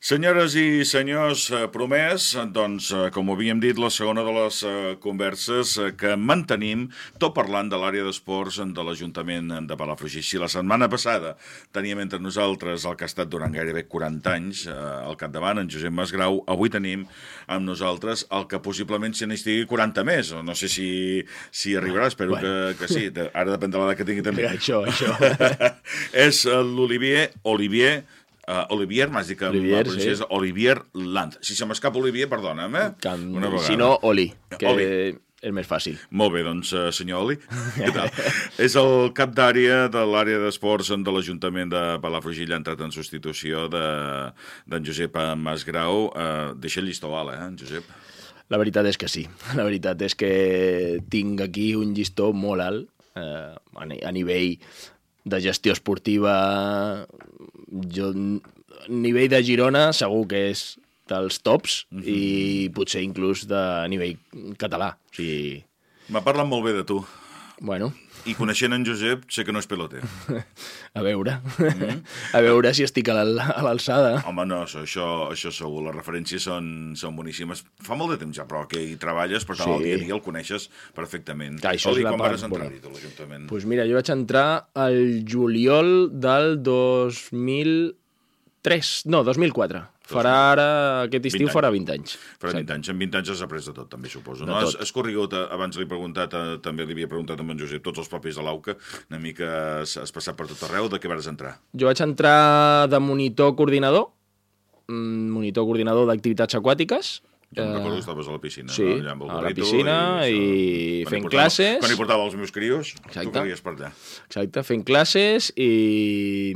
Senyores 0.00 0.54
i 0.56 0.80
senyors, 0.88 1.50
eh, 1.52 1.66
promès, 1.68 2.30
doncs, 2.54 2.86
eh, 2.96 3.10
com 3.12 3.28
havíem 3.34 3.58
dit, 3.60 3.76
la 3.76 3.90
segona 3.92 4.22
de 4.24 4.32
les 4.32 4.62
eh, 4.64 4.94
converses 4.98 5.74
que 6.00 6.14
mantenim, 6.16 6.86
tot 7.20 7.34
parlant 7.36 7.68
de 7.68 7.76
l'àrea 7.76 8.06
d'esports 8.06 8.62
de 8.64 8.84
l'Ajuntament 8.86 9.66
de 9.68 9.76
Palafrugell. 9.76 10.24
Si 10.24 10.38
la 10.40 10.48
setmana 10.48 10.88
passada 10.88 11.34
teníem 11.76 12.00
entre 12.00 12.18
nosaltres 12.18 12.86
el 12.88 12.96
que 12.96 13.04
ha 13.04 13.10
estat 13.12 13.28
durant 13.28 13.52
gairebé 13.52 13.82
40 13.92 14.32
anys 14.32 14.62
eh, 14.72 14.72
al 14.72 15.18
capdavant, 15.20 15.60
en 15.60 15.68
Josep 15.68 15.92
Masgrau, 15.92 16.40
avui 16.48 16.72
tenim 16.72 17.04
amb 17.46 17.68
nosaltres 17.68 18.24
el 18.32 18.48
que 18.48 18.62
possiblement 18.64 19.12
se 19.12 19.28
n'estigui 19.28 19.66
40 19.68 20.06
més, 20.08 20.30
o 20.32 20.40
no 20.42 20.56
sé 20.56 20.72
si, 20.72 20.88
si 21.52 21.76
arribarà, 21.76 22.08
espero 22.08 22.38
Bueno. 22.38 22.72
que, 22.72 22.86
que 22.86 22.88
sí, 22.88 23.04
ara 23.34 23.52
depèn 23.52 23.76
de 23.76 23.76
l'edat 23.84 24.00
que 24.00 24.08
tingui 24.08 24.24
també. 24.24 24.48
Això, 24.48 24.80
això. 24.88 25.12
és 26.26 26.46
l'Olivier, 26.48 27.34
Olivier, 27.44 27.98
uh, 28.48 28.64
Olivier, 28.74 29.08
m'has 29.10 29.26
dit 29.28 29.36
que 29.38 29.48
Olivier, 29.48 29.84
la 29.86 29.92
sí. 30.00 30.22
Olivier 30.30 30.78
Land. 30.94 31.38
Si 31.40 31.54
se 31.54 31.66
m'escapa 31.66 31.98
Olivier, 31.98 32.28
perdona'm, 32.28 32.76
eh? 32.76 32.86
Que, 33.00 33.08
Una 33.14 33.48
vegada. 33.48 33.66
si 33.66 33.76
no, 33.76 33.98
Oli, 34.02 34.32
que 34.58 34.66
Oli. 34.68 34.86
és 35.40 35.52
més 35.56 35.64
fàcil. 35.66 35.96
Molt 36.10 36.34
bé, 36.34 36.42
doncs, 36.44 36.72
eh, 36.76 36.90
senyor 36.92 37.22
Oli, 37.24 37.36
què 37.80 37.88
tal? 37.96 38.10
és 38.60 38.74
el 38.76 39.12
cap 39.16 39.32
d'àrea 39.32 39.86
de 39.88 40.02
l'àrea 40.04 40.38
d'esports 40.42 40.90
de 40.92 41.14
l'Ajuntament 41.14 41.70
de 41.72 41.80
Palafrugell, 42.02 42.52
ha 42.52 42.58
entrat 42.60 42.80
en 42.84 42.92
substitució 42.92 43.66
de- 43.72 44.32
d'en 44.68 44.84
Josep 44.84 45.16
Masgrau. 45.40 46.10
Uh, 46.12 46.52
deixa 46.60 46.80
el 46.80 46.86
llistó 46.90 47.14
alt, 47.16 47.32
eh, 47.32 47.40
en 47.46 47.56
Josep? 47.56 47.84
La 48.50 48.58
veritat 48.58 48.84
és 48.90 48.98
que 48.98 49.08
sí. 49.08 49.26
La 49.56 49.64
veritat 49.64 50.00
és 50.02 50.14
que 50.14 51.00
tinc 51.08 51.40
aquí 51.40 51.74
un 51.78 51.94
llistó 51.94 52.32
molt 52.34 52.60
alt 52.60 52.88
eh, 53.16 53.54
a 53.80 54.12
nivell 54.12 54.58
de 55.24 55.40
gestió 55.40 55.72
esportiva. 55.72 57.06
Jo, 57.70 58.10
nivell 58.88 59.28
de 59.30 59.42
Girona 59.46 59.90
segur 59.96 60.26
que 60.30 60.50
és 60.50 60.76
dels 61.10 61.38
tops 61.42 61.86
Mhm. 61.90 62.02
i 62.06 62.70
potser 62.74 63.02
inclús 63.02 63.46
de 63.46 63.60
nivell 63.88 64.16
català. 64.58 64.94
O 65.10 65.14
sigui, 65.16 65.64
M'ha 66.10 66.22
parlat 66.22 66.46
molt 66.46 66.64
bé 66.64 66.72
de 66.72 66.82
tu. 66.84 67.04
Bueno, 67.60 67.92
I 68.28 68.34
coneixent 68.36 68.72
en 68.76 68.82
Josep, 68.84 69.22
sé 69.32 69.44
que 69.44 69.52
no 69.52 69.58
és 69.62 69.66
peloter. 69.68 70.00
a 70.98 71.02
veure. 71.04 71.38
Mhm. 71.58 72.02
a 72.36 72.40
veure 72.44 72.72
si 72.76 72.82
estic 72.84 73.08
a 73.08 73.14
l'al- 73.16 73.38
a 73.40 73.62
l'alçada. 73.64 74.18
Home, 74.28 74.44
no, 74.48 74.58
això, 74.66 75.06
això, 75.30 75.50
segur, 75.52 75.82
les 75.86 75.94
referències 75.96 76.42
són, 76.44 76.92
són 77.00 77.16
boníssimes. 77.16 77.64
Fa 77.84 77.94
molt 77.96 78.10
de 78.12 78.18
temps 78.24 78.36
ja, 78.36 78.44
però 78.48 78.66
que 78.68 78.80
hi 78.82 78.96
treballes, 79.00 79.44
per 79.48 79.56
tant, 79.56 79.68
Sí. 79.70 79.74
el 79.78 79.82
dia 79.84 79.94
a 79.96 79.98
dia 80.04 80.14
el 80.18 80.22
coneixes 80.24 80.68
perfectament. 80.96 81.60
Clar, 81.60 81.74
això 81.76 81.90
és 81.92 81.96
Oli, 81.96 82.02
la 82.04 82.10
quan 82.12 82.20
part 82.26 82.32
vas 82.36 82.42
entrar 82.48 82.66
bona. 82.68 82.76
a 82.76 82.78
l'Ajuntament? 82.92 83.40
Doncs 83.46 83.50
pues 83.54 83.64
mira, 83.64 83.86
jo 83.88 83.94
vaig 84.00 84.10
entrar 84.12 84.68
al 84.74 84.98
juliol 85.24 86.10
del 86.20 86.62
2003, 86.62 89.02
no, 89.06 89.24
2004. 89.24 89.86
Farà 90.10 90.34
ara, 90.52 90.66
aquest 91.06 91.24
20 91.24 91.30
estiu 91.30 91.46
anys. 91.48 91.54
farà 91.56 91.70
20 91.74 91.94
anys. 91.94 92.16
Farà 92.42 92.54
20 92.58 92.74
anys. 92.76 92.90
En 92.92 92.98
20 92.98 93.18
anys 93.20 93.32
has 93.34 93.42
après 93.46 93.64
de 93.64 93.74
tot, 93.76 93.88
també, 93.92 94.10
suposo. 94.12 94.46
No? 94.48 94.56
Has, 94.58 94.76
has 94.80 94.92
corregut, 94.92 95.32
eh, 95.32 95.46
abans 95.54 95.78
li 95.78 95.86
he 95.86 95.90
preguntat, 95.90 96.34
eh, 96.34 96.58
també 96.64 96.86
li 96.86 96.96
havia 96.98 97.08
preguntat 97.10 97.40
a 97.40 97.46
en 97.46 97.58
Josep, 97.58 97.82
tots 97.86 98.02
els 98.02 98.10
papers 98.12 98.36
de 98.36 98.42
l'AUCA, 98.46 98.76
una 99.10 99.20
mica 99.22 99.50
has, 99.80 99.96
has 99.96 100.12
passat 100.12 100.36
per 100.36 100.46
tot 100.50 100.62
arreu, 100.68 100.88
de 100.88 100.98
què 100.98 101.08
vas 101.10 101.26
entrar? 101.30 101.56
Jo 101.74 101.86
vaig 101.90 102.00
entrar 102.04 102.88
de 102.90 102.98
monitor 102.98 103.54
coordinador, 103.56 104.10
mm, 104.88 105.30
monitor 105.38 105.64
coordinador 105.64 106.06
d'activitats 106.10 106.54
aquàtiques, 106.58 107.20
Jo 107.52 107.64
em 107.64 107.68
Eh, 107.70 107.74
recordo 107.74 107.94
que 107.96 108.00
estaves 108.00 108.28
a 108.28 108.30
la 108.30 108.38
piscina, 108.38 108.72
sí, 108.72 108.82
no? 108.84 108.92
allà 108.94 109.10
amb 109.10 109.22
el 109.24 109.30
a 109.30 109.40
la 109.42 109.50
piscina 109.50 109.94
i 110.30 110.34
Quan 110.38 110.46
hi 110.46 111.04
fent 111.10 111.24
portava- 111.24 111.30
classes. 111.30 111.78
Quan 111.80 111.90
hi 111.92 111.96
portava 111.98 112.24
els 112.28 112.36
meus 112.38 112.52
crios, 112.54 112.92
tu 112.94 113.08
Exacte. 113.08 113.32
corries 113.40 113.60
per 113.60 113.72
allà. 113.74 113.88
exacte, 114.28 114.62
fent 114.62 114.84
classes 114.86 115.52
i... 115.56 116.54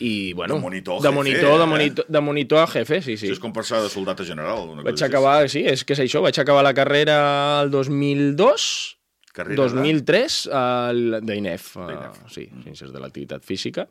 i 0.00 0.32
bueno, 0.34 0.56
De 0.56 0.60
monitor 0.60 1.00
de 1.00 1.08
jefe, 1.08 1.14
monitor, 1.14 1.56
de 1.58 1.64
eh? 1.64 1.66
monitor, 1.66 2.04
de 2.08 2.20
monitor 2.20 2.58
a 2.58 2.66
jefe, 2.66 3.00
sí, 3.00 3.16
sí. 3.16 3.26
Això 3.30 3.38
és 3.38 3.40
com 3.40 3.54
passar 3.56 3.80
de 3.82 3.88
soldat 3.88 4.20
a 4.20 4.24
general. 4.28 4.68
Una 4.68 4.82
Vaig 4.82 4.92
cosa 4.98 5.06
així. 5.06 5.10
acabar, 5.14 5.48
sí, 5.48 5.64
és 5.64 5.82
que 5.84 5.94
és 5.96 6.00
això, 6.04 6.20
vaig 6.20 6.38
acabar 6.38 6.62
la 6.62 6.74
carrera 6.74 7.62
el 7.62 7.70
2002, 7.70 8.98
Carrera 9.32 9.56
de- 9.56 9.62
2003 9.62 10.46
al- 10.52 11.20
d'INEF, 11.24 11.76
uh, 11.78 12.12
sí, 12.28 12.50
Ciències 12.66 12.92
de 12.92 13.00
l'Activitat 13.00 13.42
Física, 13.48 13.88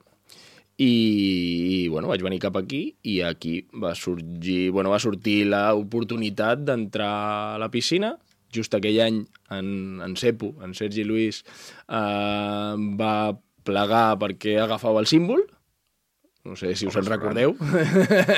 i, 0.82 0.92
i 1.76 1.78
bueno, 1.94 2.10
vaig 2.10 2.24
venir 2.26 2.40
cap 2.42 2.58
aquí 2.58 2.82
i 3.06 3.20
aquí 3.26 3.60
va 3.84 3.94
sorgir, 3.98 4.72
bueno, 4.74 4.90
va 4.94 5.02
sortir 5.04 5.44
l'oportunitat 5.52 6.66
d'entrar 6.66 7.14
a 7.54 7.62
la 7.62 7.70
piscina, 7.74 8.16
just 8.54 8.74
aquell 8.74 9.00
any 9.06 9.22
en, 9.54 10.02
en 10.02 10.18
Cepo, 10.18 10.56
en 10.66 10.74
Sergi 10.78 11.06
Luis, 11.06 11.44
eh, 11.86 12.76
va 12.98 13.16
plegar 13.62 14.18
perquè 14.22 14.58
agafava 14.64 15.04
el 15.04 15.10
símbol, 15.12 15.46
no 16.42 16.56
sé 16.58 16.74
si 16.74 16.88
us 16.90 16.96
en 16.98 17.06
recordeu. 17.06 17.54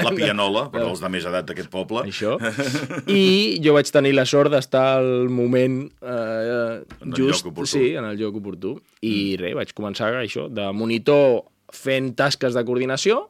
La 0.03 0.11
pianola, 0.11 0.65
per 0.73 0.81
als 0.89 0.99
de 0.99 1.07
més 1.13 1.23
edat 1.29 1.47
d'aquest 1.47 1.71
poble. 1.71 2.03
Això. 2.11 2.35
I 3.07 3.61
jo 3.63 3.77
vaig 3.77 3.87
tenir 3.95 4.11
la 4.17 4.27
sort 4.27 4.51
d'estar 4.51 4.83
al 4.97 5.31
moment 5.31 5.85
eh, 6.03 6.83
En 6.99 7.13
el 7.13 7.15
just, 7.15 7.45
lloc 7.45 7.53
oportú. 7.53 7.71
sí, 7.77 7.93
en 7.95 8.09
el 8.09 8.19
lloc 8.19 8.41
oportú. 8.41 8.75
I 8.99 9.13
mm. 9.13 9.39
res, 9.45 9.57
vaig 9.61 9.73
començar 9.79 10.11
això, 10.19 10.49
de 10.51 10.67
monitor 10.75 11.45
fent 11.73 12.13
tasques 12.19 12.53
de 12.55 12.63
coordinació. 12.67 13.23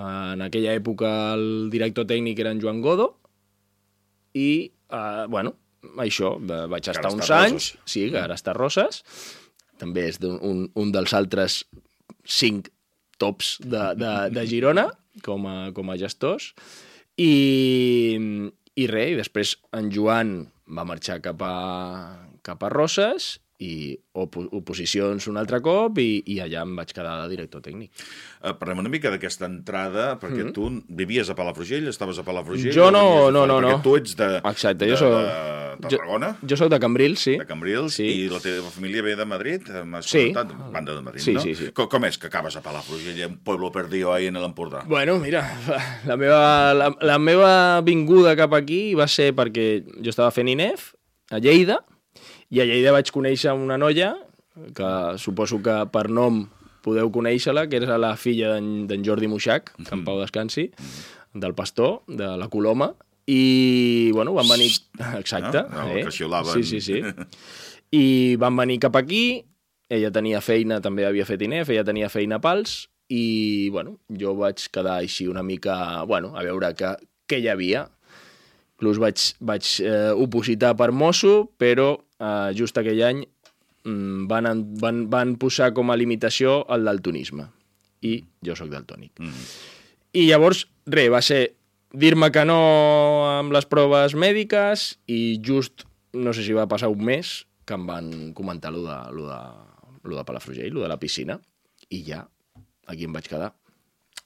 En 0.00 0.40
aquella 0.40 0.72
època 0.78 1.10
el 1.36 1.68
director 1.72 2.06
tècnic 2.08 2.38
era 2.40 2.52
en 2.54 2.60
Joan 2.62 2.80
Godo. 2.80 3.10
I, 4.34 4.70
eh, 4.88 5.24
bueno, 5.28 5.54
això, 6.00 6.36
vaig 6.40 6.88
ara 6.88 6.96
estar 6.98 7.12
uns 7.12 7.30
anys, 7.34 7.70
Roses. 7.74 7.78
sí, 7.90 8.06
que 8.12 8.20
ara 8.20 8.36
està 8.38 8.54
Roses, 8.56 9.02
també 9.80 10.06
és 10.08 10.18
d'un- 10.22 10.38
un, 10.44 10.62
un 10.78 10.92
dels 10.94 11.12
altres 11.16 11.64
cinc 12.24 12.68
tops 13.18 13.58
de, 13.64 13.90
de, 14.00 14.12
de 14.32 14.46
Girona 14.48 14.86
com 15.24 15.46
a, 15.50 15.56
com 15.76 15.90
a 15.90 15.96
gestors. 16.00 16.52
I, 17.20 18.16
i 18.80 18.86
res, 18.88 19.12
i 19.12 19.18
després 19.18 19.56
en 19.76 19.90
Joan 19.92 20.34
va 20.70 20.84
marxar 20.88 21.18
cap 21.24 21.42
a, 21.44 21.54
cap 22.46 22.62
a 22.64 22.70
Roses 22.72 23.34
i 23.60 23.92
opo 24.16 24.46
oposicions 24.56 25.26
un 25.28 25.36
altre 25.36 25.60
cop 25.60 25.98
i, 26.00 26.22
i 26.32 26.38
allà 26.40 26.62
em 26.64 26.72
vaig 26.78 26.94
quedar 26.96 27.18
de 27.22 27.28
director 27.34 27.60
tècnic. 27.60 27.90
Eh, 28.40 28.54
parlem 28.56 28.80
una 28.80 28.88
mica 28.92 29.10
d'aquesta 29.12 29.44
entrada, 29.50 30.14
perquè 30.20 30.48
tu 30.56 30.70
vivies 30.88 31.28
a 31.28 31.36
Palafrugell, 31.36 31.88
estaves 31.92 32.18
a 32.18 32.24
Palafrugell... 32.24 32.72
Jo 32.72 32.90
no, 32.90 33.28
no, 33.30 33.44
fora? 33.44 33.46
no, 33.46 33.58
Perquè 33.60 33.76
no. 33.76 33.82
tu 33.84 33.96
ets 34.00 34.16
de, 34.16 34.30
Exacte, 34.40 34.86
de, 34.86 34.90
jo 34.94 34.96
soc- 34.96 35.18
de 35.80 35.88
Tarragona, 35.90 36.32
Jo, 36.42 36.48
jo 36.50 36.56
sóc 36.60 36.68
de 36.72 36.78
Cambrils, 36.80 37.20
sí. 37.24 37.34
de 37.40 37.46
Cambrils, 37.48 37.94
Sí. 38.00 38.04
i 38.04 38.28
la 38.32 38.40
teva 38.40 38.68
família 38.72 39.00
ve 39.04 39.14
de 39.16 39.24
Madrid, 39.28 39.68
eh, 39.72 39.84
m'has 39.84 40.08
Sí. 40.08 40.26
comentat, 40.32 40.56
banda 40.72 40.94
de 40.96 41.00
Madrid, 41.02 41.22
Sí, 41.24 41.32
no? 41.36 41.40
sí, 41.40 41.54
sí. 41.54 41.70
Com, 41.72 41.88
com 41.88 42.04
és 42.08 42.18
que 42.18 42.26
acabes 42.28 42.56
a 42.56 42.62
Palafrugell, 42.64 43.22
un 43.28 43.38
pueblo 43.44 43.70
perdido 43.72 44.12
ahí 44.12 44.26
en 44.26 44.34
l'Empordà? 44.40 44.82
Bueno, 44.88 45.18
mira, 45.20 45.44
la 46.06 46.16
meva, 46.16 46.74
la, 46.74 46.90
la 47.00 47.18
meva 47.18 47.80
vinguda 47.84 48.34
cap 48.36 48.52
aquí 48.56 48.94
va 48.94 49.06
ser 49.08 49.34
perquè 49.36 49.84
jo 50.00 50.10
estava 50.12 50.30
fent 50.32 50.48
INEF 50.48 50.92
a 51.30 51.38
Lleida 51.38 51.78
i 52.50 52.60
a 52.60 52.66
Lleida 52.66 52.94
vaig 52.94 53.10
conèixer 53.14 53.54
una 53.54 53.78
noia 53.78 54.14
que 54.76 54.90
suposo 55.22 55.60
que 55.62 55.76
per 55.92 56.08
nom 56.10 56.44
podeu 56.84 57.10
conèixer-la, 57.12 57.66
que 57.70 57.78
era 57.78 57.98
la 58.00 58.14
filla 58.16 58.56
d'en 58.56 59.04
Jordi 59.04 59.28
Muixac, 59.28 59.70
que 59.76 59.94
en 59.94 60.02
pau 60.06 60.20
descansi, 60.20 60.70
del 61.34 61.54
pastor, 61.54 62.00
de 62.08 62.32
la 62.40 62.48
Coloma, 62.48 62.94
i, 63.30 64.10
bueno, 64.14 64.32
van 64.34 64.48
venir... 64.48 64.70
Exacte. 65.20 65.62
No? 65.68 65.86
No, 65.86 65.94
que 65.94 66.14
xiulaven. 66.14 66.64
Sí, 66.64 66.80
sí, 66.80 66.80
sí. 66.80 67.02
I 68.00 68.36
van 68.40 68.56
venir 68.58 68.80
cap 68.82 68.96
aquí, 68.98 69.44
ella 69.90 70.10
tenia 70.14 70.40
feina, 70.42 70.80
també 70.82 71.04
havia 71.06 71.26
fet 71.28 71.42
INEF, 71.42 71.70
ella 71.74 71.86
tenia 71.86 72.10
feina 72.10 72.38
a 72.38 72.42
Pals, 72.42 72.84
i, 73.10 73.68
bueno, 73.74 73.96
jo 74.14 74.36
vaig 74.38 74.62
quedar 74.72 75.00
així 75.02 75.26
una 75.30 75.42
mica, 75.42 76.04
bueno, 76.06 76.32
a 76.38 76.44
veure 76.46 76.70
què, 76.78 76.94
què 77.26 77.40
hi 77.42 77.48
havia. 77.50 77.88
Inclús 78.78 79.00
vaig, 79.02 79.24
vaig 79.44 79.66
eh, 79.82 80.12
opositar 80.14 80.76
per 80.78 80.92
mosso, 80.94 81.50
però 81.60 81.96
eh, 82.20 82.50
just 82.56 82.78
aquell 82.78 83.02
any 83.06 83.24
mm, 83.84 84.26
van, 84.30 84.50
van, 84.80 85.04
van 85.12 85.36
posar 85.40 85.72
com 85.76 85.90
a 85.90 85.98
limitació 85.98 86.60
el 86.72 86.86
daltonisme. 86.88 87.48
I 88.06 88.16
jo 88.46 88.56
sóc 88.56 88.70
daltònic. 88.72 89.12
Mm. 89.20 89.48
I 90.20 90.26
llavors, 90.30 90.64
res, 90.90 91.10
va 91.12 91.20
ser 91.22 91.42
dir-me 91.92 92.30
que 92.32 92.44
no 92.46 92.60
amb 93.28 93.54
les 93.54 93.66
proves 93.66 94.14
mèdiques 94.14 94.94
i 95.10 95.38
just, 95.44 95.86
no 96.14 96.34
sé 96.34 96.46
si 96.46 96.56
va 96.56 96.68
passar 96.70 96.90
un 96.90 97.04
mes, 97.06 97.40
que 97.66 97.76
em 97.76 97.86
van 97.86 98.10
comentar 98.34 98.72
lo 98.74 98.82
de, 98.86 98.98
lo 99.14 99.28
de, 99.28 99.40
lo 100.10 100.16
de 100.16 100.24
Palafrugell, 100.26 100.72
lo 100.74 100.82
de 100.82 100.90
la 100.90 100.98
piscina, 100.98 101.38
i 101.90 102.02
ja, 102.06 102.24
aquí 102.90 103.06
em 103.06 103.14
vaig 103.14 103.28
quedar. 103.30 103.52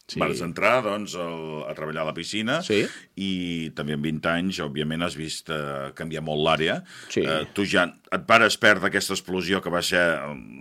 Sí. 0.05 0.19
Vas 0.21 0.43
entrar, 0.45 0.83
doncs, 0.85 1.15
el, 1.17 1.63
a 1.65 1.73
treballar 1.73 2.03
a 2.03 2.09
la 2.11 2.13
piscina 2.13 2.59
sí. 2.61 2.83
i 3.17 3.31
també 3.77 3.95
en 3.97 4.03
20 4.05 4.29
anys, 4.35 4.59
òbviament, 4.61 5.01
has 5.07 5.15
vist 5.17 5.49
eh, 5.49 5.95
canviar 5.97 6.21
molt 6.27 6.45
l'àrea. 6.45 6.83
Sí. 7.09 7.23
Eh, 7.25 7.47
tu 7.57 7.65
ja 7.65 7.87
et 8.13 8.27
pares 8.29 8.59
perdre 8.61 8.91
aquesta 8.91 9.17
explosió 9.17 9.63
que 9.65 9.73
va 9.73 9.81
ser 9.81 10.03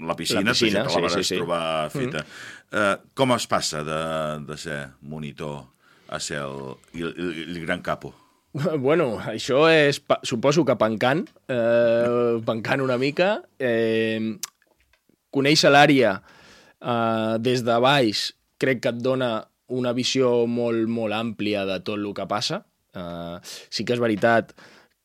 la 0.08 0.16
piscina, 0.16 0.54
la 0.54 0.56
piscina 0.56 0.56
tu 0.56 0.62
ja 0.72 0.86
te 0.88 1.04
la 1.04 1.12
sí, 1.12 1.20
vas 1.20 1.28
sí, 1.28 1.40
trobar 1.42 1.66
sí. 1.92 2.00
feta. 2.00 2.24
Mm. 2.24 2.78
Eh, 2.80 2.96
com 3.20 3.36
es 3.36 3.48
passa 3.52 3.84
de, 3.84 4.02
de 4.48 4.58
ser 4.58 4.80
monitor 5.02 5.60
a 6.08 6.22
ser 6.24 6.40
el, 6.46 6.78
el, 6.94 7.10
el, 7.12 7.34
el 7.50 7.60
gran 7.66 7.84
capo? 7.84 8.14
Bueno, 8.86 9.18
això 9.28 9.66
és, 9.68 10.00
suposo 10.24 10.64
que 10.64 10.78
pencant, 10.80 11.26
eh, 11.52 12.40
pencant 12.46 12.86
una 12.86 12.96
mica. 13.02 13.42
Eh, 13.60 14.38
conèixer 15.34 15.74
l'àrea 15.74 16.16
eh, 16.22 17.36
des 17.44 17.66
de 17.66 17.78
baix 17.84 18.24
crec 18.62 18.84
que 18.84 18.94
et 18.94 19.02
dona 19.02 19.32
una 19.74 19.94
visió 19.96 20.46
molt, 20.50 20.88
molt 20.92 21.16
àmplia 21.16 21.66
de 21.70 21.80
tot 21.82 21.98
el 21.98 22.10
que 22.16 22.28
passa. 22.30 22.64
Uh, 22.94 23.40
sí 23.74 23.86
que 23.86 23.96
és 23.96 24.02
veritat 24.02 24.54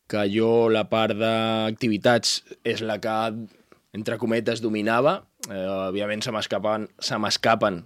que 0.09 0.25
jo 0.33 0.69
la 0.73 0.87
part 0.89 1.17
d'activitats 1.17 2.43
és 2.65 2.83
la 2.85 2.99
que, 3.01 3.15
entre 3.97 4.19
cometes, 4.21 4.61
dominava. 4.65 5.21
Uh, 5.49 5.89
òbviament 5.89 6.25
se 6.25 6.35
m'escapen 6.35 7.81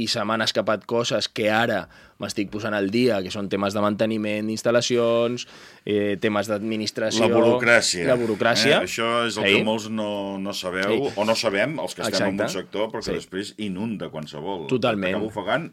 i 0.00 0.06
se 0.10 0.24
m'han 0.26 0.44
escapat 0.44 0.86
coses 0.88 1.28
que 1.28 1.50
ara 1.52 1.84
m'estic 2.20 2.50
posant 2.52 2.76
al 2.76 2.90
dia, 2.92 3.18
que 3.24 3.32
són 3.32 3.48
temes 3.52 3.76
de 3.76 3.82
manteniment 3.84 4.48
d'instal·lacions, 4.50 5.46
eh, 5.84 6.16
temes 6.20 6.50
d'administració... 6.50 7.26
La 7.26 7.32
burocràcia. 7.32 8.06
La 8.08 8.16
burocràcia. 8.20 8.78
Eh? 8.78 8.88
Això 8.88 9.10
és 9.28 9.38
el 9.40 9.46
sí. 9.46 9.54
que 9.56 9.66
molts 9.66 9.88
no, 9.92 10.10
no 10.42 10.56
sabeu, 10.56 10.96
sí. 11.08 11.12
o 11.16 11.28
no 11.28 11.36
sabem, 11.38 11.78
els 11.80 11.96
que 11.96 12.04
estem 12.04 12.16
Exacte. 12.16 12.34
en 12.36 12.48
un 12.48 12.56
sector, 12.56 12.90
però 12.92 13.04
que 13.04 13.10
sí. 13.12 13.20
després 13.22 13.54
inunda 13.70 14.10
qualsevol. 14.12 14.66
Totalment. 14.72 15.16
Acaba 15.16 15.32
ofegant 15.32 15.70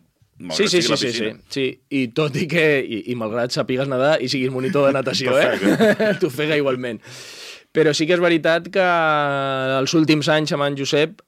Sí, 0.53 0.67
sí, 0.67 0.83
sí, 0.83 0.97
sí, 0.97 1.11
sí, 1.11 1.29
sí. 1.49 1.65
I 1.89 2.07
tot 2.13 2.35
i 2.37 2.45
que, 2.45 2.65
i, 2.85 2.99
i 3.09 3.15
malgrat 3.17 3.55
sapigues 3.55 3.89
nedar 3.89 4.19
i 4.21 4.27
siguis 4.29 4.51
monitor 4.53 4.85
de 4.85 4.93
natació, 4.93 5.33
eh? 5.41 5.57
T'ofega 6.21 6.57
igualment. 6.59 7.01
Però 7.73 7.93
sí 7.97 8.05
que 8.05 8.13
és 8.15 8.21
veritat 8.21 8.69
que 8.73 8.85
els 9.79 9.95
últims 9.97 10.29
anys 10.33 10.53
amb 10.53 10.67
en 10.67 10.77
Josep 10.77 11.23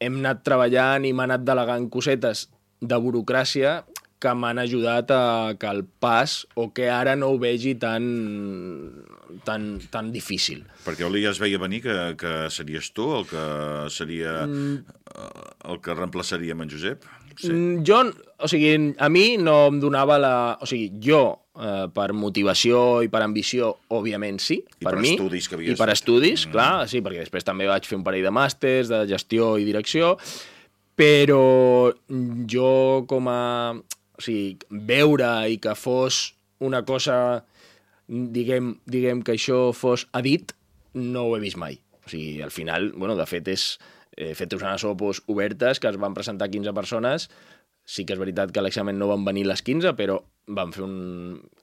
hem 0.00 0.20
anat 0.22 0.44
treballant 0.46 1.06
i 1.06 1.12
m'ha 1.12 1.28
anat 1.28 1.46
delegant 1.46 1.88
cosetes 1.92 2.48
de 2.80 2.98
burocràcia 3.02 3.82
que 4.18 4.32
m'han 4.34 4.58
ajudat 4.58 5.10
a 5.14 5.54
que 5.58 5.68
el 5.70 5.84
pas 5.86 6.42
o 6.58 6.68
que 6.74 6.88
ara 6.90 7.14
no 7.14 7.30
ho 7.30 7.38
vegi 7.38 7.76
tan, 7.78 8.02
tan, 9.46 9.78
tan 9.92 10.10
difícil. 10.14 10.64
Perquè 10.86 11.06
Oli 11.06 11.22
ja 11.22 11.30
es 11.30 11.38
veia 11.42 11.60
venir 11.62 11.84
que, 11.86 11.96
que 12.18 12.32
series 12.50 12.90
tu 12.96 13.06
el 13.14 13.28
que 13.30 13.44
seria 13.94 14.40
mm. 14.46 14.76
el 15.70 15.80
que 15.82 15.94
reemplaçaria 15.94 16.58
en 16.58 16.70
Josep? 16.70 17.06
Sí. 17.38 17.52
Mm, 17.52 17.84
jo, 17.86 18.00
o 18.42 18.50
sigui, 18.50 18.74
a 18.98 19.08
mi 19.08 19.36
no 19.38 19.68
em 19.68 19.78
donava 19.78 20.18
la... 20.18 20.34
O 20.58 20.66
sigui, 20.66 20.90
jo, 21.02 21.22
eh, 21.58 21.86
per 21.94 22.12
motivació 22.16 23.02
i 23.04 23.10
per 23.12 23.22
ambició, 23.24 23.72
òbviament 23.94 24.40
sí, 24.42 24.60
I 24.62 24.84
per, 24.84 24.92
per 24.92 25.02
mi. 25.02 25.14
estudis 25.16 25.48
que 25.48 25.58
havies 25.58 25.74
I 25.74 25.80
per 25.80 25.90
estudis, 25.94 26.46
mm. 26.46 26.54
clar, 26.54 26.70
sí, 26.90 27.02
perquè 27.04 27.24
després 27.24 27.46
també 27.46 27.68
vaig 27.70 27.88
fer 27.88 27.98
un 27.98 28.06
parell 28.06 28.26
de 28.28 28.34
màsters 28.34 28.92
de 28.92 29.02
gestió 29.10 29.56
i 29.58 29.66
direcció, 29.68 30.16
però 30.98 31.92
jo 32.50 32.72
com 33.10 33.30
a... 33.30 33.42
O 34.18 34.22
sigui, 34.24 34.56
veure 34.88 35.28
i 35.46 35.60
que 35.62 35.76
fos 35.78 36.32
una 36.66 36.80
cosa, 36.82 37.44
diguem, 38.08 38.72
diguem 38.90 39.20
que 39.22 39.36
això 39.36 39.68
fos 39.70 40.08
a 40.10 40.24
dit, 40.26 40.50
no 40.98 41.28
ho 41.28 41.36
he 41.36 41.44
vist 41.44 41.54
mai. 41.60 41.78
O 42.02 42.10
sigui, 42.10 42.40
al 42.42 42.50
final, 42.50 42.90
bueno, 42.96 43.14
de 43.14 43.26
fet 43.30 43.46
és 43.52 43.68
eh, 44.18 44.34
fetes 44.34 44.58
unes 44.58 44.84
opos 44.88 45.22
obertes 45.30 45.78
que 45.78 45.86
es 45.86 46.00
van 46.02 46.16
presentar 46.18 46.50
15 46.50 46.74
persones. 46.74 47.28
Sí 47.88 48.04
que 48.04 48.12
és 48.12 48.20
veritat 48.20 48.52
que 48.52 48.64
l'examen 48.64 48.98
no 49.00 49.08
van 49.08 49.24
venir 49.24 49.46
les 49.48 49.62
15, 49.64 49.94
però 49.96 50.18
van 50.58 50.74
fer 50.74 50.84
un... 50.84 50.98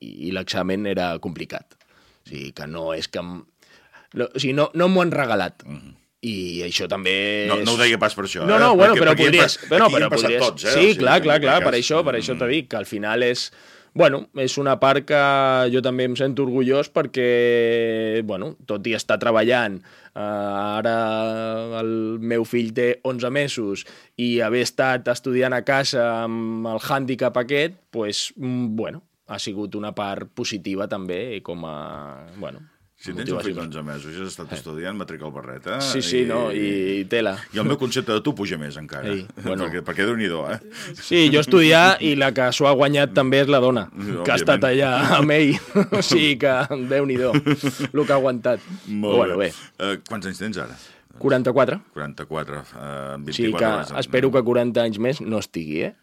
i 0.01 0.31
l'examen 0.33 0.87
era 0.89 1.11
complicat. 1.21 1.77
O 2.25 2.31
sigui, 2.31 2.49
que 2.57 2.65
no 2.69 2.87
és 2.95 3.09
que... 3.11 3.21
No, 3.21 4.25
o 4.25 4.41
sigui, 4.41 4.55
no, 4.57 4.71
no 4.73 4.89
m'ho 4.89 5.03
han 5.05 5.13
regalat. 5.13 5.61
Mm 5.67 5.77
-hmm. 5.77 5.93
I 6.25 6.63
això 6.65 6.87
també... 6.89 7.45
No, 7.49 7.59
no 7.61 7.75
ho 7.75 7.77
deia 7.77 7.99
pas 8.01 8.15
per 8.17 8.25
això, 8.25 8.45
No, 8.49 8.57
no, 8.57 8.71
eh? 8.73 8.75
bueno, 8.75 8.95
perquè, 8.95 9.03
però 9.03 9.11
perquè 9.11 9.25
podries... 9.25 9.57
Aquí 9.57 9.69
però, 9.69 9.89
però 9.93 10.09
podries... 10.09 10.41
tots, 10.41 10.63
eh? 10.63 10.71
Sí, 10.71 10.77
o 10.77 10.81
sigui, 10.81 10.95
clar, 10.97 11.21
clar, 11.21 11.39
clar, 11.41 11.59
per 11.63 11.73
això, 11.77 12.03
per 12.03 12.15
això 12.15 12.37
t'ho 12.39 12.47
dic, 12.47 12.69
que 12.71 12.77
al 12.77 12.87
final 12.89 13.21
és 13.21 13.51
bueno, 13.95 14.25
és 14.43 14.57
una 14.59 14.75
part 14.75 15.05
que 15.07 15.21
jo 15.71 15.79
també 15.81 16.03
em 16.05 16.17
sento 16.19 16.43
orgullós 16.43 16.89
perquè, 16.91 18.21
bueno, 18.27 18.51
tot 18.67 18.85
i 18.91 18.93
estar 18.97 19.15
treballant, 19.21 19.79
eh, 19.79 20.19
ara 20.19 20.95
el 21.79 22.19
meu 22.19 22.43
fill 22.43 22.73
té 22.75 22.89
11 23.07 23.31
mesos 23.31 23.85
i 24.19 24.41
haver 24.43 24.65
estat 24.67 25.07
estudiant 25.15 25.55
a 25.55 25.63
casa 25.63 26.03
amb 26.25 26.67
el 26.75 26.83
hàndicap 26.83 27.39
aquest, 27.39 27.79
pues, 27.95 28.27
mm, 28.35 28.75
bueno, 28.75 29.01
ha 29.27 29.39
sigut 29.39 29.79
una 29.79 29.95
part 29.95 30.27
positiva 30.35 30.91
també 30.91 31.39
com 31.41 31.63
a, 31.65 32.27
bueno, 32.35 32.67
si 32.95 33.13
tens 33.13 33.29
un 33.29 33.41
fill 33.43 33.57
d'11 33.57 33.83
mesos 33.85 34.13
i 34.15 34.21
has 34.23 34.31
estat 34.31 34.53
eh. 34.53 34.57
estudiant, 34.57 34.95
matrica 34.97 35.27
al 35.27 35.33
barret, 35.35 35.67
eh? 35.67 35.79
Sí, 35.83 36.01
sí, 36.05 36.21
i, 36.23 36.29
no, 36.29 36.47
i, 36.55 36.69
i 37.01 37.05
tela. 37.11 37.35
I 37.53 37.59
el 37.61 37.67
meu 37.67 37.77
concepte 37.81 38.15
de 38.15 38.23
tu 38.23 38.33
puja 38.37 38.57
més 38.61 38.77
encara, 38.79 39.11
Ei, 39.11 39.25
bueno. 39.43 39.65
perquè, 39.65 39.83
perquè 39.85 40.07
déu 40.07 40.15
nhi 40.19 40.29
eh? 40.31 40.57
Sí, 40.95 41.25
jo 41.33 41.43
estudiar 41.43 41.99
i 41.99 42.15
la 42.19 42.31
que 42.35 42.47
s'ho 42.55 42.69
ha 42.69 42.73
guanyat 42.77 43.13
també 43.17 43.43
és 43.43 43.51
la 43.51 43.59
dona, 43.63 43.87
Òbviament. 43.91 44.23
que 44.25 44.33
ha 44.33 44.39
estat 44.39 44.67
allà 44.71 44.91
amb 45.19 45.35
ell, 45.35 45.53
o 45.91 46.01
sigui 46.01 46.37
que 46.41 46.55
déu 46.89 47.05
nhi 47.05 47.19
el 47.19 47.39
que 47.43 48.11
ha 48.11 48.17
aguantat. 48.17 48.63
Molt 48.87 49.19
bueno, 49.21 49.37
bé. 49.43 49.51
bé. 49.51 49.71
Uh, 49.79 49.99
quants 50.07 50.31
anys 50.31 50.41
tens 50.41 50.61
ara? 50.63 50.79
44. 51.19 51.79
44, 51.95 52.63
uh, 52.75 53.19
24 53.23 53.29
o 53.29 53.33
sigui 53.35 53.53
que 53.55 53.65
hores. 53.65 53.93
espero 53.99 54.31
que 54.31 54.41
40 54.43 54.83
anys 54.83 54.99
més 54.99 55.21
no 55.21 55.39
estigui, 55.43 55.83
eh? 55.91 55.93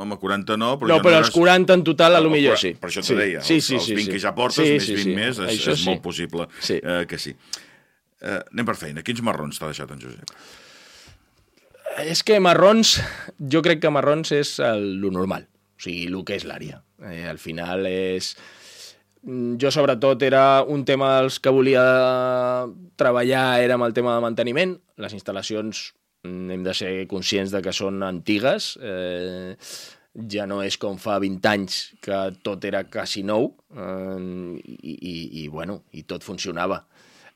Home, 0.00 0.16
40 0.16 0.56
no, 0.56 0.70
però... 0.80 0.94
No, 0.94 1.02
però 1.04 1.18
els 1.20 1.32
40 1.34 1.74
en 1.76 1.82
total, 1.84 2.16
a 2.16 2.22
lo 2.24 2.30
millor 2.32 2.56
sí. 2.60 2.72
Per 2.80 2.88
això 2.88 3.02
t'ho 3.04 3.12
sí. 3.12 3.18
deia, 3.18 3.42
sí, 3.44 3.58
els, 3.58 3.66
sí, 3.66 3.76
els 3.76 3.88
20 3.90 4.06
sí, 4.06 4.14
que 4.14 4.20
ja 4.22 4.32
portes, 4.36 4.64
sí, 4.64 4.76
més 4.78 4.86
sí, 4.86 4.96
20 4.96 5.04
sí. 5.04 5.16
més, 5.18 5.40
és, 5.42 5.50
això 5.52 5.74
és 5.74 5.82
sí. 5.82 5.88
molt 5.90 6.00
possible 6.04 6.46
sí. 6.56 6.78
eh, 6.80 7.02
que 7.10 7.18
sí. 7.20 7.34
Eh, 8.20 8.38
anem 8.38 8.68
per 8.68 8.76
feina. 8.80 9.04
Quins 9.04 9.20
marrons 9.26 9.60
t'ha 9.60 9.68
deixat 9.68 9.92
en 9.92 10.00
Josep? 10.00 10.32
És 12.00 12.22
que 12.24 12.38
marrons, 12.40 12.94
jo 13.52 13.60
crec 13.66 13.82
que 13.82 13.92
marrons 13.92 14.32
és 14.32 14.54
el, 14.64 14.86
lo 15.02 15.10
normal, 15.12 15.44
o 15.76 15.84
sigui, 15.84 16.06
el 16.08 16.24
que 16.24 16.38
és 16.38 16.48
l'àrea. 16.48 16.80
Eh, 17.04 17.26
al 17.28 17.42
final 17.42 17.84
és... 17.90 18.32
Jo, 19.20 19.68
sobretot, 19.68 20.22
era 20.24 20.62
un 20.64 20.86
tema 20.88 21.18
dels 21.18 21.36
que 21.44 21.52
volia 21.52 21.82
treballar, 22.96 23.60
era 23.60 23.76
amb 23.76 23.84
el 23.84 23.92
tema 23.92 24.14
de 24.16 24.22
manteniment. 24.24 24.78
Les 24.96 25.12
instal·lacions 25.12 25.90
hem 26.24 26.62
de 26.64 26.74
ser 26.76 26.92
conscients 27.08 27.52
de 27.54 27.62
que 27.64 27.72
són 27.72 28.02
antigues, 28.04 28.74
eh, 28.82 29.56
ja 30.30 30.46
no 30.50 30.60
és 30.66 30.76
com 30.80 30.98
fa 31.00 31.18
20 31.22 31.48
anys 31.52 31.80
que 32.02 32.18
tot 32.44 32.64
era 32.66 32.84
quasi 32.90 33.22
nou 33.22 33.52
eh, 33.72 34.18
i, 34.60 34.94
i, 34.94 35.14
i, 35.44 35.48
bueno, 35.48 35.82
i 35.92 36.04
tot 36.04 36.26
funcionava. 36.26 36.84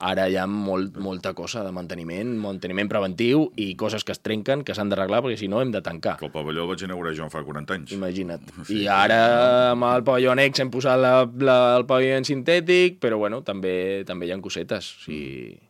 Ara 0.04 0.26
hi 0.28 0.34
ha 0.36 0.44
molt, 0.50 0.98
molta 1.00 1.30
cosa 1.38 1.62
de 1.64 1.70
manteniment, 1.72 2.34
manteniment 2.42 2.90
preventiu 2.90 3.46
i 3.62 3.70
coses 3.78 4.02
que 4.04 4.12
es 4.12 4.20
trenquen, 4.20 4.64
que 4.66 4.74
s'han 4.76 4.90
d'arreglar, 4.90 5.22
perquè 5.24 5.38
si 5.40 5.48
no 5.48 5.62
hem 5.62 5.70
de 5.72 5.80
tancar. 5.86 6.16
Que 6.20 6.26
el 6.26 6.32
pavelló 6.34 6.64
el 6.66 6.72
vaig 6.72 6.82
inaugurar 6.84 7.14
jo 7.16 7.28
fa 7.32 7.44
40 7.46 7.78
anys. 7.78 7.94
Imagina't. 7.96 8.50
Sí, 8.68 8.82
I 8.82 8.88
ara 8.90 9.20
amb 9.70 9.86
el 9.86 10.04
pavelló 10.04 10.32
annex 10.34 10.60
hem 10.60 10.72
posat 10.74 10.98
la, 11.00 11.12
la, 11.46 11.58
el 11.78 11.86
pavelló 11.88 12.18
en 12.18 12.26
sintètic, 12.26 12.98
però 13.00 13.20
bueno, 13.22 13.40
també, 13.46 14.02
també 14.08 14.26
hi 14.26 14.34
ha 14.34 14.42
cosetes. 14.44 14.90
O 14.98 15.06
sigui... 15.06 15.54
Mm 15.54 15.63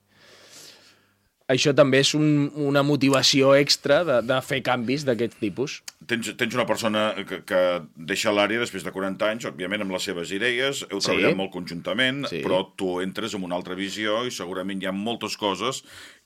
això 1.50 1.74
també 1.76 2.00
és 2.00 2.14
un, 2.16 2.48
una 2.56 2.82
motivació 2.86 3.52
extra 3.58 4.00
de, 4.06 4.20
de 4.24 4.38
fer 4.44 4.60
canvis 4.64 5.04
d'aquest 5.04 5.36
tipus. 5.42 5.80
Tens, 6.08 6.30
tens 6.40 6.56
una 6.56 6.66
persona 6.68 7.04
que, 7.28 7.42
que 7.48 7.60
deixa 7.96 8.32
l'àrea 8.32 8.62
després 8.62 8.84
de 8.84 8.92
40 8.94 9.28
anys, 9.28 9.48
òbviament 9.50 9.84
amb 9.84 9.94
les 9.96 10.08
seves 10.08 10.32
idees, 10.36 10.84
heu 10.88 11.02
treballat 11.04 11.34
sí. 11.34 11.40
molt 11.40 11.52
conjuntament, 11.52 12.24
sí. 12.32 12.40
però 12.44 12.62
tu 12.76 12.98
entres 13.04 13.36
amb 13.36 13.48
una 13.48 13.58
altra 13.60 13.76
visió 13.78 14.22
i 14.24 14.32
segurament 14.34 14.80
hi 14.80 14.88
ha 14.88 14.96
moltes 14.96 15.36
coses 15.40 15.82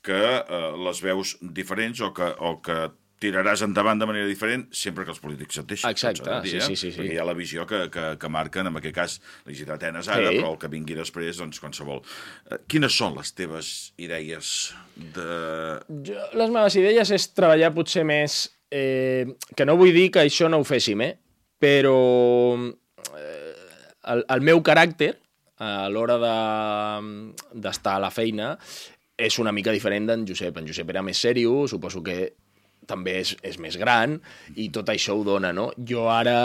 que 0.07 0.19
eh, 0.19 0.65
les 0.87 1.03
veus 1.03 1.37
diferents 1.43 2.03
o 2.07 2.13
que, 2.15 2.31
o 2.39 2.59
que 2.63 2.81
tiraràs 3.23 3.63
endavant 3.67 3.99
de 4.01 4.07
manera 4.09 4.29
diferent 4.29 4.67
sempre 4.75 5.05
que 5.07 5.13
els 5.15 5.21
polítics 5.23 5.61
et 5.61 5.69
deixin. 5.73 5.91
Exacte, 5.91 6.41
dir, 6.45 6.53
sí, 6.53 6.59
eh? 6.59 6.67
sí, 6.67 6.77
sí, 6.77 6.91
sí. 6.93 7.01
Perquè 7.01 7.17
hi 7.17 7.21
ha 7.23 7.27
la 7.27 7.37
visió 7.39 7.67
que, 7.69 7.85
que, 7.95 8.05
que 8.21 8.31
marquen, 8.33 8.71
en 8.71 8.81
aquest 8.81 8.97
cas, 8.97 9.17
la 9.47 9.75
Atenes 9.75 10.11
ara, 10.11 10.31
sí. 10.31 10.41
però 10.41 10.53
el 10.53 10.59
que 10.63 10.71
vingui 10.73 10.97
després, 10.99 11.41
doncs, 11.41 11.61
qualsevol. 11.63 12.03
Eh, 12.51 12.61
quines 12.71 12.95
són 12.95 13.17
les 13.19 13.33
teves 13.35 13.73
idees 13.99 14.53
de... 14.97 15.31
Jo, 16.07 16.29
les 16.39 16.55
meves 16.55 16.79
idees 16.81 17.15
és 17.15 17.31
treballar 17.35 17.75
potser 17.77 18.07
més... 18.09 18.47
Eh, 18.69 19.25
que 19.57 19.65
no 19.65 19.79
vull 19.81 19.95
dir 19.97 20.11
que 20.13 20.27
això 20.27 20.51
no 20.53 20.61
ho 20.61 20.67
féssim, 20.69 21.01
eh? 21.01 21.15
però 21.59 21.97
eh, 23.19 23.55
el, 24.13 24.23
el 24.29 24.45
meu 24.47 24.61
caràcter 24.63 25.15
a 25.59 25.89
l'hora 25.91 26.19
d'estar 26.21 27.95
de, 27.95 27.97
a 27.97 28.03
la 28.05 28.13
feina 28.15 28.53
és 29.19 29.39
una 29.43 29.51
mica 29.51 29.75
diferent 29.75 30.07
d'en 30.07 30.27
Josep. 30.29 30.61
En 30.61 30.69
Josep 30.69 30.93
era 30.95 31.03
més 31.03 31.19
sèrio, 31.19 31.65
suposo 31.67 32.05
que 32.07 32.19
també 32.88 33.18
és, 33.23 33.35
és 33.47 33.59
més 33.62 33.76
gran 33.80 34.16
i 34.57 34.68
tot 34.75 34.88
això 34.92 35.18
ho 35.18 35.25
dona, 35.26 35.52
no? 35.57 35.68
Jo 35.90 36.07
ara... 36.12 36.38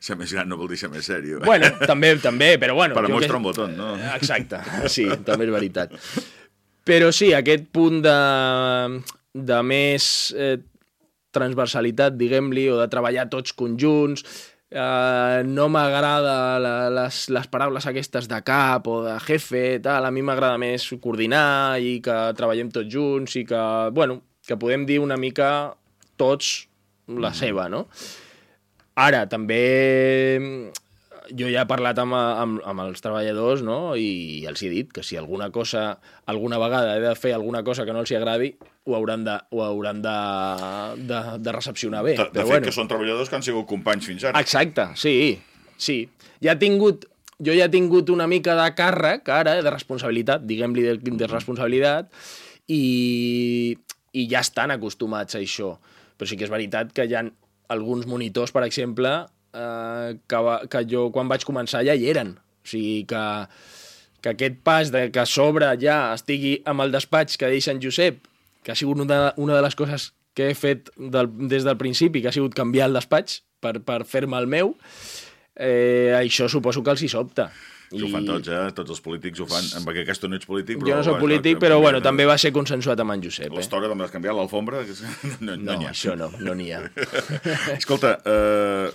Ser 0.00 0.16
més 0.20 0.32
gran 0.34 0.48
no 0.50 0.58
vol 0.60 0.72
dir 0.72 0.80
ser 0.80 0.90
més 0.92 1.06
sèrio. 1.08 1.42
Bueno, 1.44 1.70
també, 1.84 2.14
també, 2.22 2.54
però 2.62 2.78
bueno... 2.78 2.96
Per 2.96 3.06
mostrar 3.12 3.36
que... 3.36 3.42
un 3.42 3.46
botó, 3.50 3.68
no? 3.70 3.92
Exacte, 4.16 4.62
sí, 4.92 5.08
també 5.26 5.48
és 5.48 5.54
veritat. 5.54 5.94
Però 6.86 7.10
sí, 7.14 7.32
aquest 7.34 7.68
punt 7.74 8.00
de, 8.04 8.18
de 9.34 9.62
més 9.66 10.10
eh, 10.38 10.56
transversalitat, 11.36 12.16
diguem-li, 12.18 12.68
o 12.72 12.78
de 12.80 12.86
treballar 12.92 13.26
tots 13.32 13.54
conjunts, 13.58 14.24
eh, 14.70 15.42
no 15.46 15.66
m'agrada 15.72 16.36
les, 16.92 17.20
les 17.34 17.50
paraules 17.52 17.86
aquestes 17.90 18.28
de 18.30 18.40
cap 18.46 18.86
o 18.90 19.00
de 19.06 19.16
jefe, 19.26 19.66
tal, 19.84 20.06
a 20.06 20.14
mi 20.14 20.24
m'agrada 20.26 20.60
més 20.62 20.88
coordinar 21.02 21.78
i 21.82 21.98
que 22.04 22.16
treballem 22.38 22.72
tots 22.74 22.90
junts 22.92 23.36
i 23.40 23.44
que, 23.48 23.62
bueno, 23.96 24.22
que 24.46 24.58
podem 24.60 24.86
dir 24.88 25.00
una 25.02 25.18
mica 25.20 25.76
tots 26.16 26.66
la 27.06 27.32
seva, 27.36 27.68
no? 27.70 27.86
Ara, 28.96 29.26
també 29.28 29.62
mm, 30.40 30.86
jo 31.36 31.48
ja 31.50 31.64
he 31.64 31.68
parlat 31.68 31.98
amb, 32.00 32.14
amb, 32.14 32.60
amb 32.64 32.84
els 32.86 33.02
treballadors 33.02 33.62
no? 33.66 33.96
i 33.98 34.44
els 34.48 34.62
he 34.62 34.70
dit 34.70 34.92
que 34.94 35.02
si 35.06 35.18
alguna 35.18 35.50
cosa, 35.54 35.98
alguna 36.30 36.60
vegada 36.62 36.96
he 36.96 37.02
de 37.02 37.14
fer 37.18 37.34
alguna 37.34 37.62
cosa 37.66 37.84
que 37.86 37.94
no 37.94 38.04
els 38.04 38.12
hi 38.12 38.18
agradi, 38.18 38.52
ho 38.86 38.96
hauran 38.96 39.26
de, 39.26 39.36
ho 39.50 39.64
hauran 39.64 40.02
de, 40.04 40.16
de, 41.08 41.20
de 41.42 41.56
recepcionar 41.56 42.04
bé. 42.06 42.16
De, 42.16 42.28
de 42.30 42.40
fet, 42.40 42.46
bueno. 42.52 42.64
que 42.68 42.74
són 42.74 42.90
treballadors 42.90 43.30
que 43.30 43.38
han 43.38 43.46
sigut 43.46 43.68
companys 43.70 44.06
fins 44.06 44.24
ara. 44.28 44.40
Exacte, 44.40 44.88
sí, 44.98 45.36
sí. 45.76 46.04
Ja 46.44 46.54
he 46.54 46.60
tingut, 46.60 47.08
jo 47.42 47.56
ja 47.56 47.66
he 47.66 47.72
tingut 47.72 48.12
una 48.14 48.28
mica 48.30 48.56
de 48.58 48.68
càrrec, 48.78 49.28
ara, 49.32 49.58
de 49.62 49.72
responsabilitat, 49.72 50.46
diguem-li 50.46 50.86
de, 50.86 51.16
de 51.18 51.30
responsabilitat, 51.32 52.12
i, 52.72 53.76
i 54.16 54.26
ja 54.30 54.42
estan 54.44 54.72
acostumats 54.74 55.36
a 55.36 55.42
això. 55.42 55.74
Però 56.16 56.28
sí 56.28 56.38
que 56.38 56.46
és 56.46 56.52
veritat 56.52 56.92
que 56.96 57.04
hi 57.04 57.16
ha 57.16 57.24
alguns 57.72 58.06
monitors, 58.08 58.52
per 58.54 58.64
exemple, 58.66 59.12
eh, 59.52 60.16
que, 60.28 60.42
que 60.72 60.84
jo 60.88 61.08
quan 61.14 61.28
vaig 61.28 61.44
començar 61.48 61.84
ja 61.86 61.96
hi 61.96 62.08
eren. 62.12 62.36
O 62.36 62.70
sigui 62.70 63.02
que, 63.10 63.24
que 64.22 64.34
aquest 64.34 64.60
pas 64.66 64.92
de 64.94 65.08
que 65.14 65.22
a 65.22 65.26
sobre 65.30 65.70
ja 65.82 66.14
estigui 66.14 66.56
amb 66.66 66.86
el 66.86 66.94
despatx 66.94 67.38
que 67.40 67.50
deixa 67.52 67.74
en 67.74 67.82
Josep, 67.82 68.22
que 68.64 68.72
ha 68.72 68.78
sigut 68.78 69.02
una, 69.02 69.34
una 69.36 69.58
de 69.58 69.64
les 69.66 69.76
coses 69.78 70.10
que 70.36 70.50
he 70.50 70.56
fet 70.58 70.90
del, 70.96 71.30
des 71.48 71.64
del 71.64 71.78
principi, 71.80 72.20
que 72.22 72.32
ha 72.32 72.34
sigut 72.34 72.56
canviar 72.56 72.90
el 72.90 72.98
despatx 72.98 73.40
per, 73.62 73.78
per 73.86 74.02
fer-me 74.08 74.38
el 74.40 74.48
meu, 74.50 74.74
eh, 75.56 76.12
això 76.18 76.48
suposo 76.52 76.82
que 76.84 76.92
els 76.92 77.04
hi 77.06 77.12
sobta. 77.12 77.50
I... 77.92 78.02
Ho 78.02 78.10
fan 78.10 78.26
tots, 78.26 78.50
eh? 78.50 78.62
Tots 78.76 78.94
els 78.96 79.02
polítics 79.04 79.40
ho 79.42 79.46
fan. 79.50 79.66
Que 79.86 80.02
aquest 80.02 80.26
no 80.26 80.38
ets 80.38 80.48
polític, 80.48 80.80
però... 80.80 80.90
Jo 80.90 80.98
no 81.00 81.06
soc 81.06 81.20
polític, 81.22 81.60
però 81.62 81.78
bueno, 81.82 82.00
també 82.04 82.26
va 82.26 82.36
ser 82.40 82.52
consensuat 82.56 83.00
amb 83.04 83.14
en 83.14 83.22
Josep. 83.26 83.52
Eh? 83.54 83.66
També 83.70 84.04
has 84.08 84.14
canviat, 84.14 84.34
l'alfombra? 84.34 84.82
No, 85.46 85.54
no, 85.54 85.56
No, 85.56 85.74
ha. 85.86 85.90
això 85.92 86.16
no, 86.18 86.30
no 86.40 86.54
n'hi 86.58 86.70
ha. 86.74 86.80
Escolta, 87.76 88.16
eh, 88.26 88.88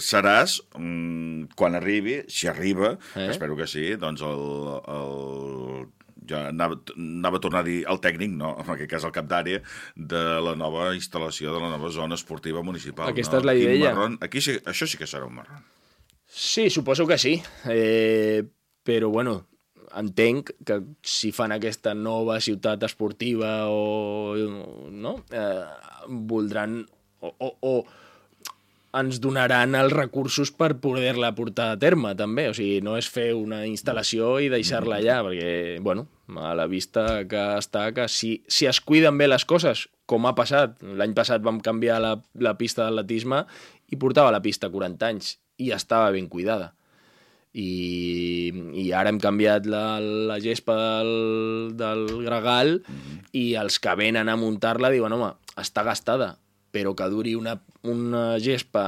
seràs, 0.00 0.60
mm, 0.78 1.52
quan 1.58 1.76
arribi, 1.78 2.22
si 2.28 2.48
arriba, 2.48 2.96
Eh? 3.16 3.28
espero 3.30 3.56
que 3.56 3.66
sí, 3.66 3.94
doncs 4.00 4.22
el... 4.22 4.42
el 4.96 5.86
ja 6.26 6.48
anava, 6.50 6.74
anava 6.96 7.38
a 7.38 7.40
tornar 7.40 7.60
a 7.62 7.66
dir 7.66 7.84
el 7.86 8.00
tècnic, 8.02 8.32
no, 8.34 8.56
en 8.58 8.70
aquest 8.74 8.90
cas 8.90 9.04
el 9.06 9.12
cap 9.14 9.28
d'àrea, 9.30 9.60
de 9.94 10.22
la 10.42 10.56
nova 10.58 10.88
instal·lació 10.96 11.52
de 11.54 11.60
la 11.62 11.70
nova 11.70 11.90
zona 11.94 12.18
esportiva 12.18 12.64
municipal. 12.66 13.06
Aquesta 13.12 13.36
no? 13.38 13.44
és 13.44 13.46
la 13.46 13.54
idea. 13.54 13.92
Marron, 13.94 14.18
aquí 14.20 14.42
sí, 14.42 14.56
això 14.66 14.88
sí 14.90 14.98
que 14.98 15.06
serà 15.06 15.28
un 15.28 15.36
marron. 15.38 15.62
Sí, 16.38 16.68
suposo 16.68 17.06
que 17.06 17.16
sí. 17.16 17.42
Eh, 17.64 18.44
però, 18.84 19.08
bueno, 19.08 19.46
entenc 19.96 20.50
que 20.68 20.82
si 21.00 21.30
fan 21.32 21.54
aquesta 21.54 21.94
nova 21.96 22.42
ciutat 22.44 22.82
esportiva 22.84 23.70
o... 23.72 24.34
no? 24.92 25.14
Eh, 25.32 25.62
voldran... 26.28 26.82
O, 27.24 27.30
o, 27.40 27.48
o 27.64 27.72
ens 29.00 29.16
donaran 29.24 29.78
els 29.80 29.94
recursos 29.96 30.52
per 30.52 30.74
poder-la 30.84 31.32
portar 31.38 31.70
a 31.72 31.80
terme, 31.80 32.12
també. 32.20 32.50
O 32.52 32.54
sigui, 32.56 32.84
no 32.84 32.98
és 33.00 33.08
fer 33.08 33.30
una 33.32 33.62
instal·lació 33.64 34.34
i 34.44 34.52
deixar-la 34.52 35.00
allà, 35.00 35.16
perquè, 35.24 35.50
bueno, 35.88 36.04
a 36.36 36.52
la 36.52 36.68
vista 36.68 37.24
que 37.32 37.46
està 37.56 37.86
que 37.96 38.10
si, 38.12 38.34
si 38.44 38.68
es 38.68 38.82
cuiden 38.84 39.16
bé 39.16 39.32
les 39.32 39.48
coses, 39.48 39.88
com 40.04 40.28
ha 40.28 40.36
passat, 40.36 40.76
l'any 40.84 41.16
passat 41.16 41.40
vam 41.48 41.64
canviar 41.64 41.96
la, 42.04 42.14
la 42.44 42.56
pista 42.60 42.84
d'atletisme 42.84 43.40
i 43.88 43.96
portava 43.96 44.36
la 44.36 44.44
pista 44.44 44.68
40 44.68 45.12
anys 45.14 45.34
i 45.58 45.72
estava 45.74 46.10
ben 46.14 46.28
cuidada. 46.32 46.72
I, 47.56 48.52
i 48.76 48.90
ara 48.92 49.08
hem 49.08 49.20
canviat 49.22 49.64
la, 49.70 49.98
la 50.00 50.36
gespa 50.44 50.74
del, 50.76 51.12
del 51.78 52.02
Gregal 52.26 52.74
i 53.32 53.46
els 53.56 53.78
que 53.80 53.94
venen 53.96 54.28
a 54.28 54.36
muntar-la 54.36 54.92
diuen, 54.92 55.14
home, 55.16 55.30
està 55.56 55.86
gastada, 55.86 56.34
però 56.74 56.92
que 56.92 57.08
duri 57.08 57.32
una, 57.38 57.56
una 57.88 58.36
gespa 58.44 58.84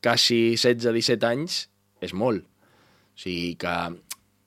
quasi 0.00 0.56
16-17 0.56 1.28
anys 1.28 1.66
és 2.00 2.16
molt. 2.16 2.46
O 2.46 3.20
sigui 3.20 3.54
que 3.60 3.76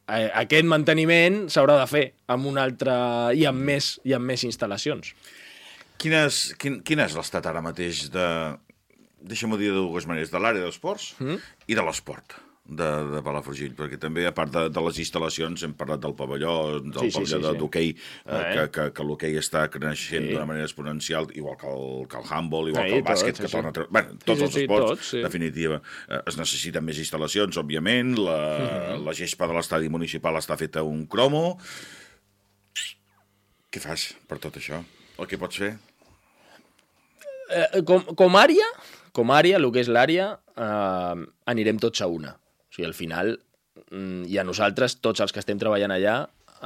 aquest 0.10 0.66
manteniment 0.66 1.44
s'haurà 1.54 1.78
de 1.80 1.86
fer 1.90 2.06
amb 2.34 2.50
un 2.50 2.58
altre 2.62 2.96
i 3.38 3.46
amb 3.50 3.62
més, 3.66 3.98
i 4.08 4.16
amb 4.18 4.26
més 4.26 4.46
instal·lacions. 4.48 5.14
Quin 6.00 6.16
és, 6.16 6.40
quin, 6.58 6.80
quin 6.86 7.04
és 7.04 7.16
l'estat 7.18 7.46
ara 7.50 7.62
mateix 7.62 8.08
de... 8.14 8.26
Deixa'm-ho 9.22 9.58
dir 9.60 9.72
de 9.74 9.82
dues 9.82 10.06
maneres, 10.08 10.32
de 10.32 10.40
l'àrea 10.40 10.64
d'esports 10.64 11.16
mm? 11.20 11.36
i 11.68 11.76
de 11.76 11.84
l'esport 11.84 12.38
de, 12.70 12.86
de 13.16 13.20
Palafrugell, 13.26 13.72
perquè 13.74 13.98
també, 13.98 14.28
a 14.30 14.32
part 14.32 14.52
de, 14.54 14.62
de 14.70 14.82
les 14.86 15.00
instal·lacions, 15.02 15.64
hem 15.66 15.72
parlat 15.74 16.00
del 16.04 16.14
pavelló, 16.14 16.78
del 16.86 17.08
Sí, 17.08 17.10
sí, 17.10 17.16
pavelló 17.18 17.40
sí, 17.42 17.54
sí. 17.56 17.58
d'hoquei, 17.58 17.88
Ah, 18.28 18.36
eh, 18.38 18.44
eh? 18.44 18.54
que, 18.54 18.66
que, 18.76 18.84
que 18.94 19.04
l'hoquei 19.08 19.34
està 19.42 19.64
creixent 19.74 20.28
Sí. 20.28 20.34
d'una 20.36 20.46
manera 20.46 20.68
exponencial, 20.70 21.26
igual 21.34 21.58
que 21.58 21.66
el, 21.66 22.06
que 22.08 22.18
el 22.22 22.28
handball, 22.30 22.70
igual 22.70 22.86
Sí, 22.86 22.92
que 22.94 23.00
el 23.02 23.08
bàsquet, 23.10 23.34
tot, 23.34 23.42
que 23.42 23.50
sí, 23.50 23.56
torna 23.58 23.72
sí. 23.74 23.88
Bueno, 23.90 24.14
tots 24.24 24.38
sí, 24.38 24.46
els 24.46 24.54
sí, 24.54 24.62
esports, 24.68 24.90
tots, 24.92 25.10
sí. 25.16 25.24
definitiva. 25.26 25.82
Eh, 26.08 26.22
es 26.30 26.38
necessiten 26.38 26.86
més 26.86 27.02
instal·lacions, 27.02 27.58
òbviament, 27.58 28.14
la, 28.22 28.38
Mhm. 28.60 29.04
la 29.10 29.18
gespa 29.18 29.48
de 29.50 29.58
l'estadi 29.58 29.90
municipal 29.90 30.38
està 30.38 30.56
feta 30.62 30.84
un 30.86 31.08
cromo. 31.08 31.58
Què 33.74 33.82
fas 33.82 34.12
per 34.30 34.38
tot 34.42 34.56
això? 34.62 34.84
El 35.18 35.28
que 35.28 35.38
pots 35.42 35.58
fer? 35.58 35.74
Eh, 37.50 37.84
com, 37.88 38.04
com 38.16 38.38
àrea, 38.38 38.66
com 39.16 39.32
àrea, 39.34 39.58
el 39.58 39.68
que 39.74 39.82
és 39.84 39.90
l'àrea, 39.92 40.32
eh, 40.56 41.28
anirem 41.50 41.80
tots 41.82 42.02
a 42.06 42.10
una. 42.10 42.36
O 42.38 42.76
sigui, 42.76 42.88
al 42.88 42.98
final, 42.98 43.34
mm, 43.90 44.28
i 44.30 44.38
a 44.38 44.46
nosaltres, 44.46 45.00
tots 45.02 45.24
els 45.26 45.34
que 45.34 45.42
estem 45.42 45.60
treballant 45.62 45.94
allà, 45.96 46.20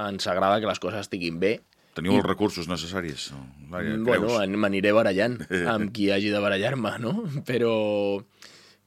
ens 0.07 0.27
agrada 0.27 0.59
que 0.59 0.69
les 0.69 0.81
coses 0.81 1.05
estiguin 1.05 1.39
bé. 1.39 1.59
Teniu 1.93 2.17
els 2.17 2.25
recursos 2.25 2.67
necessaris? 2.67 3.31
Mm, 3.69 4.03
bueno, 4.03 4.39
m'aniré 4.57 4.91
barallant 4.95 5.37
amb 5.73 5.93
qui 5.93 6.09
hagi 6.11 6.33
de 6.33 6.41
barallar-me, 6.41 6.95
no? 6.99 7.13
Però, 7.47 7.73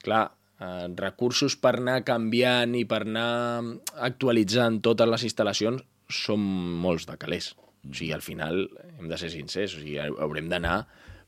clar, 0.03 0.25
eh, 0.61 0.89
recursos 0.99 1.57
per 1.57 1.77
anar 1.79 2.01
canviant 2.05 2.75
i 2.77 2.85
per 2.85 3.05
anar 3.07 3.63
actualitzant 4.09 4.83
totes 4.83 5.09
les 5.09 5.29
instal·lacions 5.31 5.87
són 6.11 6.43
molts 6.83 7.07
de 7.07 7.17
calés. 7.19 7.55
O 7.87 7.95
sigui, 7.95 8.13
al 8.13 8.25
final 8.27 8.67
hem 8.99 9.09
de 9.09 9.19
ser 9.21 9.31
sincers, 9.31 9.79
o 9.79 9.83
sigui, 9.85 10.01
haurem 10.03 10.51
d'anar 10.51 10.81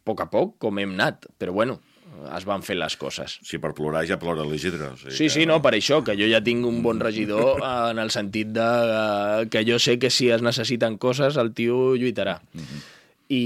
poc 0.08 0.24
a 0.24 0.30
poc 0.32 0.56
com 0.64 0.80
hem 0.80 0.96
anat, 0.96 1.28
però 1.38 1.52
bueno, 1.54 1.78
es 2.34 2.42
van 2.48 2.64
fer 2.66 2.74
les 2.80 2.96
coses. 2.98 3.36
Si 3.46 3.60
per 3.62 3.70
plorar 3.78 4.00
ja 4.08 4.16
plora 4.18 4.42
l'Isidre. 4.48 4.88
O 4.90 4.96
sigui 4.98 5.12
Sí, 5.14 5.24
que- 5.28 5.34
sí, 5.36 5.46
no, 5.46 5.60
per 5.62 5.74
això, 5.76 6.00
que 6.02 6.16
jo 6.18 6.26
ja 6.32 6.40
tinc 6.42 6.66
un 6.66 6.80
bon 6.82 6.98
regidor 7.04 7.60
eh, 7.62 7.90
en 7.92 8.00
el 8.02 8.10
sentit 8.10 8.48
de 8.56 8.64
eh, 8.64 9.46
que 9.52 9.62
jo 9.68 9.78
sé 9.78 9.98
que 10.02 10.10
si 10.10 10.30
es 10.34 10.42
necessiten 10.42 10.96
coses 10.98 11.36
el 11.38 11.52
tio 11.54 11.94
lluitarà. 11.94 12.40
I, 13.28 13.42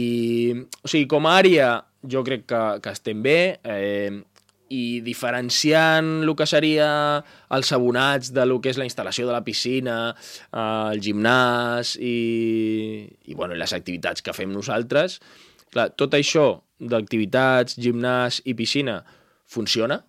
o 0.83 0.89
sigui, 0.89 1.09
com 1.11 1.27
a 1.27 1.37
àrea 1.43 1.73
jo 2.09 2.23
crec 2.27 2.45
que, 2.51 2.61
que 2.85 2.93
estem 2.95 3.21
bé 3.23 3.39
eh, 3.67 4.13
i 4.73 5.01
diferenciant 5.05 6.23
el 6.25 6.31
que 6.39 6.47
seria 6.49 6.87
els 7.53 7.73
abonats 7.77 8.31
de 8.33 8.47
lo 8.49 8.61
que 8.63 8.71
és 8.73 8.79
la 8.81 8.87
instal·lació 8.89 9.27
de 9.29 9.35
la 9.35 9.43
piscina, 9.45 9.97
eh, 10.49 10.95
el 10.95 11.03
gimnàs 11.05 11.97
i, 12.01 12.15
i 13.27 13.35
bueno, 13.37 13.59
les 13.59 13.75
activitats 13.77 14.23
que 14.25 14.33
fem 14.39 14.55
nosaltres, 14.55 15.19
clar, 15.73 15.91
tot 15.99 16.15
això 16.19 16.47
d'activitats, 16.83 17.79
gimnàs 17.81 18.43
i 18.49 18.55
piscina 18.59 19.01
funciona, 19.49 20.01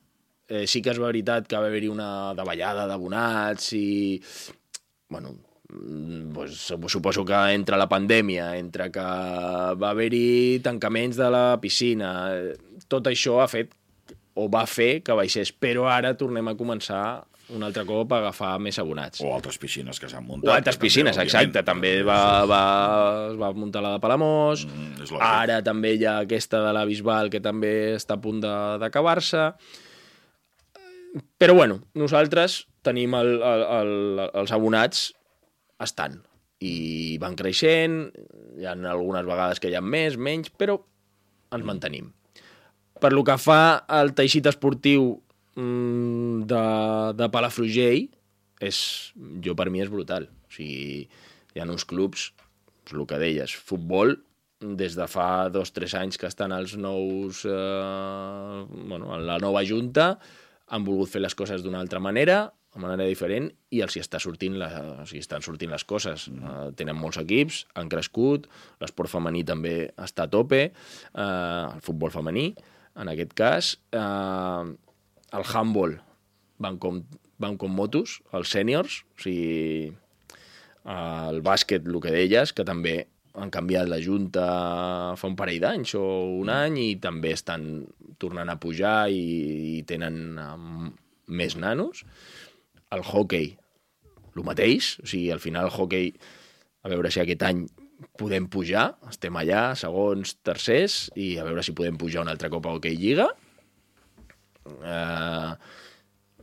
eh, 0.48 0.66
sí 0.68 0.82
que 0.82 0.94
és 0.94 1.02
veritat 1.02 1.48
que 1.48 1.60
va 1.60 1.70
haver-hi 1.70 1.90
una 1.92 2.34
davallada 2.38 2.86
d'abonats 2.90 3.74
i, 3.78 4.22
bueno, 5.10 5.36
mm, 5.70 6.34
pues, 6.34 6.58
suposo 6.88 7.26
que 7.26 7.40
entre 7.54 7.78
la 7.78 7.90
pandèmia, 7.90 8.58
entre 8.58 8.90
que 8.92 9.08
va 9.80 9.90
haver-hi 9.92 10.60
tancaments 10.64 11.18
de 11.18 11.30
la 11.30 11.46
piscina, 11.62 12.14
eh, 12.34 12.56
tot 12.88 13.08
això 13.08 13.42
ha 13.42 13.48
fet 13.48 13.74
o 14.36 14.50
va 14.50 14.66
fer 14.66 15.04
que 15.06 15.14
baixés, 15.14 15.54
però 15.54 15.86
ara 15.92 16.16
tornem 16.18 16.48
a 16.50 16.58
començar 16.58 17.24
un 17.52 17.64
altre 17.68 17.84
cop 17.86 18.12
a 18.16 18.20
agafar 18.22 18.54
més 18.64 18.78
abonats. 18.80 19.20
O 19.22 19.34
altres 19.36 19.58
piscines 19.60 20.00
que 20.00 20.08
s'han 20.10 20.24
muntat. 20.26 20.48
O 20.50 20.54
altres 20.56 20.78
també, 20.78 20.88
piscines, 20.88 21.18
òbviament, 21.18 21.28
exacte. 21.28 21.64
També 21.68 21.92
va, 22.08 22.20
va, 22.50 22.62
es 23.34 23.38
va 23.42 23.50
muntar 23.54 23.82
la 23.84 23.92
de 23.98 24.00
Palamós. 24.04 24.64
Mm. 24.66 25.18
Ara 25.20 25.60
també 25.66 25.96
hi 25.98 26.06
ha 26.08 26.20
aquesta 26.24 26.62
de 26.64 26.72
la 26.74 26.86
Bisbal, 26.88 27.30
que 27.30 27.42
també 27.44 27.74
està 27.98 28.16
a 28.16 28.22
punt 28.24 28.40
de- 28.42 28.78
d'acabar-se. 28.80 29.50
Però, 31.38 31.54
bueno, 31.54 31.82
nosaltres 31.94 32.64
tenim 32.82 33.14
el, 33.20 33.36
el, 33.44 33.64
el, 33.80 33.92
els 34.34 34.52
abonats 34.56 35.12
estan 35.84 36.22
i 36.64 37.18
van 37.22 37.36
creixent, 37.36 38.08
hi 38.58 38.66
ha 38.66 38.74
algunes 38.94 39.26
vegades 39.28 39.60
que 39.60 39.70
hi 39.70 39.76
ha 39.76 39.82
més, 39.84 40.16
menys, 40.18 40.50
però 40.50 40.80
ens 41.54 41.66
mantenim. 41.68 42.08
Per 43.04 43.12
lo 43.12 43.24
que 43.28 43.36
fa 43.38 43.84
al 43.92 44.14
teixit 44.16 44.48
esportiu 44.48 45.18
de, 45.56 46.64
de 47.20 47.30
Palafrugell, 47.34 48.08
és, 48.64 48.78
jo 49.44 49.56
per 49.60 49.70
mi 49.70 49.84
és 49.84 49.92
brutal. 49.92 50.30
O 50.48 50.54
sigui, 50.56 51.08
hi 51.54 51.62
ha 51.62 51.68
uns 51.70 51.86
clubs, 51.86 52.32
és 52.88 52.96
el 52.96 53.06
que 53.10 53.20
deies, 53.22 53.54
futbol, 53.54 54.18
des 54.64 54.96
de 54.96 55.08
fa 55.12 55.50
dos 55.52 55.72
o 55.72 55.76
tres 55.76 55.94
anys 56.00 56.18
que 56.20 56.30
estan 56.30 56.56
els 56.56 56.78
nous... 56.80 57.44
Eh, 57.46 58.66
bueno, 58.72 59.14
en 59.16 59.26
la 59.28 59.40
nova 59.44 59.64
junta, 59.68 60.14
han 60.74 60.86
volgut 60.88 61.12
fer 61.12 61.22
les 61.24 61.36
coses 61.36 61.64
d'una 61.64 61.82
altra 61.84 62.00
manera, 62.00 62.46
de 62.74 62.82
manera 62.82 63.06
diferent, 63.06 63.52
i 63.70 63.84
els 63.86 63.94
hi 63.94 64.02
està 64.02 64.20
sortint 64.24 64.56
la, 64.58 64.70
o 65.04 65.06
sigui, 65.06 65.22
estan 65.22 65.44
sortint 65.46 65.74
les 65.74 65.84
coses. 65.86 66.26
Mm. 66.32 66.44
Uh, 66.44 66.70
tenen 66.80 66.98
molts 66.98 67.20
equips, 67.22 67.64
han 67.78 67.92
crescut, 67.92 68.48
l'esport 68.82 69.12
femení 69.12 69.44
també 69.46 69.76
està 70.02 70.26
a 70.26 70.32
tope, 70.32 70.64
uh, 71.14 71.76
el 71.76 71.84
futbol 71.86 72.14
femení, 72.14 72.48
en 72.98 73.12
aquest 73.14 73.36
cas, 73.38 73.76
uh, 73.94 74.66
el 75.34 75.46
handball 75.50 75.98
van 76.64 76.78
com, 76.82 77.02
van 77.42 77.58
com 77.60 77.74
motos, 77.74 78.20
els 78.36 78.52
sèniors, 78.54 79.02
o 79.18 79.26
sigui, 79.26 79.94
el 80.94 81.42
bàsquet, 81.44 81.88
el 81.88 82.00
que 82.04 82.14
deies, 82.14 82.54
que 82.56 82.66
també 82.68 82.98
han 83.40 83.50
canviat 83.50 83.90
la 83.90 83.98
Junta 84.04 84.46
fa 85.18 85.30
un 85.30 85.38
parell 85.38 85.62
d'anys 85.64 85.96
o 85.98 86.04
un 86.44 86.52
mm. 86.52 86.54
any 86.54 86.80
i 86.84 86.90
també 87.02 87.34
estan 87.34 87.66
tornant 88.22 88.52
a 88.52 88.60
pujar 88.62 89.10
i, 89.10 89.24
i 89.80 89.84
tenen 89.90 90.38
um, 90.38 90.92
més 91.34 91.58
nanos. 91.58 92.04
El 92.94 93.02
hockey, 93.02 93.56
el 94.36 94.46
mateix, 94.46 94.98
o 95.02 95.08
sigui, 95.10 95.32
al 95.34 95.42
final 95.42 95.70
el 95.70 95.74
hockey, 95.74 96.12
a 96.84 96.92
veure 96.94 97.10
si 97.14 97.24
aquest 97.24 97.48
any 97.48 97.66
podem 98.20 98.46
pujar, 98.52 98.92
estem 99.10 99.36
allà, 99.40 99.72
segons, 99.80 100.36
tercers, 100.46 101.08
i 101.18 101.34
a 101.40 101.48
veure 101.48 101.64
si 101.66 101.74
podem 101.74 101.98
pujar 101.98 102.22
un 102.26 102.30
altre 102.30 102.52
cop 102.54 102.68
a 102.68 102.76
Hockey 102.76 103.00
Lliga. 103.00 103.32
Uh, 104.66 105.54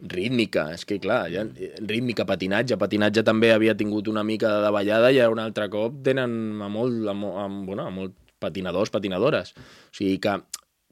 rítmica, 0.01 0.71
és 0.73 0.87
que 0.89 0.99
clar, 1.01 1.27
ja, 1.33 1.45
rítmica, 1.85 2.25
patinatge, 2.29 2.79
patinatge 2.81 3.25
també 3.27 3.51
havia 3.53 3.75
tingut 3.77 4.09
una 4.09 4.25
mica 4.25 4.49
de 4.55 4.63
davallada 4.65 5.11
i 5.13 5.21
ara 5.21 5.33
un 5.33 5.43
altre 5.43 5.69
cop 5.73 6.01
tenen 6.07 6.63
a 6.65 6.71
molt, 6.73 7.05
a, 7.09 7.13
a, 7.13 7.47
bueno, 7.69 7.85
a 7.85 7.93
molt 7.93 8.17
patinadors, 8.41 8.93
patinadores. 8.93 9.53
O 9.93 9.99
sigui 9.99 10.17
que, 10.25 10.39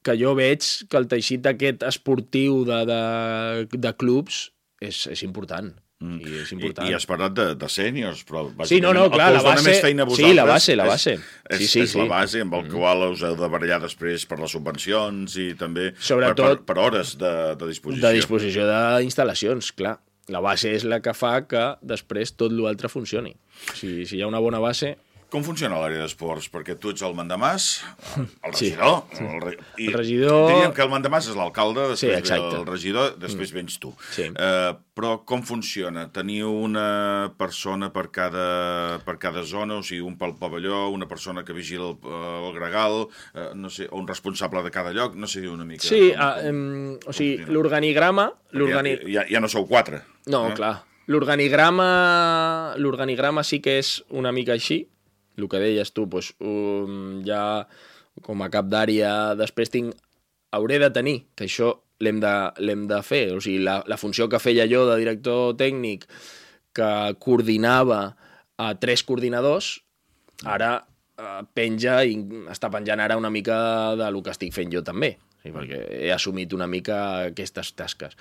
que 0.04 0.16
jo 0.20 0.34
veig 0.36 0.66
que 0.90 1.00
el 1.00 1.08
teixit 1.08 1.48
aquest 1.48 1.84
esportiu 1.88 2.62
de, 2.68 2.82
de, 2.88 3.78
de 3.80 3.94
clubs 3.96 4.48
és, 4.84 5.06
és 5.08 5.24
important. 5.24 5.72
Mm. 5.98 6.18
I 6.22 6.36
és 6.44 6.50
important. 6.54 6.86
I, 6.86 6.92
I 6.92 6.94
has 6.94 7.04
parlat 7.10 7.32
de, 7.34 7.44
de 7.58 7.68
sèniors, 7.74 8.20
però 8.26 8.44
sí, 8.70 8.76
no, 8.78 8.92
no, 8.94 9.08
clar, 9.10 9.32
la 9.34 9.40
base, 9.42 9.72
feina 9.82 10.04
sí, 10.14 10.28
la 10.30 10.44
base, 10.46 10.76
la 10.78 10.86
base. 10.86 11.16
És, 11.50 11.64
sí, 11.64 11.66
sí, 11.66 11.80
és 11.82 11.94
sí. 11.96 11.98
la 11.98 12.06
base 12.12 12.44
amb 12.44 12.54
el 12.54 12.68
mm. 12.68 12.74
qual 12.76 13.02
us 13.08 13.24
heu 13.26 13.34
de 13.40 13.48
barallar 13.50 13.80
després 13.82 14.22
per 14.30 14.38
les 14.38 14.54
subvencions 14.54 15.34
i 15.42 15.48
també 15.58 15.88
Sobretot, 15.98 16.38
per, 16.38 16.52
per, 16.60 16.66
per 16.70 16.84
hores 16.84 17.16
de, 17.18 17.32
de 17.58 17.70
disposició. 17.72 18.04
De 18.06 18.14
disposició 18.14 18.68
d'instal·lacions, 18.70 19.72
clar. 19.74 19.96
La 20.30 20.44
base 20.44 20.70
és 20.76 20.84
la 20.86 21.00
que 21.02 21.16
fa 21.16 21.32
que 21.48 21.64
després 21.82 22.34
tot 22.36 22.54
l'altre 22.54 22.90
funcioni. 22.92 23.32
Si, 23.72 24.04
si 24.06 24.18
hi 24.18 24.22
ha 24.22 24.30
una 24.30 24.42
bona 24.44 24.60
base, 24.62 24.94
com 25.32 25.44
funciona 25.44 25.78
l'àrea 25.80 26.02
d'esports? 26.02 26.48
Perquè 26.52 26.76
tu 26.80 26.92
ets 26.92 27.04
el 27.06 27.14
mandamàs, 27.16 27.68
el 28.18 28.52
regidor... 28.52 29.02
Sí. 29.12 29.24
El, 29.24 29.40
re... 29.44 29.54
I 29.76 29.88
el 29.90 29.96
regidor... 29.98 30.48
Diríem 30.52 30.74
que 30.76 30.84
el 30.84 30.92
mandamàs 30.92 31.30
és 31.30 31.38
l'alcalde, 31.38 31.88
després 31.92 32.28
sí, 32.28 32.38
el 32.38 32.66
regidor, 32.68 33.16
després 33.20 33.52
mm. 33.52 33.58
vens 33.58 33.78
tu. 33.82 33.92
Sí. 34.14 34.28
Uh, 34.32 34.72
però 34.98 35.18
com 35.28 35.44
funciona? 35.46 36.08
Teniu 36.14 36.50
una 36.64 36.88
persona 37.38 37.90
per 37.94 38.08
cada, 38.14 38.48
per 39.06 39.18
cada 39.22 39.44
zona, 39.46 39.78
o 39.78 39.86
sigui, 39.86 40.02
un 40.06 40.18
pel 40.18 40.34
pavelló, 40.40 40.88
una 40.94 41.08
persona 41.10 41.44
que 41.46 41.56
vigila 41.56 41.92
el, 41.92 41.96
el 42.48 42.52
gregal, 42.56 43.04
uh, 43.06 43.48
no 43.54 43.70
sé, 43.70 43.88
un 43.92 44.08
responsable 44.08 44.64
de 44.66 44.74
cada 44.74 44.94
lloc, 44.96 45.14
no 45.14 45.30
sé, 45.30 45.46
una 45.48 45.68
mica... 45.68 45.86
Sí, 45.86 46.10
com, 46.16 46.18
uh, 46.18 46.50
um, 46.50 46.98
o 47.04 47.14
sigui, 47.14 47.46
l'organigrama... 47.52 48.30
Ja, 48.58 48.82
ja, 49.04 49.28
ja 49.28 49.40
no 49.44 49.50
sou 49.52 49.68
quatre. 49.68 50.00
No, 50.26 50.48
eh? 50.48 50.54
clar. 50.56 50.78
L'organigrama 51.08 51.86
sí 53.46 53.62
que 53.64 53.78
és 53.80 54.04
una 54.12 54.32
mica 54.34 54.52
així, 54.52 54.82
el 55.38 55.48
que 55.50 55.60
deies 55.62 55.92
tu, 55.94 56.06
doncs, 56.10 56.32
um, 56.40 57.20
ja 57.26 57.42
com 58.24 58.42
a 58.42 58.50
cap 58.50 58.66
d'àrea 58.70 59.34
després 59.38 59.70
tinc, 59.70 59.94
hauré 60.54 60.78
de 60.82 60.90
tenir, 60.94 61.18
que 61.38 61.46
això 61.46 61.76
l'hem 62.02 62.20
de, 62.22 62.34
de 62.90 63.00
fer, 63.06 63.24
o 63.34 63.40
sigui, 63.42 63.62
la, 63.66 63.80
la 63.86 63.98
funció 63.98 64.28
que 64.30 64.42
feia 64.42 64.68
jo 64.70 64.84
de 64.88 64.98
director 65.00 65.56
tècnic 65.58 66.06
que 66.76 66.90
coordinava 67.22 68.02
a 68.58 68.72
tres 68.78 69.02
coordinadors, 69.06 69.78
ara 70.46 70.72
eh, 71.18 71.40
penja 71.54 72.00
i 72.06 72.18
està 72.50 72.70
penjant 72.70 73.02
ara 73.02 73.18
una 73.18 73.32
mica 73.34 73.96
de 73.98 74.10
lo 74.14 74.22
que 74.22 74.34
estic 74.34 74.54
fent 74.54 74.70
jo 74.74 74.84
també, 74.86 75.16
sigui, 75.42 75.54
perquè 75.56 75.82
he 76.06 76.12
assumit 76.14 76.54
una 76.54 76.66
mica 76.70 76.98
aquestes 77.28 77.74
tasques. 77.74 78.16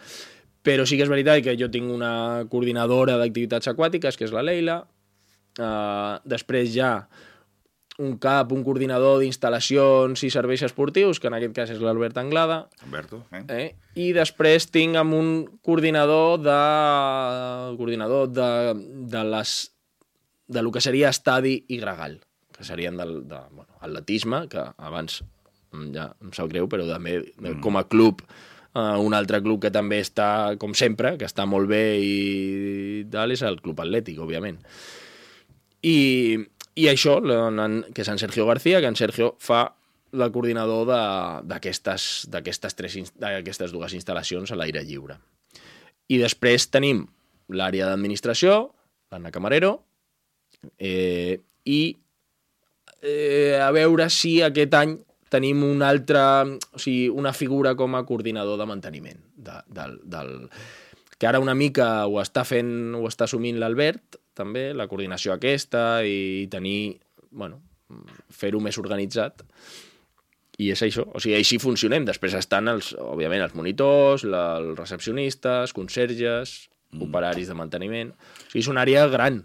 Però 0.63 0.86
sí 0.86 0.97
que 0.97 1.06
és 1.06 1.12
veritat 1.12 1.43
que 1.45 1.56
jo 1.60 1.69
tinc 1.71 1.89
una 1.91 2.45
coordinadora 2.49 3.17
d'activitats 3.17 3.69
aquàtiques, 3.71 4.17
que 4.17 4.25
és 4.27 4.34
la 4.36 4.43
Leila, 4.43 4.82
Uh, 5.58 6.20
després 6.30 6.70
ja 6.74 6.91
un 7.98 8.17
cap, 8.22 8.52
un 8.54 8.62
coordinador 8.62 9.24
d'instal·lacions 9.24 10.22
i 10.22 10.30
serveis 10.30 10.62
esportius, 10.67 11.17
que 11.20 11.32
en 11.32 11.38
aquest 11.38 11.56
cas 11.56 11.72
és 11.74 11.82
l'Albert 11.82 12.20
Anglada. 12.22 12.60
Alberto, 12.86 13.24
eh? 13.34 13.41
eh? 13.50 13.70
I 13.98 14.12
després 14.13 14.70
tinc 14.70 15.00
amb 15.02 15.17
un 15.17 15.32
coordinador 15.65 16.38
de... 16.46 16.60
coordinador 17.80 18.30
de, 18.30 18.52
de 19.10 19.24
les 19.32 19.56
de 20.48 20.62
lo 20.63 20.72
que 20.72 20.82
seria 20.82 21.10
estadi 21.10 21.58
i 21.74 21.80
gregal, 21.82 22.22
que 22.56 22.63
serien 22.63 22.96
del 22.98 23.17
de, 23.28 23.39
bueno, 23.52 23.74
atletisme, 23.82 24.46
que 24.48 24.62
abans 24.78 25.20
ja 25.93 26.12
em 26.24 26.32
sap 26.34 26.48
greu, 26.54 26.70
però 26.72 26.86
també 26.88 27.17
mm. 27.20 27.58
com 27.65 27.76
a 27.76 27.84
club 27.89 28.22
uh, 28.78 28.96
un 29.04 29.17
altre 29.17 29.41
club 29.43 29.60
que 29.65 29.74
també 29.74 30.00
està, 30.04 30.56
com 30.62 30.76
sempre, 30.78 31.17
que 31.20 31.28
està 31.28 31.46
molt 31.50 31.67
bé 31.70 31.84
i 32.00 33.04
tal, 33.12 33.36
és 33.36 33.43
el 33.43 33.60
Club 33.63 33.84
Atlètic, 33.84 34.22
òbviament. 34.24 34.62
I, 35.85 36.37
i 36.75 36.87
això, 36.89 37.17
que 37.21 38.01
és 38.03 38.09
en 38.09 38.21
Sergio 38.21 38.45
García, 38.47 38.81
que 38.81 38.89
en 38.89 38.97
Sergio 38.97 39.35
fa 39.39 39.65
la 40.17 40.29
coordinador 40.31 40.87
d'aquestes 41.47 42.27
dues 43.73 43.93
instal·lacions 43.97 44.51
a 44.51 44.57
l'aire 44.59 44.83
lliure. 44.87 45.19
I 46.07 46.17
després 46.21 46.69
tenim 46.71 47.05
l'àrea 47.51 47.89
d'administració, 47.89 48.71
l'Anna 49.11 49.31
Camarero, 49.31 49.73
eh, 50.79 51.39
i 51.67 51.81
eh, 53.01 53.59
a 53.59 53.71
veure 53.75 54.09
si 54.11 54.41
aquest 54.43 54.73
any 54.79 54.97
tenim 55.29 55.63
una 55.67 55.89
altra, 55.91 56.45
o 56.47 56.79
sigui, 56.79 57.09
una 57.11 57.33
figura 57.35 57.75
com 57.75 57.95
a 57.95 58.05
coordinador 58.07 58.59
de 58.59 58.67
manteniment 58.69 59.19
de, 59.35 59.57
del, 59.67 59.97
del, 60.07 60.31
que 61.17 61.27
ara 61.27 61.41
una 61.43 61.55
mica 61.57 62.07
ho 62.07 62.21
està 62.21 62.45
fent, 62.47 62.95
ho 62.95 63.03
està 63.09 63.27
assumint 63.27 63.59
l'Albert, 63.59 64.19
també, 64.38 64.69
la 64.78 64.88
coordinació 64.89 65.34
aquesta 65.36 66.04
i 66.06 66.47
tenir, 66.54 66.97
bueno, 67.32 67.60
fer-ho 68.34 68.62
més 68.63 68.80
organitzat. 68.82 69.43
I 70.58 70.71
és 70.73 70.82
això, 70.82 71.06
o 71.13 71.21
sigui, 71.21 71.36
així 71.38 71.60
funcionem. 71.62 72.08
Després 72.08 72.34
estan, 72.38 72.69
els, 72.71 72.93
òbviament, 72.97 73.43
els 73.45 73.54
monitors, 73.58 74.26
la, 74.26 74.58
els 74.62 74.73
recepcionistes, 74.80 75.73
conserges, 75.78 76.58
mm. 76.93 77.06
operaris 77.10 77.52
de 77.52 77.58
manteniment... 77.58 78.13
O 78.15 78.50
sigui, 78.50 78.63
és 78.65 78.71
una 78.73 78.84
àrea 78.88 79.06
gran, 79.13 79.43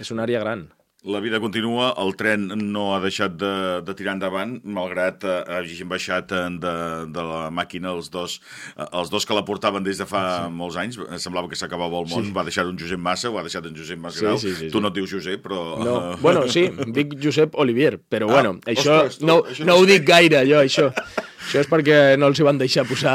és 0.00 0.12
una 0.14 0.24
àrea 0.24 0.40
gran. 0.44 0.68
La 1.08 1.20
vida 1.24 1.38
continua, 1.40 1.94
el 1.96 2.12
tren 2.20 2.50
no 2.68 2.90
ha 2.92 2.98
deixat 3.00 3.32
de, 3.40 3.50
de 3.80 3.92
tirar 3.96 4.12
endavant, 4.18 4.58
malgrat 4.76 5.22
eh, 5.24 5.36
hagin 5.56 5.88
baixat 5.88 6.34
eh, 6.36 6.42
de, 6.60 6.72
de 7.14 7.24
la 7.24 7.46
màquina 7.54 7.94
els 7.96 8.10
dos, 8.12 8.34
eh, 8.74 8.84
els 8.90 9.08
dos 9.08 9.24
que 9.24 9.36
la 9.36 9.44
portaven 9.48 9.86
des 9.86 10.02
de 10.02 10.04
fa 10.08 10.22
sí. 10.26 10.52
molts 10.58 10.76
anys. 10.82 10.98
Semblava 11.24 11.48
que 11.48 11.56
s'acabava 11.56 12.02
el 12.02 12.10
món. 12.10 12.28
Sí. 12.28 12.34
Va 12.36 12.44
deixar 12.44 12.66
un 12.68 12.76
Josep 12.76 13.00
Massa, 13.00 13.32
ho 13.32 13.40
ha 13.40 13.46
deixat 13.46 13.70
en 13.70 13.78
Josep 13.78 14.02
Masgrau. 14.04 14.36
Sí, 14.36 14.52
sí, 14.52 14.66
sí, 14.66 14.70
tu 14.74 14.84
no 14.84 14.92
et 14.92 15.00
dius 15.00 15.16
Josep, 15.16 15.40
però... 15.46 15.62
No. 15.80 15.96
bueno, 16.20 16.44
sí, 16.52 16.66
dic 16.92 17.16
Josep 17.24 17.56
Olivier, 17.56 17.96
però 17.96 18.28
ah, 18.28 18.36
bueno, 18.36 18.54
això 18.68 19.00
ostres, 19.06 19.22
tu, 19.22 19.30
no, 19.32 19.40
això 19.48 19.64
no, 19.64 19.72
no 19.72 19.80
ho 19.80 19.88
dic 19.88 20.04
gaire, 20.12 20.44
jo, 20.50 20.60
això. 20.60 20.92
Això 21.48 21.62
és 21.64 21.68
perquè 21.70 21.94
no 22.20 22.28
els 22.28 22.36
hi 22.36 22.44
van 22.44 22.58
deixar 22.60 22.82
posar 22.84 23.14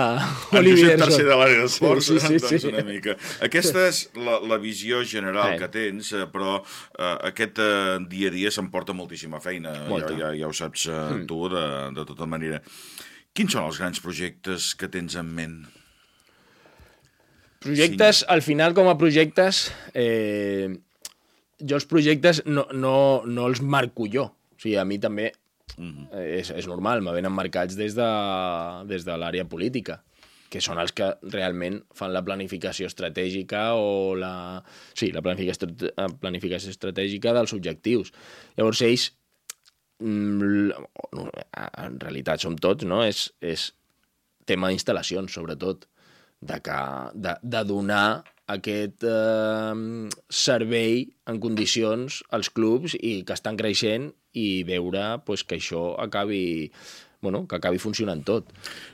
Olivier. 0.58 0.96
En 0.96 1.04
tercer 1.04 1.28
de 1.28 1.36
l'àrea 1.38 1.60
d'esports, 1.62 2.08
sí, 2.08 2.15
sí, 2.17 2.39
sí, 2.41 2.58
doncs 2.58 2.63
una 2.72 2.82
mica. 2.88 3.13
Aquesta 3.46 3.84
és 3.86 4.00
la, 4.17 4.39
la 4.50 4.58
visió 4.58 5.04
general 5.06 5.54
eh. 5.54 5.60
que 5.62 5.67
tens, 5.76 6.10
eh, 6.17 6.26
però 6.34 6.56
uh, 6.58 7.12
aquest 7.30 7.62
uh, 7.62 8.00
dia 8.10 8.32
a 8.32 8.34
dia 8.34 8.50
s'emporta 8.56 8.96
moltíssima 8.98 9.38
feina, 9.43 9.76
Molta. 9.86 10.15
ja, 10.17 10.32
ja, 10.32 10.39
ja 10.41 10.50
ho 10.50 10.58
saps 10.58 10.88
uh, 10.89 10.96
mm. 11.19 11.28
tu 11.30 11.43
de, 11.54 11.63
de 11.93 12.08
tota 12.10 12.26
manera. 12.26 12.58
Quins 13.38 13.54
són 13.54 13.69
els 13.69 13.78
grans 13.84 14.02
projectes 14.02 14.72
que 14.82 14.89
tens 14.89 15.19
en 15.22 15.30
ment? 15.38 15.62
Projectes, 17.62 18.24
sí. 18.24 18.30
al 18.34 18.41
final, 18.41 18.74
com 18.74 18.89
a 18.89 18.98
projectes, 18.98 19.67
eh, 19.93 20.74
jo 21.62 21.78
els 21.78 21.86
projectes 21.86 22.41
no, 22.50 22.65
no, 22.74 22.98
no 23.30 23.46
els 23.46 23.62
marco 23.62 24.10
jo. 24.10 24.26
O 24.26 24.58
sigui, 24.58 24.76
a 24.82 24.89
mi 24.89 24.98
també 24.98 25.30
Mm 25.77 25.91
-hmm. 25.91 26.23
és, 26.39 26.49
és 26.49 26.67
normal, 26.67 27.01
me 27.01 27.12
venen 27.12 27.31
marcats 27.31 27.75
des 27.75 27.95
de, 27.95 28.09
des 28.86 29.05
de 29.05 29.15
l'àrea 29.17 29.45
política 29.45 30.03
que 30.53 30.62
són 30.62 30.77
els 30.77 30.93
que 30.93 31.07
realment 31.33 31.79
fan 31.97 32.13
la 32.13 32.21
planificació 32.25 32.89
estratègica 32.91 33.73
o 33.73 34.13
la... 34.19 34.62
Sí, 34.93 35.09
la 35.15 35.23
planificació, 35.25 35.69
planificació 36.21 36.69
estratègica 36.69 37.33
dels 37.33 37.55
objectius. 37.57 38.13
Llavors, 38.57 38.83
ells, 38.86 39.07
mm, 39.97 40.69
en 41.88 41.97
realitat 42.03 42.45
som 42.45 42.57
tots, 42.67 42.86
no? 42.86 43.01
És, 43.01 43.31
és 43.41 43.71
tema 44.45 44.69
d'instal·lacions, 44.69 45.33
sobretot, 45.33 45.88
de, 46.43 46.59
que, 46.62 46.79
de, 47.15 47.33
de 47.41 47.63
donar 47.65 48.07
aquest 48.53 49.05
eh, 49.07 50.09
servei 50.29 51.07
en 51.31 51.39
condicions 51.41 52.21
als 52.36 52.51
clubs 52.53 52.97
i 52.99 53.21
que 53.25 53.33
estan 53.33 53.57
creixent 53.57 54.12
i 54.34 54.63
veure 54.67 55.19
pues, 55.26 55.46
que 55.46 55.60
això 55.62 55.93
acabi 56.02 56.43
bueno, 57.24 57.48
que 57.48 57.56
acabi 57.56 57.80
funcionant 57.80 58.22
tot. 58.28 58.50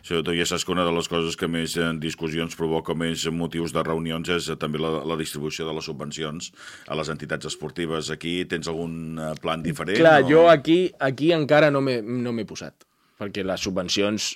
Tu 0.06 0.36
ja 0.38 0.46
saps 0.46 0.64
que 0.64 0.72
una 0.72 0.86
de 0.86 0.94
les 0.94 1.08
coses 1.10 1.36
que 1.36 1.50
més 1.50 1.74
en 1.82 1.98
discussions 2.00 2.54
provoca 2.56 2.94
més 2.94 3.26
motius 3.34 3.74
de 3.74 3.84
reunions 3.84 4.30
és 4.30 4.52
també 4.62 4.80
la, 4.80 5.00
la 5.02 5.18
distribució 5.18 5.66
de 5.66 5.74
les 5.74 5.90
subvencions 5.90 6.52
a 6.88 6.96
les 7.00 7.10
entitats 7.10 7.50
esportives. 7.50 8.12
Aquí 8.14 8.44
tens 8.46 8.70
algun 8.70 9.18
eh, 9.18 9.32
plan 9.42 9.66
diferent? 9.66 9.98
Clar, 9.98 10.22
o... 10.22 10.30
jo 10.30 10.46
aquí, 10.48 10.78
aquí 11.02 11.34
encara 11.34 11.74
no 11.74 11.82
m'he 11.82 11.98
no 12.06 12.36
posat, 12.46 12.86
perquè 13.20 13.44
les 13.44 13.66
subvencions 13.66 14.36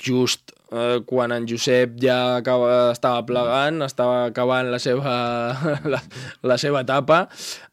just 0.00 0.56
eh, 0.72 1.04
quan 1.06 1.36
en 1.36 1.44
Josep 1.46 2.00
ja 2.02 2.38
acaba, 2.40 2.90
estava 2.96 3.20
plegant, 3.28 3.84
estava 3.84 4.24
acabant 4.32 4.72
la 4.72 4.80
seva, 4.82 5.12
la, 5.92 6.00
la 6.42 6.58
seva 6.58 6.82
etapa, 6.88 7.26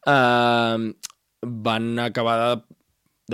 eh, 0.04 0.92
van 1.44 1.98
acabar 2.02 2.36
de, 2.42 2.76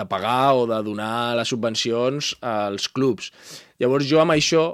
de 0.01 0.07
pagar 0.07 0.55
o 0.57 0.67
de 0.71 0.83
donar 0.87 1.37
les 1.39 1.49
subvencions 1.49 2.35
als 2.41 2.89
clubs. 2.89 3.33
Llavors 3.81 4.09
jo 4.11 4.21
amb 4.23 4.37
això 4.37 4.65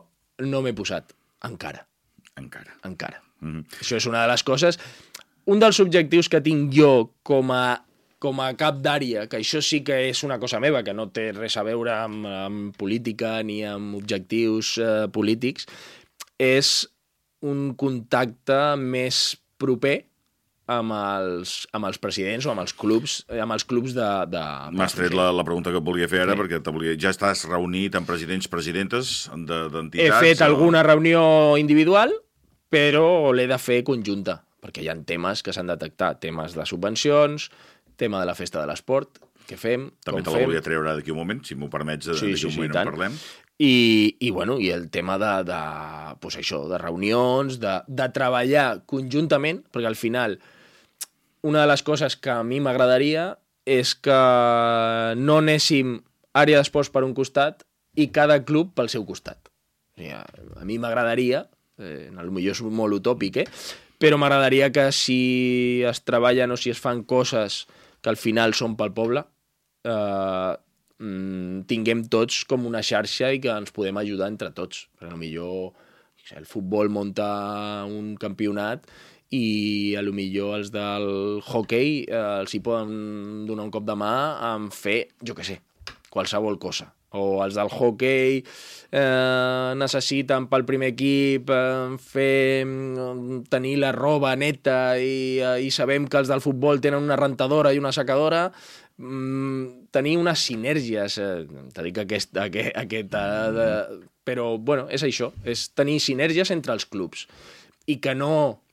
no 0.44 0.62
m'he 0.62 0.75
posat, 0.77 1.14
encara. 1.46 1.87
Encara. 2.37 2.77
Encara. 2.85 3.22
Mm 3.40 3.53
-hmm. 3.53 3.64
Això 3.81 3.96
és 3.96 4.07
una 4.07 4.22
de 4.22 4.33
les 4.33 4.42
coses... 4.42 4.79
Un 5.46 5.61
dels 5.61 5.79
objectius 5.79 6.29
que 6.29 6.40
tinc 6.40 6.75
jo 6.75 7.12
com 7.22 7.53
a 7.53 7.87
com 8.18 8.40
a 8.40 8.55
cap 8.55 8.81
d'àrea, 8.81 9.29
que 9.29 9.37
això 9.37 9.61
sí 9.62 9.83
que 9.85 10.09
és 10.09 10.22
una 10.25 10.38
cosa 10.38 10.61
meva, 10.61 10.83
que 10.83 10.94
no 10.94 11.11
té 11.11 11.33
res 11.33 11.57
a 11.57 11.62
veure 11.62 11.92
amb, 11.92 12.27
amb 12.27 12.77
política 12.77 13.42
ni 13.42 13.64
amb 13.64 13.94
objectius 13.94 14.79
eh, 14.79 15.07
polítics, 15.12 15.66
és 16.38 16.88
un 17.42 17.75
contacte 17.77 18.77
més 18.77 19.37
proper 19.59 20.06
amb 20.67 20.95
els, 20.97 21.55
amb 21.77 21.87
els 21.87 21.99
presidents 22.03 22.47
o 22.47 22.53
amb 22.53 22.63
els 22.65 22.75
clubs, 22.75 23.21
eh, 23.31 23.39
amb 23.43 23.55
els 23.55 23.65
clubs 23.69 23.95
de... 23.95 24.07
de 24.33 24.43
M'has 24.75 24.97
tret 24.99 25.15
la, 25.15 25.29
la 25.35 25.45
pregunta 25.47 25.71
que 25.71 25.79
et 25.79 25.87
volia 25.87 26.09
fer 26.11 26.25
ara, 26.25 26.35
sí. 26.35 26.43
perquè 26.43 26.75
volia... 26.75 26.97
ja 26.99 27.13
estàs 27.15 27.45
reunit 27.47 27.95
amb 27.99 28.09
presidents, 28.11 28.51
presidentes 28.51 29.15
d'entitats... 29.31 30.03
He 30.03 30.11
fet 30.33 30.43
o... 30.43 30.49
alguna 30.49 30.83
reunió 30.87 31.23
individual, 31.61 32.15
però 32.73 33.31
l'he 33.37 33.47
de 33.51 33.61
fer 33.63 33.85
conjunta, 33.87 34.41
perquè 34.63 34.83
hi 34.83 34.91
ha 34.91 34.99
temes 35.07 35.45
que 35.47 35.55
s'han 35.55 35.71
de 35.71 35.79
detectar, 35.79 36.17
temes 36.23 36.59
de 36.59 36.67
subvencions, 36.67 37.49
tema 37.97 38.21
de 38.21 38.29
la 38.29 38.35
festa 38.37 38.61
de 38.61 38.67
l'esport, 38.69 39.23
què 39.47 39.55
fem, 39.55 39.87
També 40.03 40.25
te 40.27 40.35
la 40.35 40.43
volia 40.43 40.63
treure 40.65 40.97
d'aquí 40.99 41.15
un 41.15 41.21
moment, 41.23 41.41
si 41.47 41.55
m'ho 41.55 41.71
permets, 41.71 42.11
sí, 42.11 42.17
d'aquí 42.19 42.35
sí, 42.35 42.49
un 42.49 42.57
sí, 42.57 42.59
moment 42.59 42.75
en 42.75 42.91
parlem. 42.91 43.21
I, 43.63 44.17
i, 44.21 44.33
bueno, 44.35 44.59
i 44.61 44.69
el 44.75 44.91
tema 44.93 45.15
de, 45.23 45.31
de, 45.49 45.61
pues 46.21 46.37
això, 46.37 46.65
de 46.69 46.77
reunions, 46.83 47.61
de, 47.63 47.79
de 47.87 48.09
treballar 48.13 48.67
conjuntament, 48.91 49.63
perquè 49.73 49.89
al 49.89 49.97
final 49.97 50.37
una 51.47 51.63
de 51.63 51.71
les 51.71 51.83
coses 51.87 52.17
que 52.19 52.33
a 52.33 52.43
mi 52.43 52.59
m'agradaria 52.61 53.37
és 53.67 53.95
que 53.99 54.19
no 55.19 55.39
anéssim 55.43 55.99
àrea 56.37 56.61
d'esports 56.61 56.91
per 56.95 57.03
un 57.07 57.15
costat 57.17 57.65
i 57.97 58.09
cada 58.15 58.43
club 58.45 58.75
pel 58.77 58.91
seu 58.93 59.07
costat. 59.09 59.51
O 59.97 60.01
sigui, 60.01 60.13
a 60.13 60.67
mi 60.69 60.79
m'agradaria, 60.83 61.47
eh, 61.79 62.11
potser 62.13 62.53
és 62.53 62.63
molt 62.63 62.99
utòpic, 62.99 63.43
eh? 63.43 63.49
però 63.99 64.19
m'agradaria 64.21 64.69
que 64.73 64.91
si 64.93 65.83
es 65.89 66.03
treballen 66.05 66.53
o 66.53 66.61
si 66.61 66.71
es 66.71 66.81
fan 66.83 67.03
coses 67.09 67.65
que 68.03 68.13
al 68.13 68.21
final 68.21 68.55
són 68.55 68.77
pel 68.77 68.93
poble, 68.93 69.25
eh, 69.85 70.53
mm, 70.99 71.65
tinguem 71.71 72.05
tots 72.13 72.45
com 72.45 72.67
una 72.69 72.85
xarxa 72.85 73.33
i 73.33 73.41
que 73.41 73.51
ens 73.51 73.73
podem 73.73 73.97
ajudar 73.97 74.29
entre 74.29 74.53
tots. 74.53 74.87
Perquè 75.01 75.17
millor 75.17 75.73
el 76.37 76.47
futbol 76.47 76.91
munta 76.91 77.87
un 77.87 78.17
campionat 78.19 78.87
i 79.35 79.95
a 79.99 80.03
lo 80.07 80.12
millor 80.15 80.61
els 80.61 80.71
del 80.75 81.09
hockey 81.43 82.05
eh, 82.07 82.21
els 82.43 82.55
hi 82.55 82.61
poden 82.62 83.47
donar 83.49 83.67
un 83.67 83.73
cop 83.75 83.87
de 83.87 83.97
mà 83.99 84.12
en 84.53 84.71
fer, 84.71 85.09
jo 85.27 85.35
que 85.35 85.47
sé, 85.47 85.61
qualsevol 86.11 86.61
cosa. 86.62 86.93
O 87.17 87.41
els 87.45 87.57
del 87.57 87.71
hockey 87.73 88.41
eh, 88.43 89.71
necessiten 89.79 90.49
pel 90.51 90.67
primer 90.69 90.91
equip 90.93 91.51
eh, 91.55 91.97
fer, 92.03 92.67
mm, 92.67 93.47
tenir 93.53 93.77
la 93.81 93.93
roba 93.97 94.35
neta 94.37 94.99
i, 95.01 95.39
eh, 95.41 95.55
i 95.65 95.71
sabem 95.73 96.09
que 96.11 96.21
els 96.21 96.31
del 96.31 96.45
futbol 96.45 96.83
tenen 96.85 97.07
una 97.07 97.19
rentadora 97.19 97.73
i 97.73 97.81
una 97.81 97.95
secadora, 97.95 98.51
mm, 98.99 99.89
tenir 99.95 100.17
unes 100.21 100.45
sinergies, 100.51 101.19
eh, 101.19 101.47
t'he 101.73 101.87
dit 101.89 101.97
que 101.97 102.05
aquest, 102.05 102.37
aquest, 102.43 102.77
aquest 102.85 103.17
eh, 103.17 103.51
de, 103.57 103.71
però 104.27 104.57
bueno, 104.59 104.91
és 104.91 105.07
això, 105.07 105.33
és 105.47 105.71
tenir 105.75 106.01
sinergies 106.03 106.53
entre 106.53 106.75
els 106.77 106.87
clubs. 106.91 107.27
I 107.87 108.01
que 108.03 108.17
no 108.19 108.66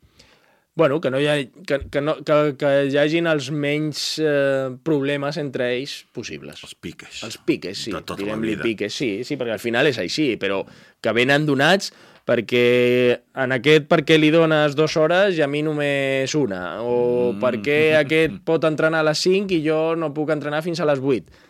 bueno, 0.75 0.99
que, 1.01 1.11
no 1.13 1.19
hi 1.21 1.27
ha, 1.29 1.35
que, 1.67 1.79
que, 1.91 2.01
no, 2.01 2.15
que, 2.25 2.55
que 2.57 2.71
hi 2.89 2.97
hagin 2.97 3.29
els 3.29 3.51
menys 3.53 4.05
eh, 4.23 4.71
problemes 4.85 5.37
entre 5.41 5.69
ells 5.75 5.99
possibles. 6.15 6.63
Els 6.65 6.73
piques. 6.75 7.21
Els 7.27 7.37
piques, 7.37 7.85
sí. 7.85 7.93
De 7.93 8.01
tota 8.01 8.25
la 8.25 8.39
vida. 8.41 8.63
piques, 8.65 8.93
sí, 8.93 9.11
sí, 9.27 9.37
perquè 9.37 9.53
al 9.57 9.61
final 9.61 9.91
és 9.91 10.01
així, 10.01 10.33
però 10.41 10.63
que 11.03 11.13
venen 11.13 11.45
donats 11.45 11.93
perquè 12.23 13.19
en 13.43 13.51
aquest 13.51 13.87
per 13.91 13.99
què 14.07 14.15
li 14.17 14.29
dones 14.31 14.77
dues 14.79 14.95
hores 14.95 15.37
i 15.37 15.43
a 15.43 15.47
mi 15.51 15.59
només 15.65 16.33
una, 16.39 16.79
o 16.81 17.33
mm. 17.33 17.41
per 17.43 17.57
què 17.63 17.79
aquest 17.99 18.39
pot 18.47 18.63
entrenar 18.67 19.03
a 19.03 19.09
les 19.09 19.23
5 19.27 19.57
i 19.57 19.63
jo 19.65 19.81
no 19.99 20.13
puc 20.15 20.31
entrenar 20.33 20.63
fins 20.65 20.79
a 20.79 20.87
les 20.89 21.03
8. 21.03 21.43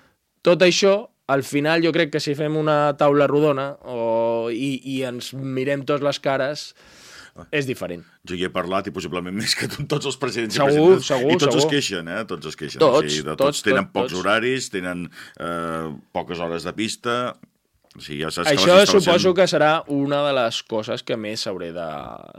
Tot 0.44 0.66
això, 0.66 0.98
al 1.32 1.46
final 1.48 1.86
jo 1.86 1.94
crec 1.96 2.12
que 2.16 2.24
si 2.24 2.34
fem 2.36 2.58
una 2.60 2.96
taula 3.00 3.30
rodona 3.30 3.70
o, 3.88 4.50
i, 4.52 4.76
i 4.98 5.04
ens 5.08 5.32
mirem 5.38 5.86
tots 5.88 6.04
les 6.04 6.20
cares, 6.20 6.74
és 7.50 7.65
diferent. 7.65 8.04
Jo 8.30 8.36
hi 8.38 8.43
he 8.46 8.50
parlat 8.54 8.88
i 8.89 8.93
possiblement 8.93 9.36
més 9.41 9.56
que 9.58 9.69
tots 9.69 10.10
els 10.10 10.19
presidents 10.22 10.58
segur, 10.58 10.69
i 10.69 10.76
presidents. 10.76 11.08
Segur, 11.10 11.32
I 11.32 11.39
tots 11.39 11.50
segur. 11.50 11.63
es 11.63 11.72
queixen, 11.72 12.12
eh? 12.12 12.19
Tots 12.30 12.52
es 12.52 12.60
queixen. 12.60 12.84
Tots, 12.84 13.00
o 13.00 13.10
sigui, 13.10 13.24
de 13.26 13.34
tots, 13.34 13.41
tots, 13.46 13.63
tenen 13.65 13.88
tots, 13.88 13.96
pocs 13.96 14.13
tots. 14.13 14.19
horaris, 14.22 14.69
tenen 14.74 15.08
eh, 15.10 15.89
poques 16.15 16.43
hores 16.43 16.69
de 16.69 16.76
pista... 16.78 17.17
O 17.93 18.02
sigui, 18.02 18.24
ja 18.24 18.32
saps 18.34 18.48
que 18.50 18.58
Això 18.58 18.74
les 18.80 18.89
suposo 18.89 19.36
que 19.38 19.46
serà 19.46 19.84
una 19.93 20.24
de 20.26 20.32
les 20.34 20.63
coses 20.65 21.04
que 21.06 21.13
més 21.13 21.43
hauré 21.46 21.67
de, 21.76 21.89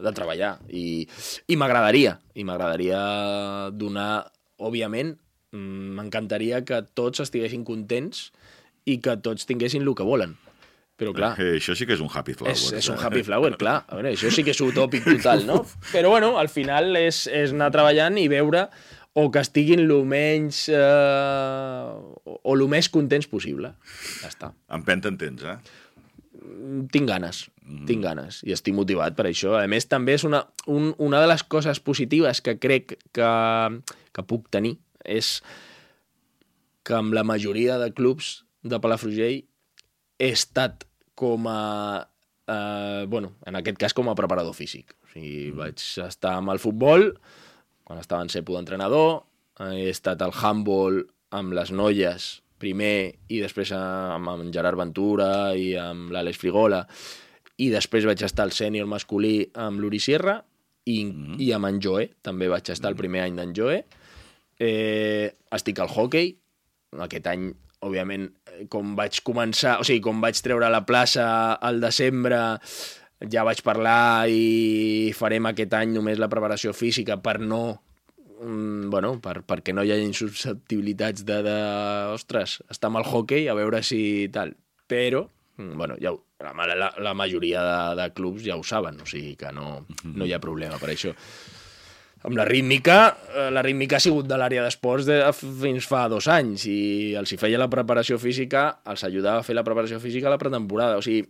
de 0.02 0.12
treballar 0.16 0.56
i, 0.66 1.04
i 1.46 1.58
m'agradaria, 1.60 2.16
i 2.34 2.42
m'agradaria 2.42 3.02
donar, 3.70 4.24
òbviament, 4.58 5.12
mm, 5.54 5.92
m'encantaria 5.94 6.64
que 6.66 6.80
tots 6.98 7.22
estiguessin 7.22 7.62
contents 7.62 8.32
i 8.90 8.98
que 8.98 9.14
tots 9.22 9.46
tinguessin 9.46 9.86
el 9.86 9.94
que 9.94 10.06
volen. 10.08 10.34
Però 10.96 11.10
clar, 11.14 11.32
Eh, 11.42 11.56
això 11.58 11.74
sí 11.74 11.86
que 11.88 11.96
és 11.96 12.02
un 12.04 12.10
happy 12.12 12.36
flower. 12.38 12.52
és, 12.54 12.68
és 12.78 12.88
un 12.92 12.98
happy 13.00 13.24
flower, 13.26 13.56
clar. 13.62 13.80
A 13.88 13.98
veure, 13.98 14.12
això 14.14 14.30
sí 14.30 14.44
que 14.46 14.52
és 14.54 14.60
utòpic 14.62 15.04
total, 15.08 15.46
no? 15.48 15.64
Però 15.94 16.12
bueno, 16.12 16.36
al 16.38 16.48
final 16.52 16.94
és, 17.00 17.24
és 17.26 17.54
anar 17.56 17.72
treballant 17.74 18.18
i 18.20 18.28
veure 18.30 18.68
o 19.14 19.28
que 19.30 19.42
estiguin 19.42 19.84
el 19.84 19.92
menys 20.10 20.68
eh, 20.74 22.34
o 22.34 22.54
el 22.54 22.66
més 22.70 22.88
contents 22.90 23.26
possible. 23.30 23.72
Ja 24.20 24.30
està. 24.30 24.52
Empenta 24.74 25.10
en 25.10 25.18
tens, 25.18 25.42
eh? 25.46 25.58
Tinc 26.92 27.08
ganes, 27.08 27.44
mm. 27.62 27.84
tinc 27.88 28.02
ganes 28.04 28.40
i 28.44 28.52
estic 28.54 28.74
motivat 28.76 29.14
per 29.16 29.26
això. 29.30 29.54
A 29.58 29.66
més, 29.70 29.86
també 29.90 30.16
és 30.18 30.26
una, 30.26 30.44
un, 30.70 30.92
una 31.02 31.22
de 31.22 31.30
les 31.30 31.42
coses 31.46 31.80
positives 31.80 32.42
que 32.44 32.56
crec 32.60 32.96
que, 33.14 33.30
que 34.14 34.26
puc 34.28 34.50
tenir 34.52 34.76
és 35.04 35.38
que 36.84 36.98
amb 36.98 37.14
la 37.16 37.24
majoria 37.24 37.78
de 37.80 37.90
clubs 37.96 38.44
de 38.62 38.78
Palafrugell 38.82 39.42
he 40.18 40.30
estat 40.34 40.86
com 41.14 41.48
a... 41.50 42.04
Eh, 42.46 43.04
bueno, 43.08 43.34
en 43.46 43.56
aquest 43.56 43.78
cas 43.80 43.96
com 43.96 44.10
a 44.10 44.16
preparador 44.18 44.56
físic. 44.56 44.94
O 45.04 45.12
sigui, 45.12 45.50
mm. 45.50 45.58
vaig 45.58 45.84
estar 46.06 46.36
amb 46.38 46.54
el 46.54 46.62
futbol, 46.62 47.10
quan 47.84 48.00
estava 48.00 48.24
en 48.24 48.32
cepo 48.32 48.56
d'entrenador, 48.56 49.22
he 49.64 49.88
estat 49.90 50.22
al 50.24 50.34
handball 50.34 51.04
amb 51.34 51.54
les 51.54 51.70
noies 51.74 52.30
primer 52.58 53.14
i 53.30 53.40
després 53.42 53.70
amb 53.76 54.30
en 54.32 54.50
Gerard 54.54 54.78
Ventura 54.78 55.28
i 55.58 55.74
amb 55.78 56.12
l'Àlex 56.14 56.40
Frigola 56.40 56.80
i 57.60 57.68
després 57.70 58.06
vaig 58.08 58.22
estar 58.26 58.46
al 58.46 58.54
sènior 58.54 58.88
masculí 58.90 59.36
amb 59.62 59.82
l'Uri 59.82 60.00
Sierra 60.02 60.38
i, 60.90 61.04
mm. 61.04 61.36
i 61.40 61.52
amb 61.56 61.70
en 61.70 61.80
Joe, 61.82 62.08
també 62.22 62.48
vaig 62.50 62.70
estar 62.72 62.90
el 62.90 62.98
primer 62.98 63.22
any 63.24 63.38
d'en 63.38 63.54
Joe. 63.56 63.78
Eh, 64.60 65.30
estic 65.54 65.80
al 65.80 65.90
hockey, 65.90 66.34
aquest 67.06 67.28
any, 67.30 67.46
òbviament, 67.84 68.28
com 68.72 68.94
vaig 68.98 69.20
començar, 69.26 69.78
o 69.80 69.84
sigui, 69.86 70.00
com 70.04 70.20
vaig 70.24 70.38
treure 70.42 70.68
la 70.72 70.82
plaça 70.88 71.26
al 71.60 71.80
desembre, 71.82 72.40
ja 73.30 73.44
vaig 73.46 73.60
parlar 73.64 74.26
i 74.28 75.12
farem 75.16 75.46
aquest 75.52 75.72
any 75.78 75.94
només 75.94 76.18
la 76.20 76.28
preparació 76.32 76.72
física 76.76 77.16
per 77.22 77.38
no 77.40 77.62
mm, 78.42 78.90
bueno, 78.92 79.14
per, 79.24 79.38
perquè 79.46 79.72
no 79.74 79.84
hi 79.86 79.92
hagi 79.94 80.10
susceptibilitats 80.16 81.24
de, 81.24 81.38
de, 81.46 81.54
ostres, 82.14 82.58
estar 82.70 82.90
amb 82.90 83.00
el 83.00 83.08
hockey 83.08 83.48
a 83.48 83.54
veure 83.56 83.80
si 83.86 84.28
tal. 84.34 84.52
Però, 84.90 85.22
mm, 85.56 85.76
bueno, 85.80 85.96
ja, 86.02 86.12
ho- 86.12 86.24
la, 86.44 86.52
la, 86.76 86.90
la 87.00 87.14
majoria 87.16 87.62
de, 87.64 88.02
de 88.02 88.08
clubs 88.12 88.44
ja 88.44 88.58
ho 88.60 88.64
saben, 88.66 88.98
o 89.00 89.06
sigui 89.08 89.32
que 89.40 89.52
no, 89.56 89.86
no 90.04 90.26
hi 90.28 90.34
ha 90.36 90.40
problema 90.42 90.76
per 90.82 90.90
això. 90.92 91.14
Amb 92.24 92.38
la 92.38 92.44
rítmica, 92.48 92.98
eh, 93.34 93.50
la 93.52 93.62
rítmica 93.62 93.98
ha 93.98 94.00
sigut 94.00 94.28
de 94.28 94.36
l'àrea 94.40 94.62
d'esports 94.64 95.04
de, 95.04 95.18
fins 95.36 95.84
fa 95.88 96.06
dos 96.08 96.28
anys 96.32 96.64
i 96.70 96.78
els 97.20 97.34
hi 97.34 97.38
feia 97.40 97.60
la 97.60 97.68
preparació 97.72 98.16
física, 98.22 98.80
els 98.88 99.04
ajudava 99.04 99.42
a 99.42 99.46
fer 99.46 99.56
la 99.56 99.64
preparació 99.66 100.00
física 100.00 100.30
a 100.30 100.32
la 100.32 100.40
pretemporada. 100.40 100.96
O 100.96 101.04
sigui, 101.04 101.26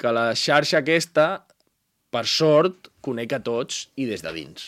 que 0.00 0.12
la 0.16 0.30
xarxa 0.32 0.80
aquesta, 0.80 1.26
per 2.10 2.24
sort, 2.24 2.89
conec 3.00 3.32
a 3.32 3.40
tots 3.44 3.88
i 3.96 4.04
des 4.08 4.22
de 4.22 4.32
dins. 4.34 4.66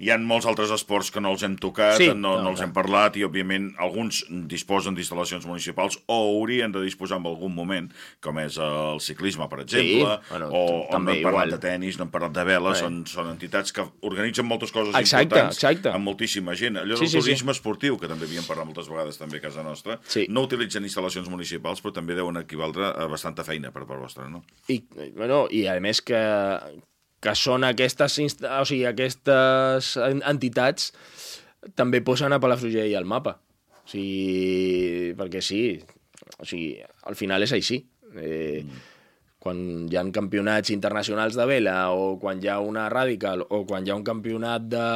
Hi 0.00 0.10
ha 0.10 0.16
molts 0.18 0.46
altres 0.48 0.70
esports 0.74 1.10
que 1.14 1.20
no 1.20 1.30
els 1.34 1.42
hem 1.46 1.56
tocat, 1.60 1.96
Sí, 1.98 2.08
no, 2.08 2.14
no, 2.38 2.42
no, 2.42 2.50
els 2.54 2.60
hem 2.64 2.72
parlat, 2.72 3.16
i 3.16 3.24
òbviament 3.26 3.70
alguns 3.78 4.22
disposen 4.50 4.94
d'instal·lacions 4.96 5.46
municipals 5.46 5.98
o 6.06 6.16
haurien 6.38 6.72
de 6.72 6.82
disposar 6.84 7.18
en 7.20 7.26
algun 7.26 7.54
moment, 7.54 7.90
com 8.24 8.38
és 8.42 8.56
el 8.62 9.00
ciclisme, 9.04 9.48
per 9.48 9.60
exemple, 9.64 10.18
bueno, 10.30 10.48
o, 10.48 10.62
o 10.64 10.72
no 10.78 10.90
també 10.92 11.16
hem 11.18 11.22
parlat 11.26 11.48
igual. 11.48 11.54
de 11.56 11.58
tennis, 11.66 11.98
no 11.98 12.06
hem 12.08 12.12
parlat 12.14 12.32
de 12.36 12.44
vela, 12.48 12.74
són, 12.78 13.02
són 13.06 13.30
entitats 13.32 13.72
que 13.76 13.84
organitzen 14.08 14.46
moltes 14.48 14.72
coses 14.72 14.94
Exacte, 14.98 15.28
importants 15.28 15.56
exacte. 15.60 15.92
amb 15.94 16.04
moltíssima 16.08 16.54
gent. 16.58 16.78
Allò 16.82 16.96
Sí, 16.98 17.04
del 17.06 17.12
sí, 17.12 17.20
sí. 17.20 17.24
turisme 17.28 17.52
esportiu, 17.52 17.98
que 17.98 18.08
també 18.08 18.24
havíem 18.28 18.44
parlat 18.48 18.66
moltes 18.66 18.88
vegades 18.88 19.18
també 19.20 19.38
a 19.38 19.46
casa 19.48 19.62
nostra, 19.62 19.98
Sí. 20.08 20.26
no 20.28 20.42
utilitzen 20.48 20.84
instal·lacions 20.84 21.28
municipals, 21.28 21.82
però 21.84 21.92
també 21.92 22.14
deuen 22.14 22.36
equivaldre 22.40 22.88
a 22.94 23.06
bastanta 23.10 23.44
feina 23.44 23.70
per 23.72 23.84
part 23.86 24.00
vostra, 24.00 24.28
no? 24.28 24.42
I, 24.68 24.82
bueno, 25.16 25.46
i 25.50 25.66
a 25.66 25.78
més 25.80 26.00
que, 26.02 26.18
que 27.20 27.34
són 27.34 27.64
aquestes, 27.66 28.18
o 28.20 28.64
sigui, 28.68 28.84
aquestes 28.86 29.96
en- 30.04 30.22
entitats 30.26 30.92
també 31.74 32.00
posen 32.06 32.32
a 32.32 32.40
Palafrugell 32.40 32.94
al 32.96 33.08
mapa. 33.08 33.38
O 33.84 33.88
sigui, 33.90 35.14
perquè 35.18 35.42
sí, 35.42 35.62
o 36.38 36.46
sigui, 36.46 36.76
al 37.08 37.16
final 37.18 37.42
és 37.42 37.52
així. 37.56 37.80
Eh, 38.16 38.62
quan 39.38 39.58
hi 39.86 39.96
ha 39.96 40.02
campionats 40.12 40.72
internacionals 40.74 41.36
de 41.38 41.44
vela 41.46 41.92
o 41.94 42.16
quan 42.18 42.40
hi 42.42 42.48
ha 42.50 42.58
una 42.60 42.88
radical 42.90 43.44
o 43.54 43.60
quan 43.68 43.86
hi 43.86 43.92
ha 43.92 43.96
un 43.96 44.02
campionat 44.04 44.64
de 44.66 44.86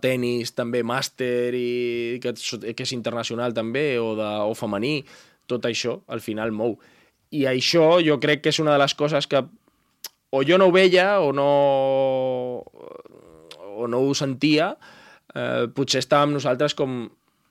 tennis 0.00 0.54
també 0.56 0.80
màster 0.82 1.52
i 1.54 2.18
que, 2.22 2.32
que 2.32 2.86
és 2.86 2.92
internacional 2.96 3.52
també 3.52 3.98
o, 4.00 4.14
de, 4.16 4.30
o 4.48 4.54
femení, 4.56 5.02
tot 5.46 5.68
això 5.68 5.98
al 6.08 6.24
final 6.24 6.52
mou. 6.56 6.78
I 7.34 7.44
això 7.50 7.98
jo 8.04 8.16
crec 8.22 8.40
que 8.44 8.54
és 8.54 8.60
una 8.62 8.72
de 8.72 8.80
les 8.80 8.94
coses 8.96 9.28
que 9.28 9.42
o 10.34 10.42
jo 10.42 10.58
no 10.58 10.68
ho 10.68 10.74
veia 10.74 11.20
o 11.22 11.30
no, 11.36 11.48
o 13.78 13.86
no 13.90 14.00
ho 14.02 14.14
sentia, 14.18 14.72
eh, 15.34 15.66
potser 15.74 16.02
estàvem 16.02 16.34
nosaltres 16.34 16.74
com 16.78 17.04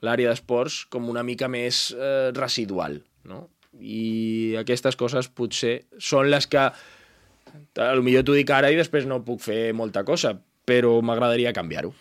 l'àrea 0.03 0.33
d'esports 0.33 0.83
com 0.91 1.07
una 1.11 1.23
mica 1.23 1.47
més 1.47 1.85
eh, 1.95 2.31
residual, 2.35 2.99
no? 3.29 3.47
I 3.73 4.55
aquestes 4.59 4.97
coses 4.99 5.29
potser 5.33 5.77
són 5.97 6.29
les 6.29 6.45
que 6.45 6.67
a 6.67 7.93
lo 7.97 8.03
millor 8.05 8.25
t'ho 8.25 8.35
dic 8.37 8.51
ara 8.53 8.69
i 8.69 8.77
després 8.77 9.07
no 9.09 9.23
puc 9.25 9.41
fer 9.41 9.73
molta 9.73 10.03
cosa, 10.05 10.35
però 10.65 11.01
m'agradaria 11.03 11.51
canviar-ho. 11.55 11.91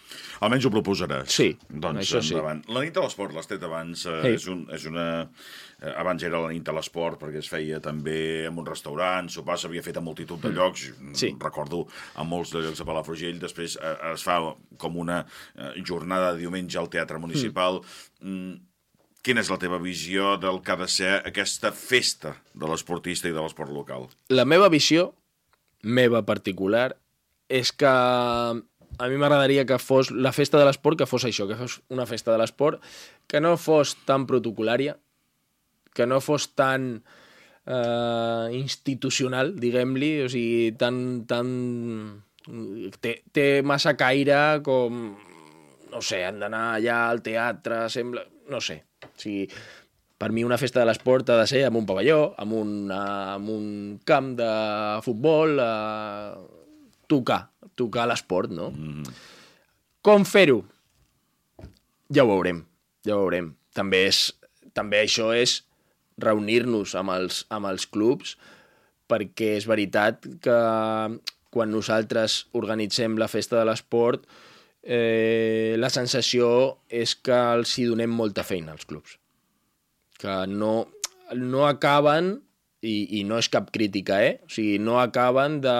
Almenys 0.42 0.64
ho 0.66 0.70
proposaràs. 0.74 1.28
Sí, 1.30 1.48
doncs 1.70 2.00
això 2.02 2.20
sí. 2.22 2.32
endavant. 2.34 2.62
La 2.74 2.80
nit 2.82 2.94
de 2.94 3.02
l'esport, 3.02 3.34
l'has 3.34 3.46
tret 3.46 3.62
abans, 3.62 4.06
eh, 4.06 4.20
Sí. 4.22 4.28
és, 4.38 4.46
un, 4.50 4.64
és 4.74 4.84
una... 4.90 5.06
Eh, 5.82 5.92
abans 5.98 6.22
era 6.22 6.40
la 6.40 6.48
nit 6.50 6.62
de 6.66 6.72
l'esport 6.74 7.18
perquè 7.20 7.38
es 7.42 7.48
feia 7.50 7.80
també 7.82 8.46
en 8.46 8.58
un 8.58 8.66
restaurant, 8.66 9.28
sopar 9.30 9.56
s'havia 9.58 9.82
fet 9.82 9.96
a 9.98 10.00
multitud 10.00 10.38
de 10.42 10.50
llocs, 10.54 10.92
Mm. 10.98 11.14
Sí. 11.14 11.36
recordo 11.40 11.86
a 12.14 12.22
molts 12.24 12.52
de 12.52 12.60
llocs 12.62 12.78
de 12.78 12.84
Palafrugell, 12.84 13.38
després 13.40 13.76
eh, 13.80 13.96
es 14.14 14.22
fa 14.22 14.38
com 14.78 14.96
una 14.96 15.24
eh, 15.56 15.82
jornada 15.84 16.32
de 16.32 16.38
diumenge 16.40 16.78
al 16.78 16.88
Teatre 16.90 17.18
Municipal. 17.18 17.80
Mm. 18.20 18.54
Quina 19.22 19.40
és 19.40 19.50
la 19.50 19.58
teva 19.58 19.78
visió 19.78 20.36
del 20.38 20.60
que 20.62 20.72
ha 20.72 20.76
de 20.76 20.88
ser 20.88 21.22
aquesta 21.24 21.70
festa 21.70 22.36
de 22.54 22.66
l'esportista 22.66 23.28
i 23.28 23.32
de 23.32 23.40
l'esport 23.40 23.70
local? 23.70 24.08
La 24.30 24.44
meva 24.44 24.68
visió, 24.68 25.12
meva 25.82 26.24
particular, 26.26 26.96
és 27.52 27.72
que 27.76 27.88
a 27.92 29.08
mi 29.08 29.18
m'agradaria 29.20 29.66
que 29.68 29.78
fos 29.82 30.10
la 30.12 30.32
festa 30.32 30.60
de 30.60 30.66
l'esport, 30.68 31.00
que 31.00 31.08
fos 31.08 31.26
això, 31.28 31.48
que 31.50 31.58
fos 31.58 31.80
una 31.92 32.06
festa 32.08 32.32
de 32.32 32.40
l'esport, 32.40 32.80
que 33.28 33.40
no 33.44 33.56
fos 33.60 33.96
tan 34.08 34.26
protocolària, 34.30 34.96
que 35.92 36.06
no 36.08 36.20
fos 36.24 36.52
tan 36.56 37.02
eh, 37.66 38.46
institucional, 38.56 39.56
diguem-li, 39.60 40.14
o 40.26 40.30
sigui, 40.32 40.72
tan... 40.80 41.26
tan 41.28 41.50
té, 42.98 43.20
té 43.30 43.46
massa 43.62 43.92
caire 43.94 44.62
com 44.66 45.12
no 45.92 46.00
sé, 46.02 46.22
han 46.24 46.40
d'anar 46.40 46.64
allà 46.78 47.04
al 47.10 47.20
teatre, 47.24 47.84
sembla... 47.92 48.24
No 48.50 48.58
sé. 48.64 48.78
O 49.04 49.12
sigui, 49.20 49.44
per 50.18 50.30
mi 50.32 50.42
una 50.44 50.58
festa 50.58 50.80
de 50.80 50.88
l'esport 50.88 51.28
ha 51.30 51.36
de 51.40 51.46
ser 51.50 51.62
amb 51.66 51.78
un 51.82 51.86
pavelló, 51.86 52.32
amb 52.40 52.56
un, 52.56 52.72
amb 52.96 53.52
un 53.52 53.66
camp 54.08 54.32
de 54.38 54.50
futbol, 55.04 55.60
eh, 55.60 56.61
tocar, 57.12 57.42
tocar 57.78 58.08
l'esport, 58.10 58.52
no? 58.52 58.70
Mm. 58.72 59.16
Com 60.02 60.24
fer-ho? 60.26 60.62
Ja 62.12 62.24
ho 62.24 62.32
veurem, 62.32 62.64
ja 63.06 63.14
ho 63.16 63.22
veurem. 63.22 63.52
També, 63.76 64.06
és, 64.08 64.24
també 64.76 65.04
això 65.04 65.30
és 65.36 65.60
reunir-nos 66.20 66.96
amb 66.98 67.14
els, 67.14 67.44
amb 67.52 67.70
els 67.70 67.86
clubs 67.88 68.36
perquè 69.10 69.56
és 69.58 69.68
veritat 69.68 70.26
que 70.44 70.58
quan 71.52 71.72
nosaltres 71.72 72.46
organitzem 72.56 73.18
la 73.20 73.28
festa 73.28 73.58
de 73.58 73.66
l'esport 73.68 74.24
eh, 74.82 75.76
la 75.78 75.90
sensació 75.92 76.48
és 76.88 77.14
que 77.20 77.36
els 77.56 77.74
hi 77.78 77.86
donem 77.90 78.12
molta 78.12 78.44
feina 78.46 78.72
als 78.72 78.88
clubs. 78.88 79.18
Que 80.18 80.42
no, 80.48 80.88
no 81.36 81.66
acaben, 81.68 82.34
i, 82.82 83.20
i 83.20 83.22
no 83.24 83.38
és 83.38 83.48
cap 83.52 83.70
crítica, 83.74 84.18
eh? 84.22 84.38
O 84.46 84.50
sigui, 84.52 84.78
no 84.82 84.98
acaben 85.00 85.60
de 85.62 85.76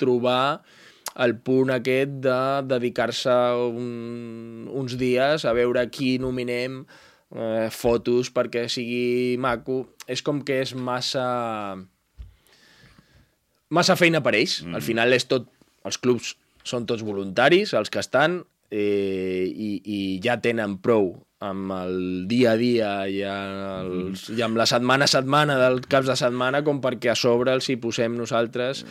trobar 0.00 0.62
el 1.24 1.36
punt 1.46 1.70
aquest 1.72 2.20
de 2.24 2.38
dedicar-se 2.68 3.34
un, 3.70 4.68
uns 4.70 4.96
dies 5.00 5.46
a 5.46 5.54
veure 5.56 5.86
qui 5.94 6.16
nominem, 6.20 6.82
eh, 7.34 7.68
fotos 7.72 8.30
perquè 8.34 8.66
sigui 8.68 9.36
maco. 9.40 9.84
És 10.06 10.22
com 10.22 10.42
que 10.44 10.60
és 10.64 10.74
massa 10.76 11.26
massa 13.74 13.96
feina 13.98 14.20
per 14.22 14.34
ells. 14.36 14.60
Mm. 14.62 14.78
Al 14.78 14.84
final 14.84 15.16
és 15.16 15.28
tot... 15.30 15.50
Els 15.84 15.98
clubs 16.00 16.30
són 16.64 16.86
tots 16.88 17.02
voluntaris, 17.04 17.74
els 17.76 17.90
que 17.92 18.00
estan, 18.00 18.38
eh, 18.72 19.44
i, 19.44 19.70
i 19.84 19.98
ja 20.24 20.38
tenen 20.40 20.78
prou 20.80 21.10
amb 21.40 21.72
el 21.74 21.96
dia 22.30 22.52
a 22.52 22.56
dia 22.56 22.90
i, 23.10 23.18
els, 23.26 24.28
mm. 24.30 24.38
i 24.38 24.42
amb 24.46 24.56
la 24.56 24.66
setmana 24.70 25.04
a 25.08 25.10
setmana 25.10 25.56
del 25.60 25.80
caps 25.90 26.06
de 26.08 26.16
setmana 26.16 26.62
com 26.64 26.78
perquè 26.84 27.10
a 27.12 27.16
sobre 27.18 27.52
els 27.52 27.68
hi 27.68 27.76
posem 27.82 28.14
nosaltres 28.16 28.84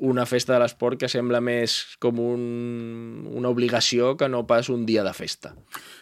una 0.00 0.24
festa 0.26 0.54
de 0.56 0.62
l'esport 0.62 0.96
que 0.98 1.10
sembla 1.12 1.42
més 1.44 1.74
com 2.00 2.18
un, 2.24 3.28
una 3.36 3.50
obligació 3.52 4.14
que 4.16 4.30
no 4.32 4.46
pas 4.48 4.70
un 4.72 4.86
dia 4.88 5.04
de 5.04 5.12
festa. 5.12 5.52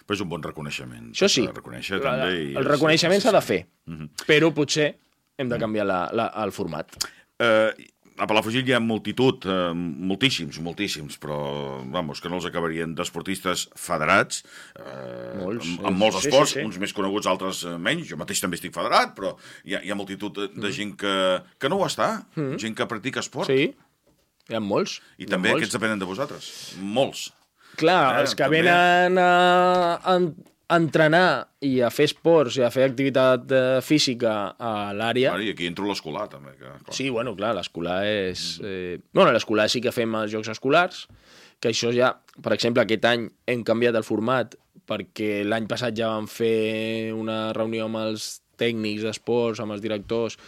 Però 0.07 0.15
és 0.15 0.23
un 0.23 0.31
bon 0.31 0.43
reconeixement. 0.47 1.11
Això 1.13 1.27
sí, 1.29 1.43
reconèixer, 1.51 1.99
també. 2.01 2.31
i 2.31 2.55
el 2.55 2.63
és- 2.63 2.71
reconeixement 2.71 3.21
s'ha 3.21 3.35
de 3.35 3.43
fer, 3.43 3.61
Mhm. 3.91 4.09
però 4.29 4.53
potser 4.55 4.93
hem 5.37 5.49
de 5.51 5.59
canviar 5.59 5.85
la, 5.87 5.99
la, 6.13 6.29
el 6.45 6.53
format. 6.53 6.95
Eh, 7.39 7.75
a 8.19 8.27
Palafrugell 8.27 8.67
hi 8.69 8.75
ha 8.77 8.81
multitud, 8.83 9.47
eh, 9.47 9.73
moltíssims, 9.75 10.59
moltíssims, 10.65 11.17
però, 11.23 11.39
vamos, 11.95 12.21
que 12.21 12.29
no 12.29 12.37
els 12.41 12.47
acabarien 12.49 12.95
d'esportistes 12.99 13.69
federats, 13.79 14.43
eh, 14.79 15.39
Molts, 15.39 15.67
amb, 15.79 15.87
amb 15.93 16.03
molts 16.03 16.19
sí, 16.19 16.23
sí, 16.23 16.29
esports, 16.29 16.53
sí. 16.57 16.65
uns 16.67 16.79
més 16.83 16.93
coneguts, 16.97 17.27
altres 17.31 17.65
eh, 17.65 17.77
menys. 17.79 18.09
Jo 18.11 18.19
mateix 18.21 18.41
també 18.43 18.59
estic 18.61 18.75
federat, 18.75 19.15
però 19.17 19.35
hi 19.65 19.77
ha, 19.79 19.83
hi 19.87 19.91
ha 19.95 19.99
multitud 19.99 20.35
de, 20.39 20.49
de 20.55 20.73
gent 20.75 20.97
que, 21.01 21.15
que 21.59 21.71
no 21.73 21.79
ho 21.81 21.87
està, 21.89 22.11
gent 22.59 22.75
que 22.79 22.87
practica 22.91 23.21
esport. 23.25 23.49
Mm. 23.49 23.55
Sí, 23.55 24.13
hi 24.49 24.57
ha 24.57 24.61
molts. 24.65 24.99
I 25.19 25.25
Hi 25.25 25.29
ha 25.29 25.35
també 25.37 25.51
molts. 25.53 25.63
aquests 25.63 25.79
depenen 25.79 25.99
de 26.03 26.07
vosaltres. 26.09 26.53
Molts. 26.81 27.29
Clar, 27.79 28.17
Eh, 28.17 28.21
els 28.25 28.33
que 28.35 28.43
també. 28.45 28.63
venen 28.65 29.19
a, 29.23 30.01
a 30.03 30.15
entrenar 30.69 31.49
i 31.65 31.79
a 31.81 31.89
fer 31.93 32.09
esports 32.11 32.59
i 32.61 32.65
a 32.65 32.71
fer 32.73 32.85
activitat 32.91 33.53
eh, 33.57 33.81
física 33.85 34.35
a 34.61 34.73
l'àrea... 34.97 35.33
I 35.41 35.53
aquí 35.55 35.69
entro 35.69 35.89
l'escolar, 35.89 36.27
també. 36.33 36.53
Que, 36.59 36.73
clar. 36.85 36.95
Sí, 36.97 37.09
bueno, 37.15 37.35
clar, 37.39 37.55
l'escolar 37.57 38.03
és... 38.07 38.47
Eh... 38.61 38.99
Bueno, 39.17 39.33
l'escolar 39.33 39.69
sí 39.73 39.81
que 39.85 39.95
fem 39.95 40.17
els 40.21 40.33
jocs 40.35 40.53
escolars, 40.53 41.07
que 41.59 41.73
això 41.73 41.93
ja, 41.95 42.13
per 42.45 42.53
exemple, 42.55 42.85
aquest 42.85 43.09
any 43.09 43.29
hem 43.49 43.65
canviat 43.67 43.97
el 43.99 44.07
format 44.07 44.59
perquè 44.89 45.43
l'any 45.45 45.67
passat 45.69 45.97
ja 45.97 46.13
vam 46.15 46.29
fer 46.31 47.13
una 47.17 47.53
reunió 47.57 47.89
amb 47.89 48.01
els 48.01 48.39
tècnics 48.61 49.05
d'esports, 49.05 49.61
amb 49.63 49.77
els 49.77 49.85
directors, 49.85 50.39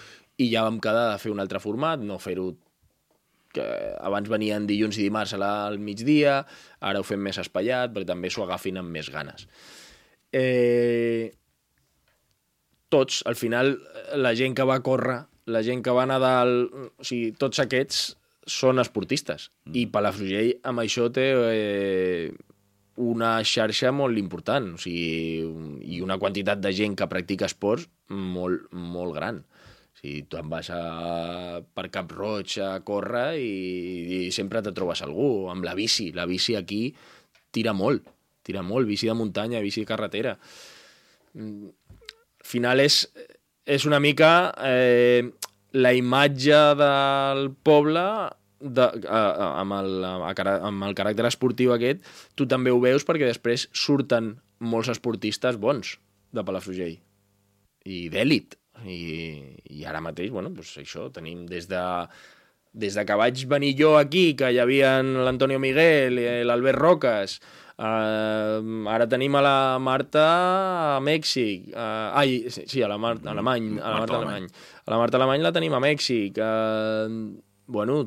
i 0.40 0.48
ja 0.52 0.64
vam 0.66 0.80
quedar 0.82 1.10
de 1.12 1.20
fer 1.20 1.32
un 1.32 1.42
altre 1.42 1.60
format, 1.60 2.00
no 2.00 2.16
fer-ho 2.20 2.54
que 3.54 3.66
abans 3.98 4.30
venien 4.30 4.66
dilluns 4.66 4.96
i 4.98 5.04
dimarts 5.04 5.34
al 5.34 5.78
migdia, 5.82 6.40
ara 6.80 7.00
ho 7.00 7.06
fem 7.06 7.20
més 7.20 7.38
espaiat, 7.42 7.92
perquè 7.92 8.08
també 8.12 8.30
s'ho 8.30 8.44
agafin 8.46 8.78
amb 8.80 8.94
més 8.94 9.10
ganes. 9.12 9.48
Eh, 10.32 11.32
tots, 12.90 13.22
al 13.26 13.36
final, 13.38 13.76
la 14.14 14.34
gent 14.38 14.54
que 14.58 14.66
va 14.66 14.78
a 14.80 14.84
córrer, 14.86 15.22
la 15.50 15.62
gent 15.66 15.82
que 15.82 15.94
va 15.94 16.04
a 16.04 16.10
Nadal, 16.10 16.54
o 16.70 17.06
sigui, 17.06 17.32
tots 17.38 17.62
aquests 17.62 18.02
són 18.50 18.82
esportistes. 18.82 19.50
Mm. 19.66 19.76
I 19.82 19.86
Palafrugell 19.94 20.52
amb 20.70 20.82
això 20.82 21.08
té 21.14 21.26
eh, 21.34 22.30
una 23.00 23.38
xarxa 23.46 23.92
molt 23.94 24.18
important, 24.20 24.74
o 24.76 24.82
sigui, 24.82 25.46
i 25.86 26.02
una 26.04 26.18
quantitat 26.20 26.60
de 26.62 26.74
gent 26.76 26.98
que 26.98 27.08
practica 27.10 27.48
esports 27.48 27.88
molt, 28.10 28.68
molt 28.74 29.16
gran. 29.16 29.40
O 29.40 30.00
sigui, 30.00 30.24
tu 30.30 30.38
en 30.40 30.50
vas 30.52 30.70
a, 30.74 31.60
per 31.62 31.88
Cap 31.92 32.12
Roig 32.16 32.58
a 32.64 32.72
córrer 32.86 33.34
i, 33.40 33.50
i 34.18 34.20
sempre 34.34 34.62
te 34.64 34.74
trobes 34.76 35.02
algú, 35.06 35.50
amb 35.52 35.66
la 35.66 35.76
bici. 35.78 36.10
La 36.16 36.26
bici 36.30 36.56
aquí 36.58 36.86
tira 37.50 37.74
molt, 37.76 38.06
tira 38.50 38.66
molt, 38.66 38.90
bici 38.90 39.08
de 39.08 39.16
muntanya, 39.16 39.62
bici 39.64 39.84
de 39.84 39.90
carretera. 39.90 40.36
Mm, 41.38 41.70
Al 42.40 42.48
final 42.50 42.80
és, 42.82 43.04
és 43.68 43.84
una 43.86 44.00
mica 44.02 44.50
eh, 44.64 45.30
la 45.76 45.92
imatge 45.94 46.60
del 46.80 47.50
poble 47.62 48.04
de, 48.60 48.86
a, 49.08 49.20
amb, 49.60 49.76
el, 49.76 50.04
amb 50.04 50.86
el 50.88 50.96
caràcter 50.96 51.26
esportiu 51.28 51.74
aquest, 51.74 52.02
tu 52.34 52.46
també 52.50 52.72
ho 52.72 52.80
veus 52.82 53.06
perquè 53.08 53.28
després 53.28 53.68
surten 53.76 54.34
molts 54.60 54.90
esportistes 54.92 55.60
bons 55.60 55.94
de 56.32 56.44
Palafrugell 56.44 56.98
i 57.88 58.08
d'èlit. 58.12 58.56
I, 58.80 58.98
I 59.76 59.84
ara 59.88 60.00
mateix, 60.00 60.30
bueno, 60.32 60.52
doncs 60.56 60.78
això, 60.80 61.10
tenim 61.12 61.44
des 61.48 61.68
de 61.68 61.80
des 62.72 62.94
de 62.94 63.04
que 63.04 63.16
vaig 63.18 63.46
venir 63.50 63.74
jo 63.78 63.96
aquí, 63.98 64.34
que 64.38 64.52
hi 64.52 64.60
havia 64.62 65.00
l'Antonio 65.02 65.58
Miguel, 65.58 66.20
l'Albert 66.46 66.78
Roques, 66.78 67.40
Uh, 67.80 68.60
ara 68.92 69.06
tenim 69.08 69.38
a 69.38 69.40
la 69.40 69.58
Marta 69.80 70.24
a 70.98 71.00
Mèxic. 71.00 71.70
Uh, 71.72 72.12
ai, 72.20 72.34
sí, 72.52 72.82
a 72.84 72.90
la 72.92 72.98
Marta 73.00 73.30
Alemany. 73.32 73.70
A 73.80 73.94
la 73.94 74.00
Marta 74.02 74.18
Alemany. 74.18 74.48
A 74.84 74.92
la 74.92 74.98
Marta 75.00 75.16
Alemany 75.16 75.46
la 75.46 75.52
tenim 75.56 75.72
a 75.72 75.80
Mèxic. 75.80 76.36
Uh, 76.36 77.38
bueno, 77.72 78.02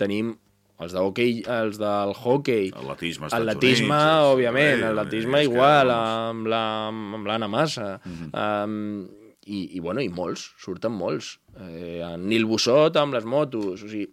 tenim 0.00 0.32
els 0.80 0.94
de 0.96 1.02
hockey, 1.02 1.42
els 1.50 1.76
del 1.76 2.14
hockey. 2.16 2.70
Atletisme, 2.72 3.28
Atletisme, 3.28 3.98
Units, 3.98 4.30
òbviament. 4.30 4.86
Atletisme 4.94 5.44
igual, 5.44 5.92
amb 5.92 6.48
l'Anna 6.48 7.44
la, 7.44 7.52
Massa. 7.52 8.00
Uh 8.00 8.12
-huh. 8.16 8.64
um, 8.64 9.08
i, 9.48 9.64
I, 9.78 9.80
bueno, 9.80 10.04
i 10.04 10.10
molts, 10.12 10.50
surten 10.60 10.94
molts. 10.94 11.38
Eh, 11.56 11.98
en 12.04 12.28
Nil 12.28 12.46
Bussot 12.48 12.96
amb 13.00 13.16
les 13.16 13.26
motos, 13.28 13.82
o 13.82 13.88
sigui, 13.88 14.08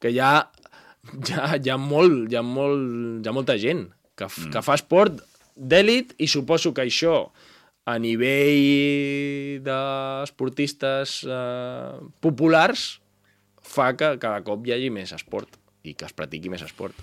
que 0.00 0.12
hi 0.14 0.20
ha, 0.22 0.34
ja, 1.28 1.50
hi 1.58 1.72
ha, 1.72 1.78
molt, 1.80 2.30
hi 2.30 2.38
ha, 2.38 2.44
molt, 2.46 3.20
hi 3.20 3.28
ha 3.28 3.34
molta 3.36 3.58
gent 3.60 3.88
que, 4.14 4.28
mm. 4.28 4.52
que 4.54 4.64
fa 4.64 4.78
esport 4.78 5.20
d'èlit 5.56 6.14
i 6.22 6.28
suposo 6.30 6.72
que 6.76 6.86
això 6.86 7.24
a 7.90 7.96
nivell 7.98 9.60
d'esportistes 9.66 11.20
eh, 11.26 11.96
populars 12.22 13.00
fa 13.60 13.90
que 13.96 14.14
cada 14.22 14.44
cop 14.46 14.66
hi 14.66 14.76
hagi 14.76 14.92
més 14.94 15.12
esport 15.16 15.58
i 15.82 15.94
que 15.96 16.06
es 16.06 16.16
practiqui 16.16 16.52
més 16.52 16.62
esport. 16.64 16.96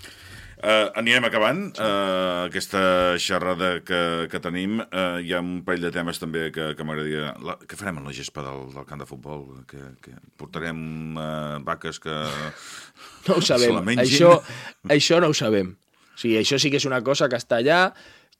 Uh, 0.58 0.88
anirem 0.98 1.22
acabant 1.28 1.60
uh, 1.78 2.48
aquesta 2.48 3.14
xerrada 3.22 3.76
que, 3.86 4.26
que 4.32 4.40
tenim. 4.42 4.80
Uh, 4.88 5.20
hi 5.22 5.30
ha 5.34 5.42
un 5.44 5.60
parell 5.66 5.86
de 5.86 5.92
temes 5.94 6.18
també 6.18 6.48
que, 6.54 6.72
que 6.74 6.86
m'agradaria... 6.86 7.30
Què 7.62 7.78
farem 7.78 8.00
amb 8.00 8.10
la 8.10 8.14
gespa 8.16 8.42
del, 8.42 8.64
del 8.74 8.88
camp 8.88 9.04
de 9.04 9.06
futbol? 9.06 9.44
Que, 9.70 9.82
que 10.02 10.16
portarem 10.40 10.80
uh, 11.14 11.60
vaques 11.66 12.02
que... 12.02 12.16
No 13.28 13.38
ho 13.38 13.44
sabem. 13.44 13.78
Això, 14.02 14.32
això 14.90 15.22
no 15.22 15.30
ho 15.30 15.36
sabem. 15.36 15.76
O 16.18 16.18
sigui, 16.18 16.40
això 16.40 16.58
sí 16.58 16.72
que 16.74 16.80
és 16.82 16.88
una 16.88 16.98
cosa 17.06 17.30
que 17.30 17.38
està 17.38 17.60
allà, 17.62 17.92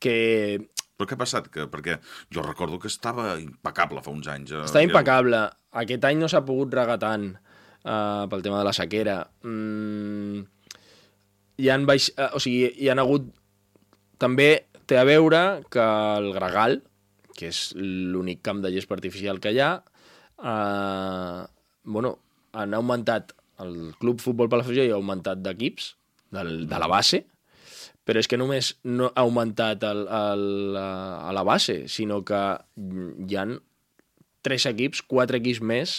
que... 0.02 0.58
Però 0.98 1.06
què 1.06 1.14
ha 1.14 1.20
passat? 1.20 1.46
Que, 1.54 1.68
perquè 1.70 2.00
jo 2.34 2.42
recordo 2.42 2.80
que 2.82 2.90
estava 2.90 3.36
impecable 3.38 4.02
fa 4.02 4.10
uns 4.10 4.26
anys. 4.32 4.50
Eh, 4.50 4.64
estava 4.66 4.82
impecable. 4.82 5.44
Aquest 5.78 6.06
any 6.08 6.18
no 6.18 6.26
s'ha 6.26 6.42
pogut 6.42 6.74
regar 6.74 6.98
tant 6.98 7.28
uh, 7.36 8.26
pel 8.26 8.42
tema 8.42 8.58
de 8.58 8.66
la 8.66 8.74
sequera. 8.74 9.20
Mm, 9.46 10.42
hi 11.58 11.70
han 11.72 11.86
baix... 11.88 12.12
Uh, 12.16 12.30
o 12.38 12.42
sigui, 12.42 12.70
hi 12.78 12.90
han 12.92 13.02
hagut... 13.02 13.28
També 14.18 14.50
té 14.88 14.98
a 14.98 15.06
veure 15.06 15.42
que 15.70 15.84
el 16.18 16.32
Gregal, 16.34 16.80
que 17.38 17.52
és 17.52 17.68
l'únic 17.78 18.40
camp 18.46 18.64
de 18.64 18.72
gespa 18.74 18.96
artificial 18.96 19.38
que 19.42 19.52
hi 19.54 19.60
ha, 19.62 19.72
uh, 20.42 21.44
bueno, 21.86 22.16
han 22.58 22.74
augmentat 22.74 23.34
el 23.62 23.94
Club 23.98 24.22
Futbol 24.22 24.50
Palafrugell 24.50 24.92
ha 24.92 24.98
augmentat 24.98 25.42
d'equips 25.42 25.92
de 26.34 26.78
la 26.78 26.88
base, 26.90 27.24
però 28.06 28.22
és 28.22 28.28
que 28.30 28.38
només 28.40 28.72
no 28.88 29.10
ha 29.10 29.24
augmentat 29.24 29.82
el, 29.84 30.04
el, 30.06 30.76
a 30.78 31.32
la 31.34 31.44
base, 31.44 31.82
sinó 31.92 32.22
que 32.24 32.40
hi 32.78 33.36
han 33.36 33.58
tres 34.46 34.64
equips, 34.70 35.02
quatre 35.04 35.40
equips 35.42 35.60
més 35.60 35.98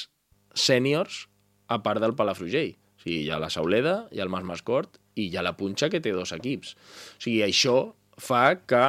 sèniors 0.58 1.28
a 1.70 1.82
part 1.86 2.02
del 2.02 2.16
Palafrugell. 2.18 2.74
O 2.98 3.04
sigui, 3.04 3.22
hi 3.26 3.32
ha 3.32 3.40
la 3.42 3.52
Sauleda, 3.54 3.96
hi 4.12 4.20
ha 4.20 4.26
el 4.26 4.34
Mas 4.34 4.48
Mascort 4.48 4.98
i 5.20 5.30
hi 5.30 5.38
ha 5.38 5.46
la 5.46 5.56
Punxa, 5.58 5.90
que 5.92 6.02
té 6.04 6.14
dos 6.16 6.34
equips. 6.36 6.76
O 7.20 7.24
sigui, 7.24 7.42
això 7.46 7.78
fa 8.20 8.44
que 8.70 8.84